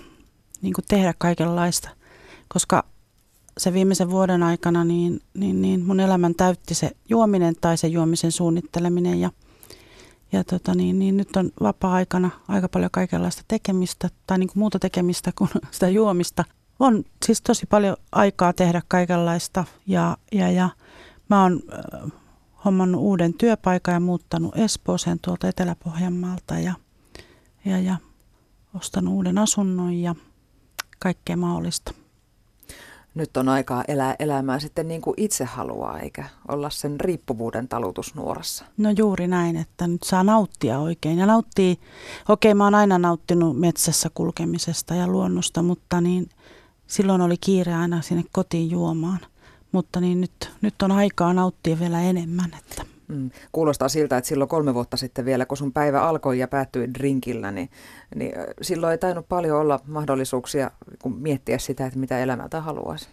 niin 0.62 0.74
kuin 0.74 0.86
tehdä 0.88 1.14
kaikenlaista, 1.18 1.90
koska 2.54 2.84
se 3.58 3.74
viimeisen 3.74 4.10
vuoden 4.10 4.44
aikana 4.44 4.84
niin, 4.84 5.22
niin, 5.34 5.62
niin 5.62 5.86
mun 5.86 6.00
elämän 6.00 6.36
täytti 6.36 6.74
se 6.74 6.92
juominen 7.10 7.56
tai 7.62 7.78
se 7.78 7.88
juomisen 7.88 8.32
suunnitteleminen 8.32 9.20
ja, 9.20 9.32
ja 10.32 10.44
tota 10.44 10.76
niin, 10.76 11.00
niin 11.00 11.18
nyt 11.18 11.36
on 11.36 11.52
vapaa-aikana 11.62 12.30
aika 12.48 12.70
paljon 12.70 12.92
kaikenlaista 12.92 13.44
tekemistä 13.48 14.10
tai 14.28 14.38
niin 14.38 14.48
kuin 14.48 14.60
muuta 14.60 14.80
tekemistä 14.80 15.32
kuin 15.38 15.50
sitä 15.72 15.90
juomista. 15.90 16.46
On 16.80 17.04
siis 17.26 17.42
tosi 17.42 17.66
paljon 17.66 17.98
aikaa 18.12 18.54
tehdä 18.54 18.82
kaikenlaista 18.88 19.64
ja, 19.88 20.18
ja, 20.32 20.52
ja 20.52 20.70
mä 21.30 21.42
oon 21.42 21.62
hommannut 22.66 23.02
uuden 23.02 23.34
työpaikan 23.34 23.94
ja 23.94 24.00
muuttanut 24.00 24.58
Espooseen 24.58 25.20
tuolta 25.20 25.48
Etelä-Pohjanmaalta 25.48 26.60
ja, 26.60 26.74
ja, 27.66 27.80
ja 27.80 27.96
ostanut 28.74 29.14
uuden 29.14 29.38
asunnon 29.38 29.94
ja 29.94 30.16
kaikkea 31.00 31.38
mahdollista. 31.38 32.03
Nyt 33.16 33.38
on 33.38 33.50
aikaa 33.50 33.84
elää 33.88 34.16
elämää 34.20 34.60
sitten 34.60 34.88
niin 34.88 35.02
kuin 35.02 35.14
itse 35.18 35.46
haluaa, 35.46 36.00
eikä 36.00 36.26
olla 36.48 36.70
sen 36.70 37.00
riippuvuuden 37.00 37.68
talutusnuorassa. 37.68 38.66
No 38.78 38.90
juuri 38.98 39.28
näin, 39.28 39.56
että 39.56 39.88
nyt 39.88 40.04
saa 40.04 40.24
nauttia 40.24 40.80
oikein. 40.80 41.20
Ja 41.20 41.26
nauttii, 41.26 41.80
okei 42.30 42.54
mä 42.54 42.64
oon 42.64 42.76
aina 42.76 43.00
nauttinut 43.00 43.60
metsässä 43.60 44.10
kulkemisesta 44.14 44.96
ja 44.96 45.08
luonnosta, 45.08 45.62
mutta 45.62 46.02
niin 46.02 46.30
silloin 46.88 47.22
oli 47.22 47.36
kiire 47.38 47.74
aina 47.74 48.02
sinne 48.02 48.24
kotiin 48.32 48.72
juomaan 48.72 49.20
mutta 49.74 50.02
niin 50.02 50.22
nyt, 50.22 50.52
nyt 50.62 50.82
on 50.82 50.92
aikaa 50.92 51.34
nauttia 51.34 51.80
vielä 51.80 52.02
enemmän. 52.02 52.52
Että. 52.60 52.93
Mm. 53.14 53.30
Kuulostaa 53.52 53.90
siltä, 53.90 54.18
että 54.18 54.28
silloin 54.28 54.48
kolme 54.48 54.74
vuotta 54.74 54.98
sitten 54.98 55.26
vielä, 55.26 55.46
kun 55.46 55.58
sun 55.58 55.74
päivä 55.74 56.02
alkoi 56.02 56.40
ja 56.40 56.48
päättyi 56.48 56.94
drinkillä, 56.94 57.52
niin, 57.52 57.70
niin 58.16 58.32
silloin 58.62 58.92
ei 58.92 58.98
tainnut 58.98 59.30
paljon 59.30 59.60
olla 59.60 59.80
mahdollisuuksia 59.88 60.72
kun 61.02 61.18
miettiä 61.18 61.58
sitä, 61.58 61.86
että 61.86 62.00
mitä 62.00 62.20
elämältä 62.20 62.62
haluaisi. 62.62 63.08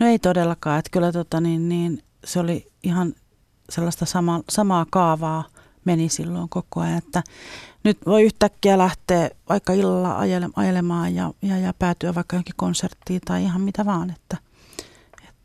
No 0.00 0.06
ei 0.06 0.18
todellakaan, 0.18 0.78
että 0.78 0.90
kyllä 0.92 1.12
tota, 1.12 1.40
niin, 1.40 1.68
niin, 1.68 2.02
se 2.24 2.40
oli 2.40 2.66
ihan 2.82 3.14
sellaista 3.70 4.06
sama, 4.06 4.42
samaa 4.48 4.86
kaavaa 4.90 5.44
meni 5.84 6.08
silloin 6.08 6.48
koko 6.48 6.80
ajan, 6.80 6.98
että 6.98 7.22
nyt 7.84 7.98
voi 8.06 8.22
yhtäkkiä 8.22 8.78
lähteä 8.78 9.30
vaikka 9.48 9.72
illalla 9.72 10.18
ajelemaan 10.56 11.14
ja, 11.14 11.32
ja, 11.42 11.58
ja 11.58 11.74
päätyä 11.78 12.14
vaikka 12.14 12.36
johonkin 12.36 12.54
konserttiin 12.56 13.20
tai 13.24 13.42
ihan 13.42 13.60
mitä 13.60 13.84
vaan, 13.84 14.10
että 14.10 14.36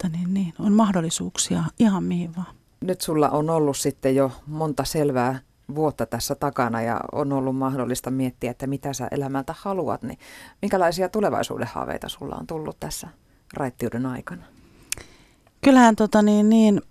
että 0.04 0.18
niin, 0.18 0.34
niin, 0.34 0.54
on 0.60 0.74
mahdollisuuksia 0.74 1.64
ihan 1.80 2.04
mihin 2.04 2.36
vaan. 2.36 2.56
Nyt 2.82 3.02
sulla 3.02 3.30
on 3.30 3.50
ollut 3.50 3.78
sitten 3.78 4.16
jo 4.16 4.32
monta 4.48 4.84
selvää 4.84 5.40
vuotta 5.76 6.06
tässä 6.06 6.36
takana 6.36 6.82
ja 6.82 7.00
on 7.12 7.34
ollut 7.34 7.56
mahdollista 7.56 8.12
miettiä, 8.12 8.52
että 8.52 8.68
mitä 8.68 8.94
sä 8.94 9.08
elämältä 9.12 9.56
haluat, 9.58 10.04
niin 10.04 10.20
minkälaisia 10.62 11.10
tulevaisuuden 11.10 11.68
haaveita 11.68 12.10
sulla 12.10 12.36
on 12.36 12.48
tullut 12.48 12.80
tässä 12.80 13.08
raittiuden 13.54 14.06
aikana? 14.06 14.44
Kyllähän 15.62 15.96
tota 15.96 16.22
niin, 16.22 16.50
niin 16.50 16.82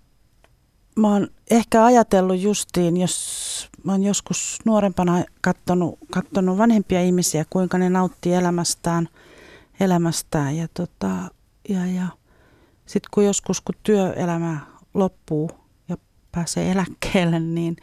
mä 0.95 1.07
oon 1.07 1.27
ehkä 1.51 1.85
ajatellut 1.85 2.39
justiin, 2.39 2.97
jos 2.97 3.69
mä 3.83 3.91
oon 3.91 4.03
joskus 4.03 4.59
nuorempana 4.65 5.23
kattonut, 5.41 5.99
kattonut 6.11 6.57
vanhempia 6.57 7.01
ihmisiä, 7.01 7.45
kuinka 7.49 7.77
ne 7.77 7.89
nauttii 7.89 8.33
elämästään, 8.33 9.09
elämästään 9.79 10.57
ja, 10.57 10.67
tota, 10.73 11.09
ja, 11.69 11.85
ja 11.85 12.07
sitten 12.85 13.09
kun 13.13 13.25
joskus, 13.25 13.61
kun 13.61 13.75
työelämä 13.83 14.59
loppuu 14.93 15.60
pääsee 16.31 16.71
eläkkeelle, 16.71 17.39
niin, 17.39 17.77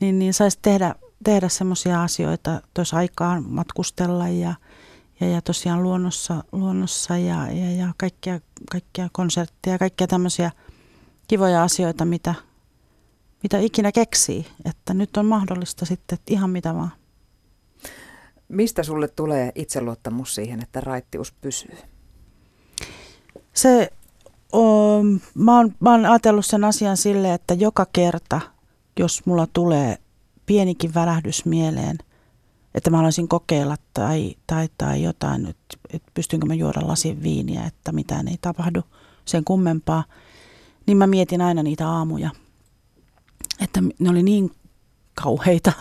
niin, 0.00 0.18
niin 0.18 0.34
saisi 0.34 0.58
tehdä, 0.62 0.94
tehdä 1.24 1.48
semmoisia 1.48 2.02
asioita, 2.02 2.60
tuossa 2.74 2.96
aikaan 2.96 3.44
matkustella 3.48 4.28
ja, 4.28 4.54
ja, 5.20 5.28
ja 5.28 5.42
tosiaan 5.42 5.82
luonnossa, 5.82 6.44
luonnossa 6.52 7.16
ja, 7.18 7.52
ja, 7.52 7.70
ja 7.70 7.94
kaikkia, 7.96 8.40
kaikkia 8.70 9.08
konsertteja, 9.12 9.78
kaikkia 9.78 10.06
tämmöisiä 10.06 10.50
kivoja 11.28 11.62
asioita, 11.62 12.04
mitä, 12.04 12.34
mitä 13.42 13.58
ikinä 13.58 13.92
keksii. 13.92 14.46
Että 14.64 14.94
nyt 14.94 15.16
on 15.16 15.26
mahdollista 15.26 15.86
sitten 15.86 16.18
ihan 16.26 16.50
mitä 16.50 16.74
vaan. 16.74 16.92
Mistä 18.48 18.82
sulle 18.82 19.08
tulee 19.08 19.52
itseluottamus 19.54 20.34
siihen, 20.34 20.62
että 20.62 20.80
raittius 20.80 21.32
pysyy? 21.32 21.76
Se 23.54 23.92
mä, 25.34 25.56
oon, 25.56 25.74
mä 25.80 25.90
oon 25.90 26.06
ajatellut 26.06 26.46
sen 26.46 26.64
asian 26.64 26.96
sille, 26.96 27.34
että 27.34 27.54
joka 27.54 27.86
kerta, 27.92 28.40
jos 28.98 29.26
mulla 29.26 29.46
tulee 29.52 29.98
pienikin 30.46 30.94
välähdys 30.94 31.44
mieleen, 31.44 31.98
että 32.74 32.90
mä 32.90 32.96
haluaisin 32.96 33.28
kokeilla 33.28 33.76
tai, 33.94 34.34
tai, 34.46 34.68
tai 34.78 35.02
jotain, 35.02 35.46
että, 35.46 35.76
pystynkö 36.14 36.46
mä 36.46 36.54
juoda 36.54 36.80
lasin 36.88 37.22
viiniä, 37.22 37.64
että 37.64 37.92
mitään 37.92 38.28
ei 38.28 38.38
tapahdu 38.40 38.82
sen 39.24 39.44
kummempaa, 39.44 40.04
niin 40.86 40.96
mä 40.96 41.06
mietin 41.06 41.40
aina 41.40 41.62
niitä 41.62 41.88
aamuja. 41.88 42.30
Että 43.60 43.80
ne 43.98 44.10
oli 44.10 44.22
niin 44.22 44.50
kauheita, 45.14 45.72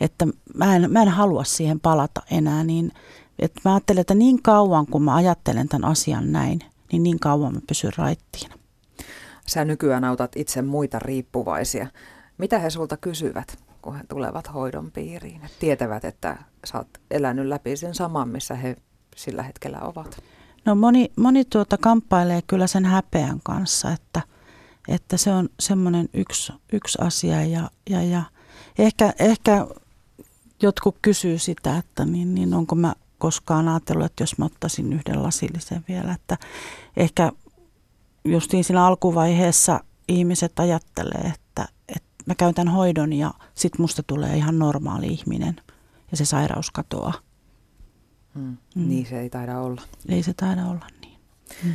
että 0.00 0.26
mä 0.54 0.76
en, 0.76 0.92
mä 0.92 1.02
en 1.02 1.08
halua 1.08 1.44
siihen 1.44 1.80
palata 1.80 2.22
enää. 2.30 2.64
Niin, 2.64 2.92
että 3.38 3.60
mä 3.64 3.74
ajattelen, 3.74 4.00
että 4.00 4.14
niin 4.14 4.42
kauan 4.42 4.86
kun 4.86 5.02
mä 5.02 5.14
ajattelen 5.14 5.68
tämän 5.68 5.90
asian 5.90 6.32
näin, 6.32 6.60
niin 6.92 7.02
niin 7.02 7.20
kauan 7.20 7.54
mä 7.54 7.60
pysyn 7.66 7.92
raittiina. 7.96 8.54
Sä 9.46 9.64
nykyään 9.64 10.04
autat 10.04 10.36
itse 10.36 10.62
muita 10.62 10.98
riippuvaisia. 10.98 11.86
Mitä 12.38 12.58
he 12.58 12.70
sulta 12.70 12.96
kysyvät, 12.96 13.58
kun 13.82 13.96
he 13.96 14.04
tulevat 14.08 14.54
hoidon 14.54 14.90
piiriin? 14.90 15.44
Et 15.44 15.52
tietävät, 15.58 16.04
että 16.04 16.38
sä 16.64 16.78
oot 16.78 16.88
elänyt 17.10 17.46
läpi 17.46 17.76
sen 17.76 17.94
saman, 17.94 18.28
missä 18.28 18.54
he 18.54 18.76
sillä 19.16 19.42
hetkellä 19.42 19.78
ovat. 19.80 20.22
No 20.64 20.74
moni, 20.74 21.12
moni 21.16 21.44
tuota 21.44 21.78
kamppailee 21.78 22.42
kyllä 22.46 22.66
sen 22.66 22.84
häpeän 22.84 23.40
kanssa, 23.44 23.92
että, 23.92 24.22
että 24.88 25.16
se 25.16 25.32
on 25.32 25.48
semmoinen 25.60 26.08
yksi, 26.14 26.52
yksi 26.72 26.98
asia 27.00 27.44
ja, 27.44 27.70
ja, 27.90 28.02
ja 28.02 28.22
ehkä, 28.78 29.12
ehkä 29.18 29.66
jotkut 30.62 30.96
kysyy 31.02 31.38
sitä, 31.38 31.78
että 31.78 32.04
niin, 32.04 32.34
niin 32.34 32.54
onko 32.54 32.74
mä 32.74 32.94
koskaan 33.22 33.68
ajatellut, 33.68 34.06
että 34.06 34.22
jos 34.22 34.38
mä 34.38 34.44
ottaisin 34.44 34.92
yhden 34.92 35.22
lasillisen 35.22 35.84
vielä, 35.88 36.12
että 36.12 36.38
ehkä 36.96 37.32
justiin 38.24 38.64
siinä 38.64 38.86
alkuvaiheessa 38.86 39.80
ihmiset 40.08 40.58
ajattelee, 40.58 41.32
että, 41.34 41.68
että 41.88 42.08
mä 42.26 42.34
käyn 42.34 42.54
tämän 42.54 42.74
hoidon 42.74 43.12
ja 43.12 43.34
sit 43.54 43.78
musta 43.78 44.02
tulee 44.06 44.36
ihan 44.36 44.58
normaali 44.58 45.06
ihminen 45.06 45.56
ja 46.10 46.16
se 46.16 46.24
sairaus 46.24 46.70
katoaa. 46.70 47.14
Hmm. 48.34 48.56
Mm. 48.74 48.88
Niin 48.88 49.06
se 49.06 49.20
ei 49.20 49.30
taida 49.30 49.60
olla. 49.60 49.82
Ei 50.08 50.22
se 50.22 50.34
taida 50.34 50.66
olla 50.66 50.86
niin. 51.00 51.18
Mm. 51.64 51.72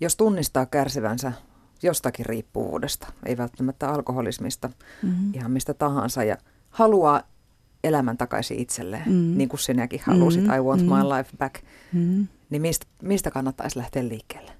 Jos 0.00 0.16
tunnistaa 0.16 0.66
kärsivänsä 0.66 1.32
jostakin 1.82 2.26
riippuvuudesta, 2.26 3.12
ei 3.26 3.36
välttämättä 3.36 3.88
alkoholismista, 3.88 4.70
mm-hmm. 5.02 5.34
ihan 5.34 5.50
mistä 5.50 5.74
tahansa, 5.74 6.24
ja 6.24 6.36
haluaa 6.70 7.22
elämän 7.84 8.18
takaisin 8.18 8.58
itselleen, 8.58 9.08
mm-hmm. 9.08 9.38
niin 9.38 9.48
kuin 9.48 9.60
sinäkin 9.60 10.00
halusit, 10.06 10.42
mm-hmm. 10.42 10.56
I 10.56 10.60
want 10.60 10.82
mm-hmm. 10.82 10.98
my 10.98 11.16
life 11.16 11.30
back, 11.38 11.54
mm-hmm. 11.92 12.28
niin 12.50 12.62
mistä, 12.62 12.86
mistä 13.02 13.30
kannattaisi 13.30 13.78
lähteä 13.78 14.08
liikkeelle? 14.08 14.52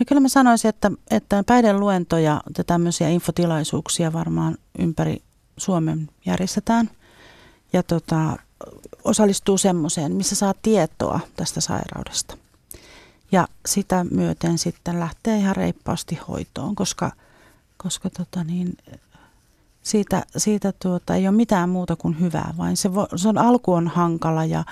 No 0.00 0.04
kyllä 0.08 0.20
mä 0.20 0.28
sanoisin, 0.28 0.68
että, 0.68 0.90
että 1.10 1.44
päihdeluentoja 1.46 2.42
ja 2.58 2.64
tämmöisiä 2.64 3.08
infotilaisuuksia 3.08 4.12
varmaan 4.12 4.56
ympäri 4.78 5.22
Suomen 5.56 6.08
järjestetään. 6.26 6.90
Ja 7.72 7.82
tota, 7.82 8.36
osallistuu 9.04 9.58
semmoiseen, 9.58 10.12
missä 10.12 10.34
saa 10.34 10.54
tietoa 10.62 11.20
tästä 11.36 11.60
sairaudesta. 11.60 12.36
Ja 13.32 13.48
sitä 13.66 14.06
myöten 14.10 14.58
sitten 14.58 15.00
lähtee 15.00 15.38
ihan 15.38 15.56
reippaasti 15.56 16.18
hoitoon, 16.28 16.74
koska, 16.74 17.12
koska 17.76 18.10
tota 18.10 18.44
niin, 18.44 18.76
siitä, 19.86 20.22
siitä 20.36 20.72
tuota, 20.82 21.14
ei 21.14 21.28
ole 21.28 21.36
mitään 21.36 21.68
muuta 21.68 21.96
kuin 21.96 22.20
hyvää, 22.20 22.54
vaan 22.58 22.76
se, 22.76 22.94
vo, 22.94 23.06
se 23.16 23.28
on, 23.28 23.38
alku 23.38 23.72
on 23.72 23.88
hankala 23.88 24.44
ja, 24.44 24.64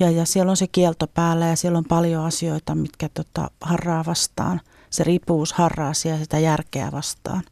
ja, 0.00 0.10
ja 0.10 0.24
siellä 0.24 0.50
on 0.50 0.56
se 0.56 0.66
kielto 0.66 1.06
päällä 1.06 1.46
ja 1.46 1.56
siellä 1.56 1.78
on 1.78 1.84
paljon 1.84 2.24
asioita, 2.24 2.74
mitkä 2.74 3.08
tota, 3.14 3.50
harraa 3.60 4.04
vastaan. 4.06 4.60
Se 4.90 5.04
riippuvuus 5.04 5.52
harraa 5.52 5.94
siellä 5.94 6.24
sitä 6.24 6.38
järkeä 6.38 6.92
vastaan, 6.92 7.42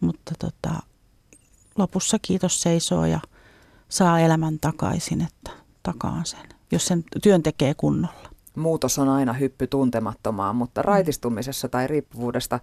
mutta 0.00 0.32
tota, 0.38 0.82
lopussa 1.76 2.18
kiitos 2.22 2.62
seisoo 2.62 3.06
ja 3.06 3.20
saa 3.88 4.20
elämän 4.20 4.58
takaisin, 4.58 5.20
että 5.20 5.50
takaan 5.82 6.26
sen, 6.26 6.48
jos 6.70 6.86
sen 6.86 7.04
työn 7.22 7.42
tekee 7.42 7.74
kunnolla. 7.74 8.27
Muutos 8.58 8.98
on 8.98 9.08
aina 9.08 9.32
hyppy 9.32 9.66
tuntemattomaan, 9.66 10.56
mutta 10.56 10.82
raitistumisessa 10.82 11.68
tai 11.68 11.86
riippuvuudesta 11.86 12.60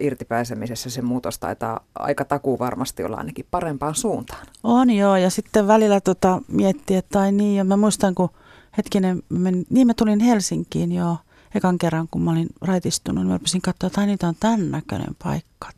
irtipääsemisessä 0.00 0.90
se 0.90 1.02
muutos 1.02 1.38
taitaa 1.38 1.80
aika 1.94 2.24
takuu 2.24 2.58
varmasti 2.58 3.04
olla 3.04 3.16
ainakin 3.16 3.46
parempaan 3.50 3.94
suuntaan. 3.94 4.46
On 4.62 4.90
joo, 4.90 5.16
ja 5.16 5.30
sitten 5.30 5.66
välillä 5.66 6.00
tota, 6.00 6.42
miettii, 6.48 6.96
että 6.96 7.18
tai 7.18 7.32
niin, 7.32 7.56
ja 7.56 7.64
mä 7.64 7.76
muistan, 7.76 8.14
kun 8.14 8.28
hetkinen, 8.76 9.22
mä, 9.28 9.50
niin 9.70 9.86
mä 9.86 9.94
tulin 9.94 10.20
Helsinkiin 10.20 10.92
jo 10.92 11.16
ekan 11.54 11.78
kerran, 11.78 12.08
kun 12.10 12.22
mä 12.22 12.30
olin 12.30 12.48
raitistunut, 12.60 13.24
niin 13.24 13.28
mä 13.30 13.36
rupesin 13.36 13.62
katsoa, 13.62 13.86
että 13.86 14.06
niitä 14.06 14.28
on 14.28 14.36
tämän 14.40 14.70
näköinen 14.70 15.16
paikka. 15.22 15.68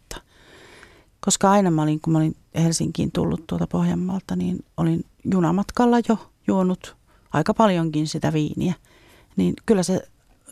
Koska 1.25 1.51
aina 1.51 1.71
mä 1.71 1.83
olin, 1.83 2.01
kun 2.01 2.13
mä 2.13 2.19
olin 2.19 2.37
Helsinkiin 2.55 3.13
tullut 3.13 3.47
tuolta 3.47 3.67
Pohjanmaalta, 3.67 4.37
niin 4.37 4.65
olin 4.77 5.05
junamatkalla 5.25 5.97
jo 6.09 6.19
juonut 6.47 6.97
aika 7.33 7.55
paljonkin 7.55 8.09
sitä 8.09 8.33
viiniä. 8.33 8.75
Niin 9.41 9.55
kyllä 9.67 9.83
se 9.83 10.01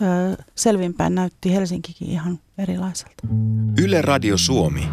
ö, 0.03 0.43
selvinpäin 0.55 1.14
näytti 1.14 1.55
Helsinkikin 1.55 2.09
ihan 2.09 2.39
erilaiselta. 2.59 3.22
Yle 3.82 4.03
Radio 4.03 4.36
Suomi. 4.36 4.89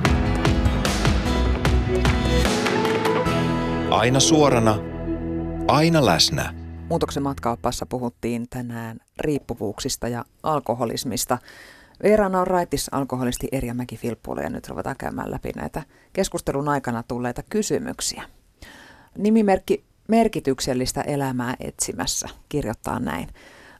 Aina 3.89 4.19
suorana, 4.19 4.77
aina 5.67 6.05
läsnä. 6.05 6.53
Muutoksen 6.89 7.23
matkaopassa 7.23 7.85
puhuttiin 7.85 8.49
tänään 8.49 8.99
riippuvuuksista 9.19 10.07
ja 10.07 10.25
alkoholismista. 10.43 11.37
Vieraana 12.03 12.41
on 12.41 12.47
raitis 12.47 12.89
alkoholisti 12.91 13.47
Erja 13.51 13.73
mäki 13.73 13.99
ja 14.43 14.49
nyt 14.49 14.67
ruvetaan 14.67 14.97
käymään 14.97 15.31
läpi 15.31 15.51
näitä 15.55 15.83
keskustelun 16.13 16.69
aikana 16.69 17.03
tulleita 17.07 17.43
kysymyksiä. 17.49 18.23
Nimimerkki 19.17 19.83
merkityksellistä 20.07 21.01
elämää 21.01 21.55
etsimässä 21.59 22.27
kirjoittaa 22.49 22.99
näin. 22.99 23.29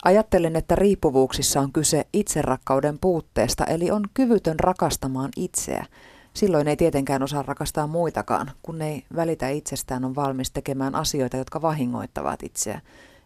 Ajattelen, 0.05 0.55
että 0.55 0.75
riippuvuuksissa 0.75 1.59
on 1.59 1.71
kyse 1.71 2.07
itserakkauden 2.13 2.99
puutteesta, 2.99 3.65
eli 3.65 3.91
on 3.91 4.03
kyvytön 4.13 4.59
rakastamaan 4.59 5.29
itseä. 5.37 5.85
Silloin 6.33 6.67
ei 6.67 6.75
tietenkään 6.75 7.23
osaa 7.23 7.43
rakastaa 7.43 7.87
muitakaan, 7.87 8.51
kun 8.61 8.81
ei 8.81 9.03
välitä 9.15 9.49
itsestään 9.49 10.05
on 10.05 10.15
valmis 10.15 10.51
tekemään 10.51 10.95
asioita, 10.95 11.37
jotka 11.37 11.61
vahingoittavat 11.61 12.43
itseä. 12.43 12.81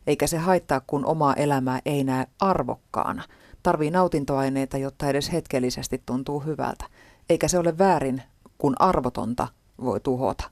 Eikä 0.08 0.28
se 0.28 0.38
haittaa, 0.38 0.82
kun 0.88 1.06
omaa 1.06 1.34
elämää 1.34 1.80
ei 1.86 2.04
näe 2.04 2.28
arvokkaana– 2.40 3.24
Tarvii 3.64 3.92
nautintoaineita, 3.92 4.78
jotta 4.78 5.10
edes 5.10 5.32
hetkellisesti 5.32 6.02
tuntuu 6.06 6.40
hyvältä. 6.40 6.86
Eikä 7.30 7.48
se 7.48 7.60
ole 7.60 7.78
väärin, 7.78 8.22
kun 8.58 8.76
arvotonta 8.80 9.48
voi 9.84 10.00
tuhota. 10.00 10.50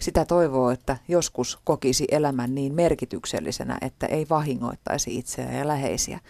Sitä 0.00 0.24
toivoo, 0.24 0.70
että 0.70 0.96
joskus 1.08 1.58
kokisi 1.64 2.04
elämän 2.10 2.54
niin 2.54 2.74
merkityksellisenä, 2.74 3.78
että 3.80 4.06
ei 4.06 4.26
vahingoittaisi 4.30 5.18
itseä 5.18 5.52
ja 5.52 5.66
läheisiä. 5.66 6.20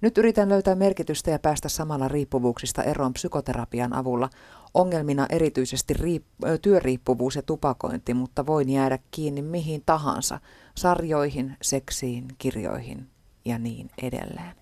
Nyt 0.00 0.18
yritän 0.18 0.48
löytää 0.48 0.74
merkitystä 0.74 1.30
ja 1.30 1.38
päästä 1.38 1.68
samalla 1.68 2.08
riippuvuuksista 2.08 2.82
eroon 2.82 3.12
psykoterapian 3.12 3.92
avulla. 3.92 4.30
Ongelmina 4.74 5.26
erityisesti 5.30 5.94
riip- 5.94 6.58
työriippuvuus 6.62 7.36
ja 7.36 7.42
tupakointi, 7.42 8.14
mutta 8.14 8.46
voin 8.46 8.68
jäädä 8.68 8.98
kiinni 9.10 9.42
mihin 9.42 9.82
tahansa, 9.86 10.40
sarjoihin, 10.76 11.56
seksiin, 11.62 12.28
kirjoihin 12.38 13.08
ja 13.44 13.58
niin 13.58 13.90
edelleen. 14.02 14.59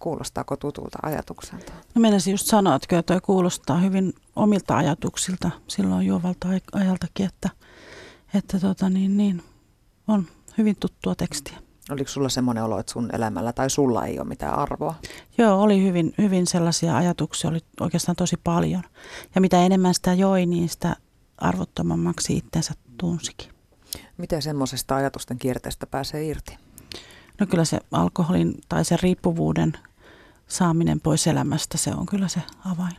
Kuulostaako 0.00 0.56
tutulta 0.56 0.98
ajatukselta? 1.02 1.72
No 1.94 2.00
menisin 2.00 2.30
just 2.30 2.46
sanoa, 2.46 2.74
että 2.74 2.88
kyllä 2.88 3.02
toi 3.02 3.20
kuulostaa 3.20 3.78
hyvin 3.78 4.12
omilta 4.36 4.76
ajatuksilta 4.76 5.50
silloin 5.68 6.06
juovalta 6.06 6.48
ajaltakin, 6.72 7.26
että, 7.26 7.48
että 8.34 8.60
tota 8.60 8.88
niin, 8.90 9.16
niin, 9.16 9.42
on 10.08 10.26
hyvin 10.58 10.76
tuttua 10.80 11.14
tekstiä. 11.14 11.58
Oliko 11.90 12.10
sulla 12.10 12.28
semmoinen 12.28 12.64
olo, 12.64 12.78
että 12.78 12.92
sun 12.92 13.10
elämällä 13.12 13.52
tai 13.52 13.70
sulla 13.70 14.06
ei 14.06 14.18
ole 14.18 14.28
mitään 14.28 14.58
arvoa? 14.58 14.94
Joo, 15.38 15.62
oli 15.62 15.82
hyvin, 15.82 16.14
hyvin 16.18 16.46
sellaisia 16.46 16.96
ajatuksia, 16.96 17.50
oli 17.50 17.60
oikeastaan 17.80 18.16
tosi 18.16 18.36
paljon. 18.44 18.82
Ja 19.34 19.40
mitä 19.40 19.66
enemmän 19.66 19.94
sitä 19.94 20.14
joi, 20.14 20.46
niin 20.46 20.68
sitä 20.68 20.96
arvottomammaksi 21.38 22.36
itsensä 22.36 22.74
tunsikin. 22.98 23.50
Miten 24.18 24.42
semmoisesta 24.42 24.96
ajatusten 24.96 25.38
kierteestä 25.38 25.86
pääsee 25.86 26.24
irti? 26.24 26.58
No 27.40 27.46
kyllä 27.46 27.64
se 27.64 27.80
alkoholin 27.92 28.54
tai 28.68 28.84
sen 28.84 28.98
riippuvuuden 29.02 29.72
saaminen 30.48 31.00
pois 31.00 31.26
elämästä, 31.26 31.78
se 31.78 31.90
on 31.90 32.06
kyllä 32.06 32.28
se 32.28 32.42
avain. 32.64 32.96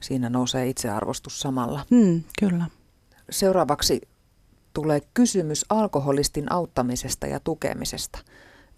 Siinä 0.00 0.30
nousee 0.30 0.68
itsearvostus 0.68 1.40
samalla. 1.40 1.86
Mm, 1.90 2.22
kyllä. 2.38 2.64
Seuraavaksi 3.30 4.00
tulee 4.74 5.00
kysymys 5.14 5.64
alkoholistin 5.68 6.52
auttamisesta 6.52 7.26
ja 7.26 7.40
tukemisesta. 7.40 8.18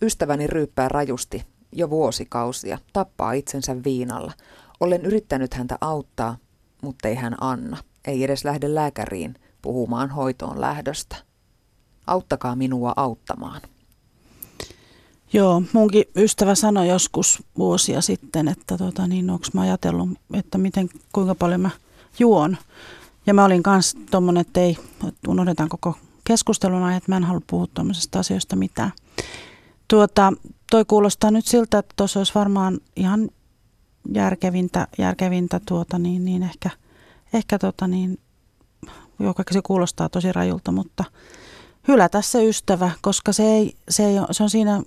Ystäväni 0.03 0.47
ryyppää 0.47 0.89
rajusti 0.89 1.45
jo 1.73 1.91
vuosikausia, 1.91 2.79
tappaa 2.93 3.33
itsensä 3.33 3.85
viinalla. 3.85 4.33
Olen 4.81 5.07
yrittänyt 5.07 5.55
häntä 5.55 5.79
auttaa, 5.81 6.37
mutta 6.83 7.09
ei 7.09 7.15
hän 7.15 7.35
anna. 7.41 7.77
Ei 8.05 8.25
edes 8.25 8.45
lähde 8.45 8.75
lääkäriin 8.75 9.35
puhumaan 9.63 10.11
hoitoon 10.11 10.61
lähdöstä. 10.61 11.17
Auttakaa 12.07 12.57
minua 12.57 12.93
auttamaan. 12.97 13.61
Joo, 15.33 15.63
munkin 15.73 16.05
ystävä 16.17 16.55
sanoi 16.55 16.89
joskus 16.89 17.43
vuosia 17.59 18.01
sitten, 18.01 18.49
että 18.49 18.79
tota, 18.79 19.07
niin, 19.07 19.31
onko 19.31 19.47
mä 19.53 19.61
ajatellut, 19.61 20.09
että 20.35 20.59
miten, 20.59 20.89
kuinka 21.13 21.35
paljon 21.35 21.61
mä 21.61 21.71
juon. 22.19 22.57
Ja 23.27 23.35
mä 23.35 23.45
olin 23.45 23.63
kanssa 23.63 23.99
tuommoinen, 24.11 24.41
että 24.41 24.61
ei, 24.61 24.79
unohdetaan 25.29 25.69
koko 25.69 25.97
keskustelun 26.25 26.83
aihe, 26.83 26.97
että 26.97 27.13
mä 27.13 27.17
en 27.17 27.25
halua 27.25 27.43
puhua 27.47 27.67
tuommoisesta 27.75 28.19
asioista 28.19 28.57
mitään. 28.57 28.93
Tuota, 29.89 30.33
toi 30.71 30.85
kuulostaa 30.85 31.31
nyt 31.31 31.47
siltä, 31.47 31.79
että 31.79 31.95
tuossa 31.97 32.21
olisi 32.21 32.35
varmaan 32.35 32.81
ihan 32.97 33.31
järkevintä, 34.15 34.89
järkevintä 34.99 35.61
tuota, 35.69 35.99
niin, 35.99 36.25
niin 36.25 36.43
ehkä, 36.43 36.71
ehkä 37.33 37.59
tota, 37.59 37.87
niin, 37.87 38.19
joka 39.19 39.45
se 39.51 39.61
kuulostaa 39.63 40.09
tosi 40.09 40.33
rajulta, 40.33 40.73
mutta 40.73 41.05
hylätä 41.89 42.23
se 42.23 42.49
ystävä, 42.49 42.91
koska 43.01 43.33
se, 43.33 43.43
ei, 43.43 43.77
se, 43.89 44.05
ei, 44.07 44.17
se 44.31 44.43
on 44.43 44.51
siinä 44.51 44.83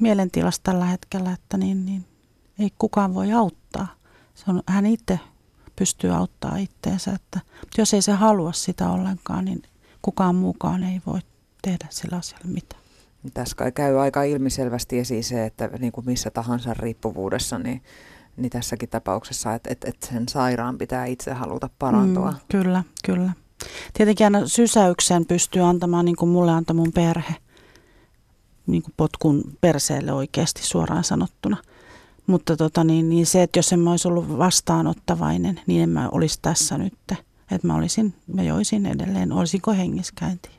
mielentilassa 0.00 0.60
tällä 0.64 0.84
hetkellä, 0.84 1.32
että 1.32 1.56
niin, 1.56 1.86
niin 1.86 2.04
ei 2.58 2.72
kukaan 2.78 3.14
voi 3.14 3.32
auttaa. 3.32 3.86
Se 4.34 4.44
on, 4.48 4.62
hän 4.66 4.86
itse 4.86 5.20
pystyy 5.76 6.10
auttaa 6.10 6.56
itteensä, 6.56 7.12
että 7.12 7.40
jos 7.78 7.94
ei 7.94 8.02
se 8.02 8.12
halua 8.12 8.52
sitä 8.52 8.90
ollenkaan, 8.90 9.44
niin 9.44 9.62
kukaan 10.02 10.34
muukaan 10.34 10.82
ei 10.82 11.00
voi 11.06 11.20
tehdä 11.62 11.86
sillä 11.90 12.16
asialla 12.16 12.46
mitään. 12.46 12.82
Tässä 13.34 13.56
kai 13.56 13.72
käy 13.72 14.00
aika 14.00 14.22
ilmiselvästi 14.22 14.98
esiin 14.98 15.24
se, 15.24 15.46
että 15.46 15.70
niin 15.78 15.92
kuin 15.92 16.06
missä 16.06 16.30
tahansa 16.30 16.74
riippuvuudessa, 16.74 17.58
niin, 17.58 17.82
niin 18.36 18.50
tässäkin 18.50 18.88
tapauksessa, 18.88 19.54
että, 19.54 19.70
että, 19.70 19.88
että 19.88 20.06
sen 20.06 20.28
sairaan 20.28 20.78
pitää 20.78 21.06
itse 21.06 21.32
haluta 21.32 21.70
parantua. 21.78 22.30
Mm, 22.30 22.36
kyllä, 22.48 22.84
kyllä. 23.04 23.32
Tietenkin 23.92 24.26
aina 24.26 24.46
sysäyksen 24.46 25.26
pystyy 25.26 25.62
antamaan, 25.62 26.04
niin 26.04 26.16
kuin 26.16 26.28
mulle 26.28 26.52
antoi 26.52 26.76
mun 26.76 26.92
perhe, 26.92 27.34
niin 28.66 28.82
kuin 28.82 28.94
potkun 28.96 29.42
perseelle 29.60 30.12
oikeasti 30.12 30.62
suoraan 30.62 31.04
sanottuna. 31.04 31.56
Mutta 32.26 32.56
tota, 32.56 32.84
niin, 32.84 33.08
niin 33.08 33.26
se, 33.26 33.42
että 33.42 33.58
jos 33.58 33.72
en 33.72 33.80
mä 33.80 33.90
olisi 33.90 34.08
ollut 34.08 34.38
vastaanottavainen, 34.38 35.60
niin 35.66 35.82
en 35.82 35.88
mä 35.88 36.08
olisi 36.12 36.38
tässä 36.42 36.78
nyt. 36.78 36.94
Että 37.50 37.66
mä 37.66 37.76
olisin, 37.76 38.14
mä 38.34 38.42
joisin 38.42 38.86
edelleen, 38.86 39.32
olisinko 39.32 39.72
hengiskäintiä. 39.72 40.52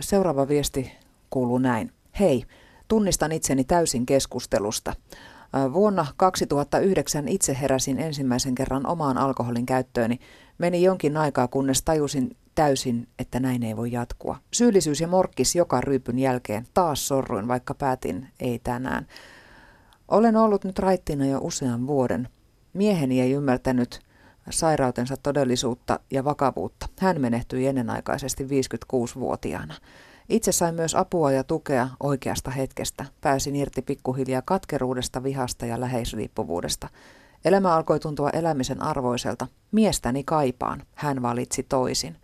Seuraava 0.00 0.48
viesti 0.48 0.92
kuuluu 1.30 1.58
näin. 1.58 1.92
Hei, 2.20 2.44
tunnistan 2.88 3.32
itseni 3.32 3.64
täysin 3.64 4.06
keskustelusta. 4.06 4.94
Vuonna 5.72 6.06
2009 6.16 7.28
itse 7.28 7.56
heräsin 7.60 7.98
ensimmäisen 7.98 8.54
kerran 8.54 8.86
omaan 8.86 9.18
alkoholin 9.18 9.66
käyttööni. 9.66 10.18
Meni 10.58 10.82
jonkin 10.82 11.16
aikaa, 11.16 11.48
kunnes 11.48 11.82
tajusin 11.82 12.36
täysin, 12.54 13.08
että 13.18 13.40
näin 13.40 13.62
ei 13.62 13.76
voi 13.76 13.92
jatkua. 13.92 14.36
Syyllisyys 14.52 15.00
ja 15.00 15.08
morkkis 15.08 15.56
joka 15.56 15.80
ryypyn 15.80 16.18
jälkeen. 16.18 16.66
Taas 16.74 17.08
sorruin, 17.08 17.48
vaikka 17.48 17.74
päätin 17.74 18.28
ei 18.40 18.58
tänään. 18.58 19.06
Olen 20.08 20.36
ollut 20.36 20.64
nyt 20.64 20.78
raittina 20.78 21.26
jo 21.26 21.38
usean 21.38 21.86
vuoden. 21.86 22.28
Mieheni 22.72 23.20
ei 23.20 23.32
ymmärtänyt 23.32 24.00
sairautensa 24.50 25.16
todellisuutta 25.16 26.00
ja 26.10 26.24
vakavuutta. 26.24 26.88
Hän 26.98 27.20
menehtyi 27.20 27.66
ennenaikaisesti 27.66 28.44
56-vuotiaana. 28.44 29.74
Itse 30.28 30.52
sain 30.52 30.74
myös 30.74 30.94
apua 30.94 31.32
ja 31.32 31.44
tukea 31.44 31.88
oikeasta 32.00 32.50
hetkestä. 32.50 33.04
Pääsin 33.20 33.56
irti 33.56 33.82
pikkuhiljaa 33.82 34.42
katkeruudesta, 34.42 35.22
vihasta 35.22 35.66
ja 35.66 35.80
läheisriippuvuudesta. 35.80 36.88
Elämä 37.44 37.74
alkoi 37.74 38.00
tuntua 38.00 38.30
elämisen 38.30 38.82
arvoiselta. 38.82 39.46
Miestäni 39.72 40.24
kaipaan. 40.24 40.82
Hän 40.94 41.22
valitsi 41.22 41.62
toisin. 41.62 42.16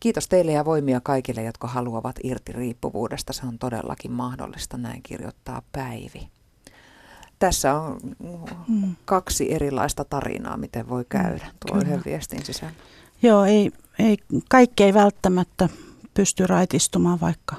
Kiitos 0.00 0.28
teille 0.28 0.52
ja 0.52 0.64
voimia 0.64 1.00
kaikille, 1.00 1.42
jotka 1.42 1.68
haluavat 1.68 2.16
irti 2.24 2.52
riippuvuudesta. 2.52 3.32
Se 3.32 3.46
on 3.46 3.58
todellakin 3.58 4.12
mahdollista, 4.12 4.76
näin 4.76 5.02
kirjoittaa 5.02 5.62
Päivi. 5.72 6.28
Tässä 7.38 7.74
on 7.74 8.00
mm. 8.68 8.96
kaksi 9.04 9.52
erilaista 9.52 10.04
tarinaa, 10.04 10.56
miten 10.56 10.88
voi 10.88 11.04
käydä 11.08 11.46
tuo 11.66 11.72
Kyllä. 11.72 11.86
yhden 11.86 12.02
viestin 12.04 12.44
sisällä. 12.44 12.74
Joo, 13.22 13.44
ei, 13.44 13.70
ei, 13.98 14.16
kaikki 14.48 14.84
ei 14.84 14.94
välttämättä 14.94 15.68
pysty 16.14 16.46
raitistumaan, 16.46 17.20
vaikka, 17.20 17.56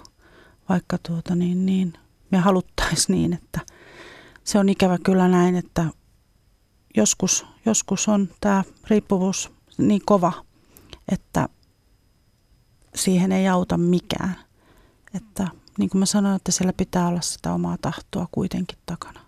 vaikka 0.70 0.98
tuota 1.08 1.36
niin, 1.36 1.66
niin, 1.66 1.94
me 2.32 2.38
haluttaisiin 2.38 3.16
niin, 3.16 3.34
että 3.34 3.60
se 4.44 4.60
on 4.60 4.70
ikävä 4.70 4.98
kyllä 5.04 5.28
näin, 5.28 5.56
että 5.56 5.86
joskus, 6.98 7.46
joskus 7.66 8.08
on 8.08 8.30
tämä 8.42 8.64
riippuvuus 8.88 9.52
niin 9.78 10.02
kova, 10.06 10.34
että 11.12 11.50
siihen 12.96 13.32
ei 13.32 13.48
auta 13.48 13.78
mikään. 13.78 14.36
Että 15.14 15.48
niin 15.78 15.90
kuin 15.90 16.00
mä 16.00 16.06
sanoin, 16.06 16.36
että 16.36 16.52
siellä 16.52 16.74
pitää 16.74 17.08
olla 17.08 17.22
sitä 17.22 17.54
omaa 17.54 17.78
tahtoa 17.82 18.28
kuitenkin 18.32 18.78
takana. 18.86 19.20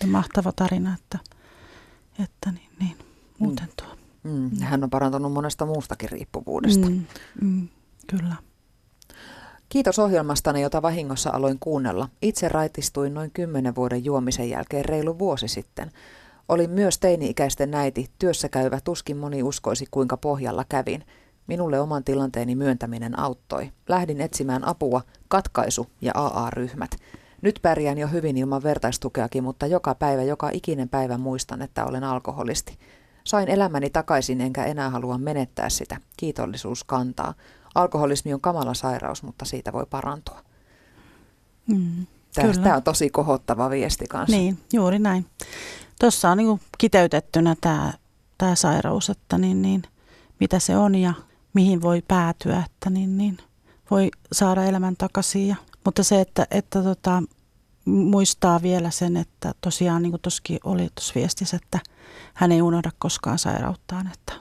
Ja 0.00 0.06
mahtava 0.06 0.52
tarina, 0.52 0.94
että, 0.94 1.18
että 2.24 2.52
niin, 2.52 2.70
niin, 2.80 2.96
muuten 3.38 3.68
tuo. 3.76 3.88
Mm. 4.22 4.50
Hän 4.60 4.84
on 4.84 4.90
parantunut 4.90 5.32
monesta 5.32 5.66
muustakin 5.66 6.10
riippuvuudesta. 6.10 6.88
Mm, 6.88 7.04
mm. 7.40 7.68
Kyllä. 8.06 8.34
Kiitos 9.68 9.98
ohjelmastani, 9.98 10.62
jota 10.62 10.82
vahingossa 10.82 11.30
aloin 11.30 11.58
kuunnella. 11.58 12.08
Itse 12.22 12.48
raitistuin 12.48 13.14
noin 13.14 13.30
kymmenen 13.30 13.74
vuoden 13.74 14.04
juomisen 14.04 14.50
jälkeen 14.50 14.84
reilu 14.84 15.18
vuosi 15.18 15.48
sitten. 15.48 15.90
Olin 16.48 16.70
myös 16.70 16.98
teini-ikäisten 16.98 17.74
äiti, 17.74 18.10
työssä 18.18 18.48
käyvä 18.48 18.80
tuskin 18.80 19.16
moni 19.16 19.42
uskoisi 19.42 19.86
kuinka 19.90 20.16
pohjalla 20.16 20.64
kävin. 20.68 21.04
Minulle 21.46 21.80
oman 21.80 22.04
tilanteeni 22.04 22.54
myöntäminen 22.54 23.18
auttoi. 23.18 23.72
Lähdin 23.88 24.20
etsimään 24.20 24.68
apua, 24.68 25.00
katkaisu 25.28 25.86
ja 26.00 26.12
AA-ryhmät. 26.14 26.90
Nyt 27.42 27.58
pärjään 27.62 27.98
jo 27.98 28.08
hyvin 28.08 28.36
ilman 28.36 28.62
vertaistukeakin, 28.62 29.44
mutta 29.44 29.66
joka 29.66 29.94
päivä, 29.94 30.22
joka 30.22 30.50
ikinen 30.52 30.88
päivä 30.88 31.18
muistan, 31.18 31.62
että 31.62 31.84
olen 31.84 32.04
alkoholisti. 32.04 32.78
Sain 33.24 33.48
elämäni 33.48 33.90
takaisin 33.90 34.40
enkä 34.40 34.64
enää 34.64 34.90
halua 34.90 35.18
menettää 35.18 35.68
sitä. 35.68 35.96
Kiitollisuus 36.16 36.84
kantaa. 36.84 37.34
Alkoholismi 37.74 38.34
on 38.34 38.40
kamala 38.40 38.74
sairaus, 38.74 39.22
mutta 39.22 39.44
siitä 39.44 39.72
voi 39.72 39.86
parantua. 39.90 40.40
Mm, 41.66 42.06
Tämä 42.62 42.76
on 42.76 42.82
tosi 42.82 43.10
kohottava 43.10 43.70
viesti 43.70 44.06
kanssa. 44.06 44.36
Niin, 44.36 44.58
juuri 44.72 44.98
näin. 44.98 45.26
Tuossa 46.00 46.30
on 46.30 46.38
niin 46.38 46.60
kiteytettynä 46.78 47.56
tämä, 47.60 47.92
tämä 48.38 48.54
sairaus, 48.54 49.10
että 49.10 49.38
niin, 49.38 49.62
niin, 49.62 49.82
mitä 50.40 50.58
se 50.58 50.76
on 50.76 50.94
ja 50.94 51.14
mihin 51.54 51.82
voi 51.82 52.02
päätyä, 52.08 52.64
että 52.66 52.90
niin, 52.90 53.18
niin, 53.18 53.38
voi 53.90 54.10
saada 54.32 54.64
elämän 54.64 54.96
takaisin. 54.96 55.48
Ja, 55.48 55.56
mutta 55.84 56.02
se, 56.02 56.20
että, 56.20 56.46
että 56.50 56.82
tota, 56.82 57.22
muistaa 57.84 58.62
vielä 58.62 58.90
sen, 58.90 59.16
että 59.16 59.52
tosiaan 59.60 60.02
niin 60.02 60.12
kuin 60.12 60.58
oli 60.64 60.88
tuossa 60.94 61.12
viestissä, 61.14 61.56
että 61.56 61.78
hän 62.34 62.52
ei 62.52 62.62
unohda 62.62 62.90
koskaan 62.98 63.38
sairauttaan, 63.38 64.10
että 64.14 64.32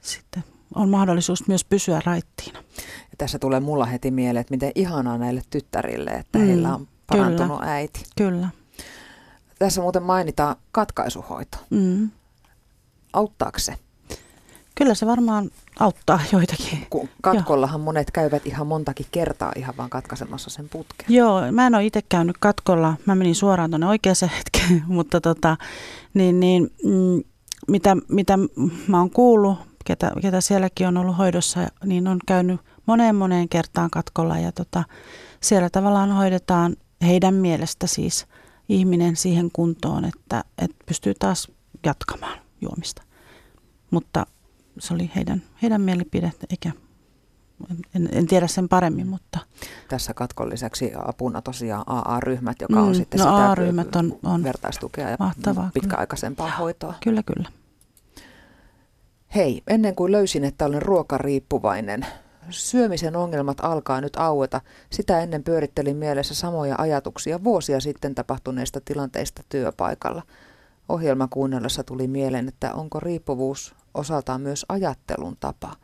sitten 0.00 0.44
on 0.74 0.88
mahdollisuus 0.88 1.48
myös 1.48 1.64
pysyä 1.64 2.00
raittiina. 2.04 2.58
Ja 2.78 3.16
tässä 3.18 3.38
tulee 3.38 3.60
mulla 3.60 3.84
heti 3.84 4.10
mieleen, 4.10 4.40
että 4.40 4.54
miten 4.54 4.72
ihanaa 4.74 5.18
näille 5.18 5.42
tyttärille, 5.50 6.10
että 6.10 6.38
mm, 6.38 6.46
heillä 6.46 6.74
on 6.74 6.88
parantunut 7.06 7.58
kyllä, 7.58 7.72
äiti. 7.72 8.02
Kyllä. 8.16 8.48
Tässä 9.58 9.80
muuten 9.80 10.02
mainitaan 10.02 10.56
katkaisuhoito. 10.72 11.58
Mm. 11.70 12.10
Auttaako 13.12 13.58
se? 13.58 13.78
Kyllä 14.80 14.94
se 14.94 15.06
varmaan 15.06 15.50
auttaa 15.80 16.20
joitakin. 16.32 16.86
Kun 16.90 17.08
katkollahan 17.22 17.80
Joo. 17.80 17.84
monet 17.84 18.10
käyvät 18.10 18.46
ihan 18.46 18.66
montakin 18.66 19.06
kertaa 19.10 19.52
ihan 19.56 19.76
vaan 19.76 19.90
katkaisemassa 19.90 20.50
sen 20.50 20.68
putken. 20.68 21.06
Joo, 21.08 21.52
mä 21.52 21.66
en 21.66 21.74
ole 21.74 21.84
itse 21.84 22.02
käynyt 22.08 22.36
katkolla. 22.40 22.94
Mä 23.06 23.14
menin 23.14 23.34
suoraan 23.34 23.70
tuonne 23.70 23.86
oikeaan 23.86 24.16
hetkeen, 24.36 24.82
mutta 24.96 25.20
tota, 25.20 25.56
niin, 26.14 26.40
niin, 26.40 26.70
mm, 26.84 27.22
mitä, 27.68 27.96
mitä 28.08 28.38
mä 28.86 28.98
oon 28.98 29.10
kuullut 29.10 29.58
ketä, 29.84 30.12
ketä 30.22 30.40
sielläkin 30.40 30.88
on 30.88 30.96
ollut 30.96 31.18
hoidossa, 31.18 31.66
niin 31.84 32.08
on 32.08 32.18
käynyt 32.26 32.60
moneen 32.86 33.16
moneen 33.16 33.48
kertaan 33.48 33.90
katkolla 33.90 34.38
ja 34.38 34.52
tota, 34.52 34.84
siellä 35.40 35.70
tavallaan 35.70 36.12
hoidetaan 36.12 36.76
heidän 37.02 37.34
mielestä 37.34 37.86
siis 37.86 38.26
ihminen 38.68 39.16
siihen 39.16 39.50
kuntoon, 39.52 40.04
että, 40.04 40.44
että 40.58 40.76
pystyy 40.86 41.14
taas 41.18 41.48
jatkamaan 41.86 42.38
juomista. 42.60 43.02
Mutta 43.90 44.26
se 44.80 44.94
oli 44.94 45.10
heidän, 45.16 45.42
heidän 45.62 45.80
mielipide, 45.80 46.32
eikä 46.50 46.72
en, 47.94 48.08
en 48.12 48.26
tiedä 48.26 48.46
sen 48.46 48.68
paremmin, 48.68 49.06
mutta... 49.08 49.38
Tässä 49.88 50.14
katkon 50.14 50.50
lisäksi 50.50 50.92
apuna 51.04 51.42
tosiaan 51.42 51.84
AA-ryhmät, 51.86 52.56
joka 52.60 52.80
on 52.80 52.88
mm, 52.88 52.94
sitten 52.94 53.18
no 53.18 53.24
sitä 53.24 53.36
AA-ryhmät 53.36 53.96
on, 53.96 54.18
on 54.24 54.42
vertaistukea 54.42 55.10
ja 55.10 55.16
mahtavaa, 55.18 55.70
pitkäaikaisempaa 55.74 56.46
kyllä. 56.46 56.58
hoitoa. 56.58 56.94
Kyllä, 57.04 57.22
kyllä. 57.22 57.48
Hei, 59.34 59.62
ennen 59.66 59.94
kuin 59.94 60.12
löysin, 60.12 60.44
että 60.44 60.64
olen 60.64 60.82
ruokariippuvainen, 60.82 62.06
syömisen 62.50 63.16
ongelmat 63.16 63.58
alkaa 63.62 64.00
nyt 64.00 64.16
aueta. 64.16 64.60
Sitä 64.90 65.20
ennen 65.20 65.44
pyörittelin 65.44 65.96
mielessä 65.96 66.34
samoja 66.34 66.74
ajatuksia 66.78 67.44
vuosia 67.44 67.80
sitten 67.80 68.14
tapahtuneista 68.14 68.80
tilanteista 68.84 69.42
työpaikalla. 69.48 70.22
Ohjelma 70.90 71.28
kuunnellessa 71.28 71.84
tuli 71.84 72.08
mieleen, 72.08 72.48
että 72.48 72.74
onko 72.74 73.00
riippuvuus 73.00 73.74
osaltaan 73.94 74.40
myös 74.40 74.66
ajattelun 74.68 75.36
tapa. 75.40 75.76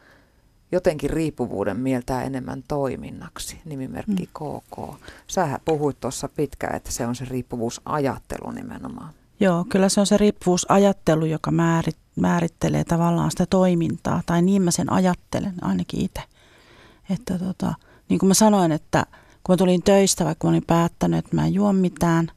Jotenkin 0.73 1.11
riippuvuuden 1.11 1.77
mieltää 1.77 2.23
enemmän 2.23 2.63
toiminnaksi, 2.69 3.61
nimimerkki 3.65 4.29
mm. 4.41 4.61
KK. 4.61 5.03
Sähän 5.27 5.61
puhuit 5.65 6.01
tuossa 6.01 6.29
pitkään, 6.29 6.77
että 6.77 6.93
se 6.93 7.07
on 7.07 7.15
se 7.15 7.25
riippuvuusajattelu 7.25 8.51
nimenomaan. 8.51 9.15
Joo, 9.41 9.65
kyllä 9.69 9.89
se 9.89 10.01
on 10.01 10.07
se 10.07 10.17
riippuvuusajattelu, 10.17 11.25
joka 11.25 11.51
määrit, 11.51 11.97
määrittelee 12.17 12.85
tavallaan 12.85 13.31
sitä 13.31 13.47
toimintaa, 13.47 14.23
tai 14.27 14.43
niin 14.43 14.63
mä 14.63 14.71
sen 14.71 14.93
ajattelen 14.93 15.55
ainakin 15.63 16.01
itse. 16.01 16.23
Että 17.11 17.39
tota, 17.39 17.75
niin 18.09 18.19
kuin 18.19 18.29
mä 18.29 18.35
sanoin, 18.35 18.73
että 18.73 19.07
kun 19.45 19.53
mä 19.53 19.57
tulin 19.57 19.83
töistä, 19.83 20.25
vaikka 20.25 20.47
mä 20.47 20.51
olin 20.51 20.67
päättänyt, 20.67 21.19
että 21.19 21.37
mä 21.37 21.47
en 21.47 21.55
juo 21.55 21.73
mitään, 21.73 22.31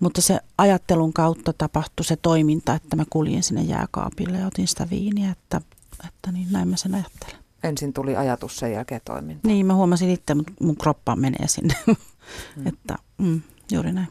mutta 0.00 0.22
se 0.22 0.40
ajattelun 0.58 1.12
kautta 1.12 1.52
tapahtui 1.52 2.04
se 2.04 2.16
toiminta, 2.16 2.74
että 2.74 2.96
mä 2.96 3.04
kuljin 3.10 3.42
sinne 3.42 3.62
jääkaapille 3.62 4.38
ja 4.38 4.46
otin 4.46 4.68
sitä 4.68 4.90
viiniä, 4.90 5.30
että, 5.30 5.60
että 6.08 6.32
niin 6.32 6.48
näin 6.52 6.68
mä 6.68 6.76
sen 6.76 6.94
ajattelen. 6.94 7.36
Ensin 7.62 7.92
tuli 7.92 8.16
ajatus, 8.16 8.56
sen 8.56 8.72
jälkeen 8.72 9.00
toiminta. 9.04 9.48
Niin, 9.48 9.66
mä 9.66 9.74
huomasin 9.74 10.10
itse, 10.10 10.34
mutta 10.34 10.52
mun 10.60 10.76
kroppa 10.76 11.16
menee 11.16 11.48
sinne. 11.48 11.74
Mm. 11.86 12.66
että 12.68 12.98
mm, 13.18 13.40
juuri 13.72 13.92
näin. 13.92 14.08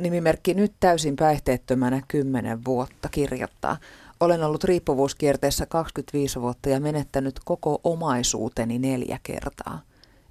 nimimerkki 0.00 0.54
nyt 0.54 0.72
täysin 0.80 1.16
päihteettömänä 1.16 2.02
10 2.08 2.64
vuotta 2.64 3.08
kirjoittaa. 3.08 3.76
Olen 4.20 4.44
ollut 4.44 4.64
riippuvuuskierteessä 4.64 5.66
25 5.66 6.40
vuotta 6.40 6.68
ja 6.68 6.80
menettänyt 6.80 7.40
koko 7.44 7.80
omaisuuteni 7.84 8.78
neljä 8.78 9.20
kertaa. 9.22 9.80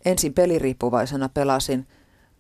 Ensin 0.06 0.34
peliriippuvaisena 0.34 1.30
pelasin 1.30 1.88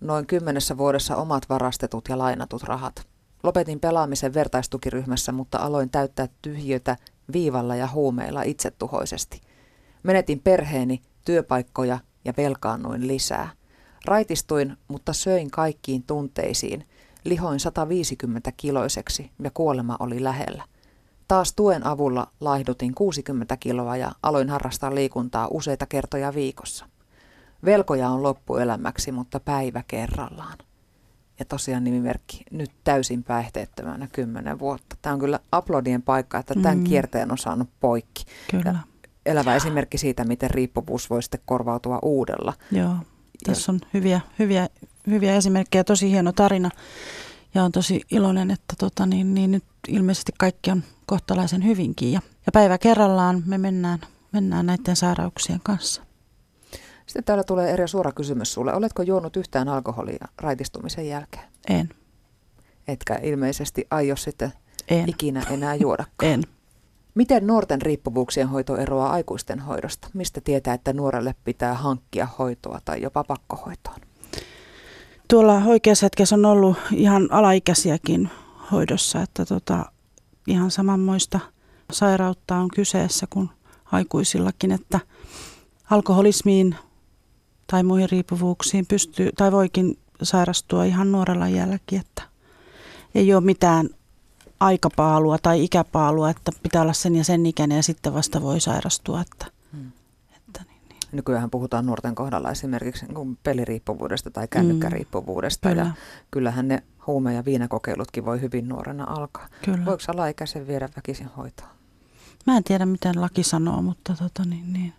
noin 0.01 0.27
kymmenessä 0.27 0.77
vuodessa 0.77 1.15
omat 1.15 1.49
varastetut 1.49 2.09
ja 2.09 2.17
lainatut 2.17 2.63
rahat. 2.63 3.07
Lopetin 3.43 3.79
pelaamisen 3.79 4.33
vertaistukiryhmässä, 4.33 5.31
mutta 5.31 5.57
aloin 5.57 5.89
täyttää 5.89 6.27
tyhjötä 6.41 6.97
viivalla 7.33 7.75
ja 7.75 7.87
huumeilla 7.87 8.41
itsetuhoisesti. 8.41 9.41
Menetin 10.03 10.39
perheeni, 10.39 11.01
työpaikkoja 11.25 11.99
ja 12.25 12.33
velkaannuin 12.37 13.07
lisää. 13.07 13.49
Raitistuin, 14.05 14.77
mutta 14.87 15.13
söin 15.13 15.51
kaikkiin 15.51 16.03
tunteisiin. 16.03 16.87
Lihoin 17.23 17.59
150 17.59 18.51
kiloiseksi 18.57 19.31
ja 19.43 19.51
kuolema 19.53 19.97
oli 19.99 20.23
lähellä. 20.23 20.63
Taas 21.27 21.53
tuen 21.55 21.85
avulla 21.87 22.27
laihdutin 22.39 22.95
60 22.95 23.57
kiloa 23.57 23.97
ja 23.97 24.11
aloin 24.23 24.49
harrastaa 24.49 24.95
liikuntaa 24.95 25.47
useita 25.51 25.85
kertoja 25.85 26.33
viikossa. 26.33 26.85
Velkoja 27.65 28.09
on 28.09 28.23
loppuelämäksi, 28.23 29.11
mutta 29.11 29.39
päivä 29.39 29.83
kerrallaan. 29.87 30.57
Ja 31.39 31.45
tosiaan 31.45 31.83
nimimerkki 31.83 32.43
nyt 32.51 32.71
täysin 32.83 33.23
päihteettömänä 33.23 34.07
10 34.11 34.59
vuotta. 34.59 34.95
Tämä 35.01 35.13
on 35.13 35.19
kyllä 35.19 35.39
aplodien 35.51 36.01
paikka, 36.01 36.37
että 36.37 36.53
tämän 36.53 36.77
mm. 36.77 36.83
kierteen 36.83 37.31
on 37.31 37.37
saanut 37.37 37.69
poikki. 37.79 38.25
Kyllä. 38.51 38.69
Ja 38.69 38.79
elävä 39.25 39.55
esimerkki 39.55 39.97
siitä, 39.97 40.23
miten 40.23 40.51
riippuvuus 40.51 41.09
voi 41.09 41.23
sitten 41.23 41.41
korvautua 41.45 41.99
uudella. 42.01 42.53
Joo, 42.71 42.95
tässä 43.45 43.71
on 43.71 43.79
hyviä, 43.93 44.21
hyviä, 44.39 44.69
hyviä 45.07 45.35
esimerkkejä, 45.35 45.83
tosi 45.83 46.11
hieno 46.11 46.31
tarina. 46.31 46.69
Ja 47.53 47.63
on 47.63 47.71
tosi 47.71 48.01
iloinen, 48.11 48.51
että 48.51 48.73
tota, 48.79 49.05
niin, 49.05 49.33
niin 49.33 49.51
nyt 49.51 49.63
ilmeisesti 49.87 50.31
kaikki 50.37 50.71
on 50.71 50.83
kohtalaisen 51.05 51.65
hyvinkin. 51.65 52.11
Ja, 52.11 52.21
ja 52.45 52.51
päivä 52.51 52.77
kerrallaan 52.77 53.43
me 53.45 53.57
mennään, 53.57 53.99
mennään 54.31 54.65
näiden 54.65 54.95
sairauksien 54.95 55.59
kanssa. 55.63 56.01
Sitten 57.15 57.23
täällä 57.25 57.43
tulee 57.43 57.71
eri 57.71 57.87
suora 57.87 58.11
kysymys 58.11 58.53
sulle. 58.53 58.73
Oletko 58.73 59.01
juonut 59.01 59.37
yhtään 59.37 59.69
alkoholia 59.69 60.27
raitistumisen 60.37 61.07
jälkeen? 61.07 61.43
En. 61.69 61.89
Etkä 62.87 63.19
ilmeisesti 63.23 63.87
aio 63.91 64.15
sitten 64.15 64.53
En. 64.87 65.09
ikinä 65.09 65.43
enää 65.49 65.75
juodakaan. 65.75 66.31
En. 66.31 66.43
Miten 67.15 67.47
nuorten 67.47 67.81
riippuvuuksien 67.81 68.47
hoito 68.47 68.77
eroaa 68.77 69.11
aikuisten 69.11 69.59
hoidosta? 69.59 70.07
Mistä 70.13 70.41
tietää, 70.41 70.73
että 70.73 70.93
nuorelle 70.93 71.35
pitää 71.43 71.73
hankkia 71.73 72.27
hoitoa 72.39 72.79
tai 72.85 73.01
jopa 73.01 73.23
pakkohoitoon? 73.23 73.99
Tuolla 75.27 75.61
oikeassa 75.65 76.05
hetkessä 76.05 76.35
on 76.35 76.45
ollut 76.45 76.77
ihan 76.93 77.27
alaikäisiäkin 77.31 78.29
hoidossa, 78.71 79.21
että 79.21 79.45
tota, 79.45 79.85
ihan 80.47 80.71
samanmoista 80.71 81.39
sairautta 81.91 82.55
on 82.55 82.67
kyseessä 82.75 83.27
kuin 83.29 83.49
aikuisillakin, 83.91 84.71
että 84.71 84.99
alkoholismiin 85.89 86.75
tai 87.67 87.83
muihin 87.83 88.09
riippuvuuksiin 88.09 88.85
pystyy 88.85 89.29
tai 89.37 89.51
voikin 89.51 89.97
sairastua 90.21 90.83
ihan 90.83 91.11
nuorella 91.11 91.45
iälläkin, 91.47 91.99
että 91.99 92.23
ei 93.15 93.33
ole 93.33 93.43
mitään 93.43 93.89
aikapaalua 94.59 95.37
tai 95.37 95.63
ikäpaalua, 95.63 96.29
että 96.29 96.51
pitää 96.63 96.81
olla 96.81 96.93
sen 96.93 97.15
ja 97.15 97.23
sen 97.23 97.45
ikäinen 97.45 97.75
ja 97.75 97.83
sitten 97.83 98.13
vasta 98.13 98.41
voi 98.41 98.59
sairastua. 98.59 99.21
Että, 99.21 99.45
Hmm. 99.71 99.91
että 100.37 100.63
niin, 100.69 100.81
niin. 100.89 100.99
Nykyään 101.11 101.49
puhutaan 101.49 101.85
nuorten 101.85 102.15
kohdalla 102.15 102.51
esimerkiksi 102.51 103.05
niin 103.05 103.37
peliriippuvuudesta 103.43 104.31
tai 104.31 104.47
kännykkäriippuvuudesta. 104.47 105.69
Kyllä. 105.69 105.81
Ja 105.81 105.91
kyllähän 106.31 106.67
ne 106.67 106.83
huume- 107.07 107.33
ja 107.33 107.45
viinakokeilutkin 107.45 108.25
voi 108.25 108.41
hyvin 108.41 108.69
nuorena 108.69 109.03
alkaa. 109.07 109.47
Kyllä. 109.65 109.85
Voiko 109.85 110.03
alaikäisen 110.07 110.67
viedä 110.67 110.89
väkisin 110.95 111.29
hoitoon? 111.37 111.69
Mä 112.47 112.57
en 112.57 112.63
tiedä, 112.63 112.85
miten 112.85 113.21
laki 113.21 113.43
sanoo, 113.43 113.81
mutta 113.81 114.15
tota 114.19 114.43
niin, 114.45 114.73
niin. 114.73 114.93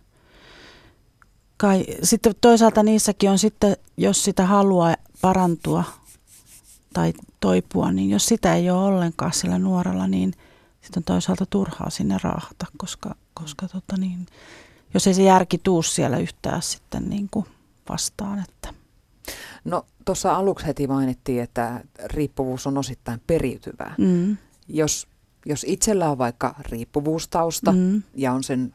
Kai, 1.57 1.85
sitten 2.03 2.33
toisaalta 2.41 2.83
niissäkin 2.83 3.29
on 3.29 3.39
sitten, 3.39 3.77
jos 3.97 4.23
sitä 4.23 4.45
haluaa 4.45 4.95
parantua 5.21 5.83
tai 6.93 7.13
toipua, 7.39 7.91
niin 7.91 8.09
jos 8.09 8.25
sitä 8.25 8.55
ei 8.55 8.69
ole 8.69 8.83
ollenkaan 8.83 9.33
sillä 9.33 9.59
nuorella, 9.59 10.07
niin 10.07 10.33
sitten 10.81 11.01
on 11.01 11.03
toisaalta 11.03 11.45
turhaa 11.45 11.89
sinne 11.89 12.17
raahata, 12.23 12.65
koska, 12.77 13.15
koska 13.33 13.67
tota 13.67 13.97
niin, 13.97 14.25
jos 14.93 15.07
ei 15.07 15.13
se 15.13 15.23
järki 15.23 15.57
tuu 15.57 15.81
siellä 15.81 16.17
yhtään 16.17 16.61
sitten 16.61 17.09
niin 17.09 17.27
kuin 17.31 17.45
vastaan. 17.89 18.39
Että. 18.39 18.73
No 19.65 19.85
tuossa 20.05 20.35
aluksi 20.35 20.65
heti 20.65 20.87
mainittiin, 20.87 21.43
että 21.43 21.83
riippuvuus 22.05 22.67
on 22.67 22.77
osittain 22.77 23.21
periytyvää. 23.27 23.95
Mm, 23.97 24.37
Jos, 24.67 25.07
jos 25.45 25.65
itsellä 25.67 26.11
on 26.11 26.17
vaikka 26.17 26.55
riippuvuustausta 26.59 27.71
mm, 27.71 28.03
ja 28.15 28.33
on 28.33 28.43
sen 28.43 28.71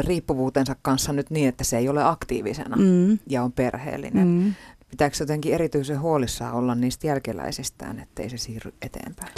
riippuvuutensa 0.00 0.76
kanssa 0.82 1.12
nyt 1.12 1.30
niin, 1.30 1.48
että 1.48 1.64
se 1.64 1.78
ei 1.78 1.88
ole 1.88 2.04
aktiivisena 2.04 2.76
mm, 2.76 3.18
ja 3.26 3.42
on 3.42 3.52
perheellinen, 3.52 4.28
mm. 4.28 4.54
pitääkö 4.90 5.16
jotenkin 5.20 5.54
erityisen 5.54 6.00
huolissaan 6.00 6.54
olla 6.54 6.74
niistä 6.74 7.06
jälkeläisistään, 7.06 7.98
ettei 7.98 8.30
se 8.30 8.36
siirry 8.36 8.74
eteenpäin? 8.82 9.32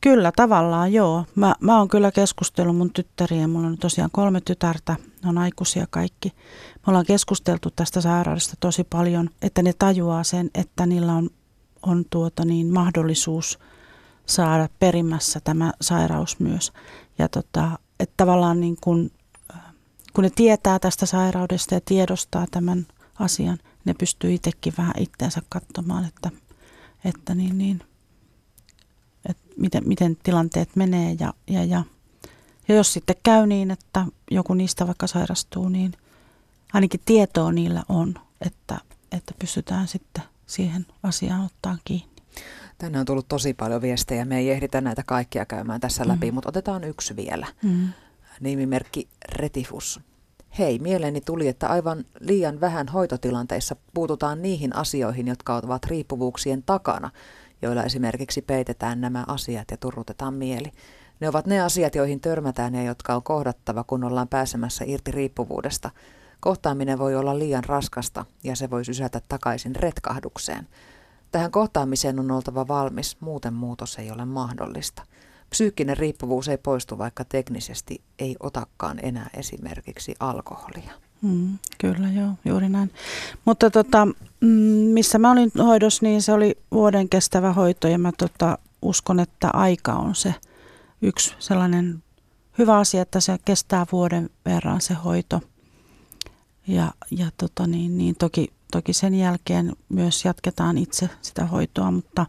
Kyllä, 0.00 0.32
tavallaan 0.36 0.92
joo. 0.92 1.24
Mä, 1.34 1.54
mä 1.60 1.78
oon 1.78 1.88
kyllä 1.88 2.12
keskustellut 2.12 2.76
mun 2.76 2.92
tyttärien, 2.92 3.50
mulla 3.50 3.66
on 3.66 3.78
tosiaan 3.78 4.10
kolme 4.12 4.40
tytärtä, 4.40 4.96
ne 5.22 5.28
on 5.28 5.38
aikuisia 5.38 5.86
kaikki. 5.90 6.32
Me 6.74 6.82
ollaan 6.86 7.06
keskusteltu 7.06 7.70
tästä 7.76 8.00
sairaudesta 8.00 8.56
tosi 8.60 8.84
paljon, 8.84 9.30
että 9.42 9.62
ne 9.62 9.72
tajuaa 9.78 10.24
sen, 10.24 10.50
että 10.54 10.86
niillä 10.86 11.12
on, 11.12 11.30
on 11.82 12.04
tuota 12.10 12.44
niin, 12.44 12.72
mahdollisuus 12.72 13.58
saada 14.26 14.68
perimässä 14.78 15.40
tämä 15.44 15.72
sairaus 15.80 16.40
myös. 16.40 16.72
Ja 17.18 17.28
tota, 17.28 17.78
että 18.00 18.14
tavallaan 18.16 18.60
niin 18.60 18.76
kun, 18.80 19.10
kun 20.16 20.24
ne 20.24 20.30
tietää 20.30 20.78
tästä 20.78 21.06
sairaudesta 21.06 21.74
ja 21.74 21.80
tiedostaa 21.84 22.46
tämän 22.50 22.86
asian, 23.18 23.58
ne 23.84 23.94
pystyy 23.94 24.34
itsekin 24.34 24.72
vähän 24.78 24.94
itteensä 24.98 25.42
katsomaan, 25.48 26.04
että, 26.04 26.30
että 27.04 27.34
niin, 27.34 27.58
niin, 27.58 27.80
että 29.28 29.42
miten, 29.56 29.88
miten 29.88 30.16
tilanteet 30.22 30.76
menee 30.76 31.16
ja, 31.20 31.34
ja, 31.46 31.64
ja, 31.64 31.84
ja 32.68 32.74
jos 32.74 32.92
sitten 32.92 33.16
käy 33.22 33.46
niin, 33.46 33.70
että 33.70 34.06
joku 34.30 34.54
niistä 34.54 34.86
vaikka 34.86 35.06
sairastuu, 35.06 35.68
niin 35.68 35.92
ainakin 36.72 37.00
tietoa 37.04 37.52
niillä 37.52 37.82
on, 37.88 38.14
että, 38.40 38.78
että 39.12 39.34
pystytään 39.38 39.88
sitten 39.88 40.24
siihen 40.46 40.86
asiaan 41.02 41.44
ottaa 41.44 41.76
kiinni. 41.84 42.08
Tänne 42.78 43.00
on 43.00 43.06
tullut 43.06 43.28
tosi 43.28 43.54
paljon 43.54 43.82
viestejä. 43.82 44.24
Me 44.24 44.38
ei 44.38 44.50
ehditä 44.50 44.80
näitä 44.80 45.02
kaikkia 45.06 45.46
käymään 45.46 45.80
tässä 45.80 46.08
läpi, 46.08 46.26
Mhm. 46.26 46.34
mutta 46.34 46.48
otetaan 46.48 46.84
yksi 46.84 47.16
vielä. 47.16 47.46
Mm. 47.62 47.88
Nimimerkki 48.40 49.08
Retifus. 49.28 50.00
Hei, 50.58 50.78
mieleeni 50.78 51.20
tuli, 51.20 51.48
että 51.48 51.68
aivan 51.68 52.04
liian 52.20 52.60
vähän 52.60 52.88
hoitotilanteissa 52.88 53.76
puututaan 53.94 54.42
niihin 54.42 54.76
asioihin, 54.76 55.26
jotka 55.26 55.56
ovat 55.56 55.84
riippuvuuksien 55.84 56.62
takana, 56.62 57.10
joilla 57.62 57.82
esimerkiksi 57.82 58.42
peitetään 58.42 59.00
nämä 59.00 59.24
asiat 59.28 59.70
ja 59.70 59.76
turrutetaan 59.76 60.34
mieli. 60.34 60.72
Ne 61.20 61.28
ovat 61.28 61.46
ne 61.46 61.60
asiat, 61.60 61.94
joihin 61.94 62.20
törmätään 62.20 62.74
ja 62.74 62.82
jotka 62.82 63.14
on 63.14 63.22
kohdattava, 63.22 63.84
kun 63.84 64.04
ollaan 64.04 64.28
pääsemässä 64.28 64.84
irti 64.88 65.10
riippuvuudesta. 65.10 65.90
Kohtaaminen 66.40 66.98
voi 66.98 67.14
olla 67.14 67.38
liian 67.38 67.64
raskasta 67.64 68.24
ja 68.44 68.56
se 68.56 68.70
voi 68.70 68.84
sysätä 68.84 69.20
takaisin 69.28 69.76
retkahdukseen. 69.76 70.68
Tähän 71.32 71.50
kohtaamiseen 71.50 72.20
on 72.20 72.30
oltava 72.30 72.68
valmis, 72.68 73.20
muuten 73.20 73.54
muutos 73.54 73.98
ei 73.98 74.10
ole 74.10 74.24
mahdollista. 74.24 75.02
Psyykkinen 75.50 75.96
riippuvuus 75.96 76.48
ei 76.48 76.58
poistu, 76.58 76.98
vaikka 76.98 77.24
teknisesti 77.24 78.00
ei 78.18 78.36
otakaan 78.40 78.98
enää 79.02 79.30
esimerkiksi 79.34 80.14
alkoholia. 80.20 80.92
Mm, 81.22 81.58
kyllä, 81.78 82.08
joo, 82.10 82.30
juuri 82.44 82.68
näin. 82.68 82.90
Mutta 83.44 83.70
tota, 83.70 84.06
mm, 84.40 84.48
missä 84.92 85.18
mä 85.18 85.30
olin 85.30 85.50
hoidossa, 85.58 86.06
niin 86.06 86.22
se 86.22 86.32
oli 86.32 86.58
vuoden 86.72 87.08
kestävä 87.08 87.52
hoito 87.52 87.88
ja 87.88 87.98
mä 87.98 88.12
tota, 88.18 88.58
uskon, 88.82 89.20
että 89.20 89.50
aika 89.52 89.92
on 89.92 90.14
se 90.14 90.34
yksi 91.02 91.34
sellainen 91.38 92.02
hyvä 92.58 92.76
asia, 92.78 93.02
että 93.02 93.20
se 93.20 93.38
kestää 93.44 93.86
vuoden 93.92 94.30
verran 94.44 94.80
se 94.80 94.94
hoito. 94.94 95.40
Ja, 96.66 96.92
ja 97.10 97.30
tota 97.38 97.66
niin, 97.66 97.98
niin 97.98 98.16
toki, 98.16 98.52
toki 98.72 98.92
sen 98.92 99.14
jälkeen 99.14 99.72
myös 99.88 100.24
jatketaan 100.24 100.78
itse 100.78 101.10
sitä 101.22 101.46
hoitoa, 101.46 101.90
mutta, 101.90 102.26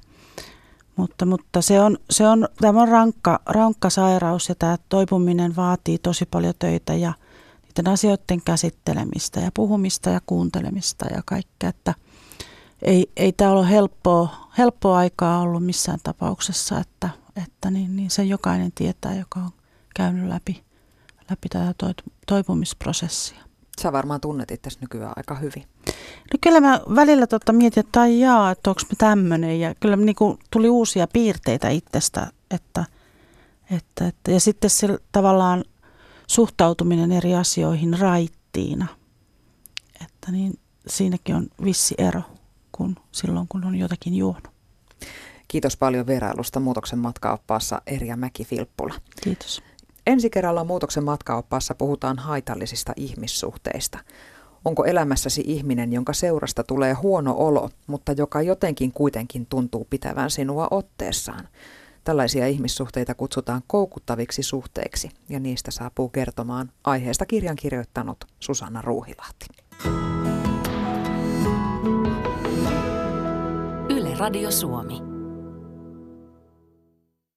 mutta, 0.98 1.26
mutta 1.26 1.62
se 1.62 1.82
on, 1.82 1.98
se 2.10 2.28
on, 2.28 2.48
tämä 2.62 2.82
on 2.82 2.88
rankka, 2.88 3.40
rankka 3.46 3.90
sairaus 3.90 4.50
ja 4.50 4.56
tämä 4.56 4.78
toipuminen 4.90 5.56
vaatii 5.56 5.98
tosi 5.98 6.26
paljon 6.26 6.54
töitä 6.60 6.94
ja 6.94 7.14
niiden 7.64 7.94
asioiden 7.94 8.42
käsittelemistä 8.46 9.40
ja 9.40 9.52
puhumista 9.54 10.10
ja 10.10 10.22
kuuntelemista 10.26 11.06
ja 11.06 11.22
kaikkea, 11.26 11.70
että 11.70 11.94
ei, 12.82 13.12
ei 13.18 13.32
tämä 13.32 13.52
ole 13.52 13.70
helppoa, 13.70 14.50
helppoa 14.58 14.98
aikaa 14.98 15.40
ollut 15.40 15.66
missään 15.66 16.00
tapauksessa, 16.04 16.80
että, 16.80 17.10
että 17.44 17.72
niin, 17.72 17.96
niin 17.96 18.10
se 18.10 18.24
jokainen 18.24 18.72
tietää, 18.76 19.16
joka 19.16 19.40
on 19.40 19.52
käynyt 19.96 20.28
läpi, 20.28 20.64
läpi 21.30 21.50
tätä 21.50 21.74
toi- 21.78 22.12
toipumisprosessia. 22.28 23.47
Sä 23.82 23.92
varmaan 23.92 24.22
tunnet 24.22 24.52
itse 24.52 24.70
nykyään 24.82 25.14
aika 25.16 25.36
hyvin. 25.36 25.64
No 26.34 26.40
kyllä 26.42 26.62
mä 26.62 26.82
välillä 26.96 27.28
tota 27.28 27.54
mietin, 27.54 27.86
että 27.86 28.02
ai 28.02 28.20
jaa, 28.20 28.52
että 28.52 28.70
onko 28.70 28.82
mä 28.82 28.96
tämmöinen. 28.98 29.60
Ja 29.60 29.76
kyllä 29.76 29.96
niin 29.96 30.16
kuin 30.16 30.40
tuli 30.52 30.70
uusia 30.70 31.08
piirteitä 31.14 31.70
itsestä. 31.70 32.28
Että, 32.52 32.86
että, 33.72 34.08
että, 34.08 34.32
ja 34.32 34.40
sitten 34.40 34.70
se 34.70 34.88
tavallaan 35.12 35.64
suhtautuminen 36.28 37.12
eri 37.12 37.36
asioihin 37.36 38.00
raittiina. 38.00 38.88
Että 40.02 40.32
niin 40.32 40.60
siinäkin 40.88 41.36
on 41.36 41.48
vissi 41.64 41.96
ero 41.98 42.22
kuin 42.72 42.96
silloin, 43.12 43.48
kun 43.48 43.66
on 43.66 43.76
jotakin 43.76 44.16
juonut. 44.16 44.48
Kiitos 45.48 45.78
paljon 45.78 46.08
vierailusta 46.08 46.60
Muutoksen 46.60 47.00
matkaoppaassa 47.00 47.82
Erja 47.88 48.16
Mäki-Filppula. 48.16 48.94
Kiitos. 49.24 49.62
Ensi 50.08 50.30
kerralla 50.30 50.64
Muutoksen 50.64 51.04
matkaoppaassa 51.04 51.76
puhutaan 51.76 52.20
haitallisista 52.20 52.94
ihmissuhteista. 52.96 54.00
Onko 54.66 54.86
elämässäsi 54.86 55.44
ihminen, 55.46 55.94
jonka 55.94 56.14
seurasta 56.14 56.64
tulee 56.64 56.94
huono 56.94 57.36
olo, 57.38 57.70
mutta 57.88 58.12
joka 58.12 58.42
jotenkin 58.42 58.92
kuitenkin 58.92 59.46
tuntuu 59.46 59.88
pitävän 59.90 60.30
sinua 60.30 60.68
otteessaan? 60.72 61.48
Tällaisia 62.04 62.48
ihmissuhteita 62.48 63.16
kutsutaan 63.16 63.62
koukuttaviksi 63.68 64.44
suhteiksi 64.44 65.10
ja 65.30 65.40
niistä 65.40 65.72
saapuu 65.72 66.10
kertomaan 66.10 66.72
aiheesta 66.84 67.26
kirjan 67.26 67.56
kirjoittanut 67.56 68.26
Susanna 68.40 68.82
Ruuhilahti. 68.82 69.46
Yle 73.90 74.16
Radio 74.16 74.52
Suomi. 74.52 75.17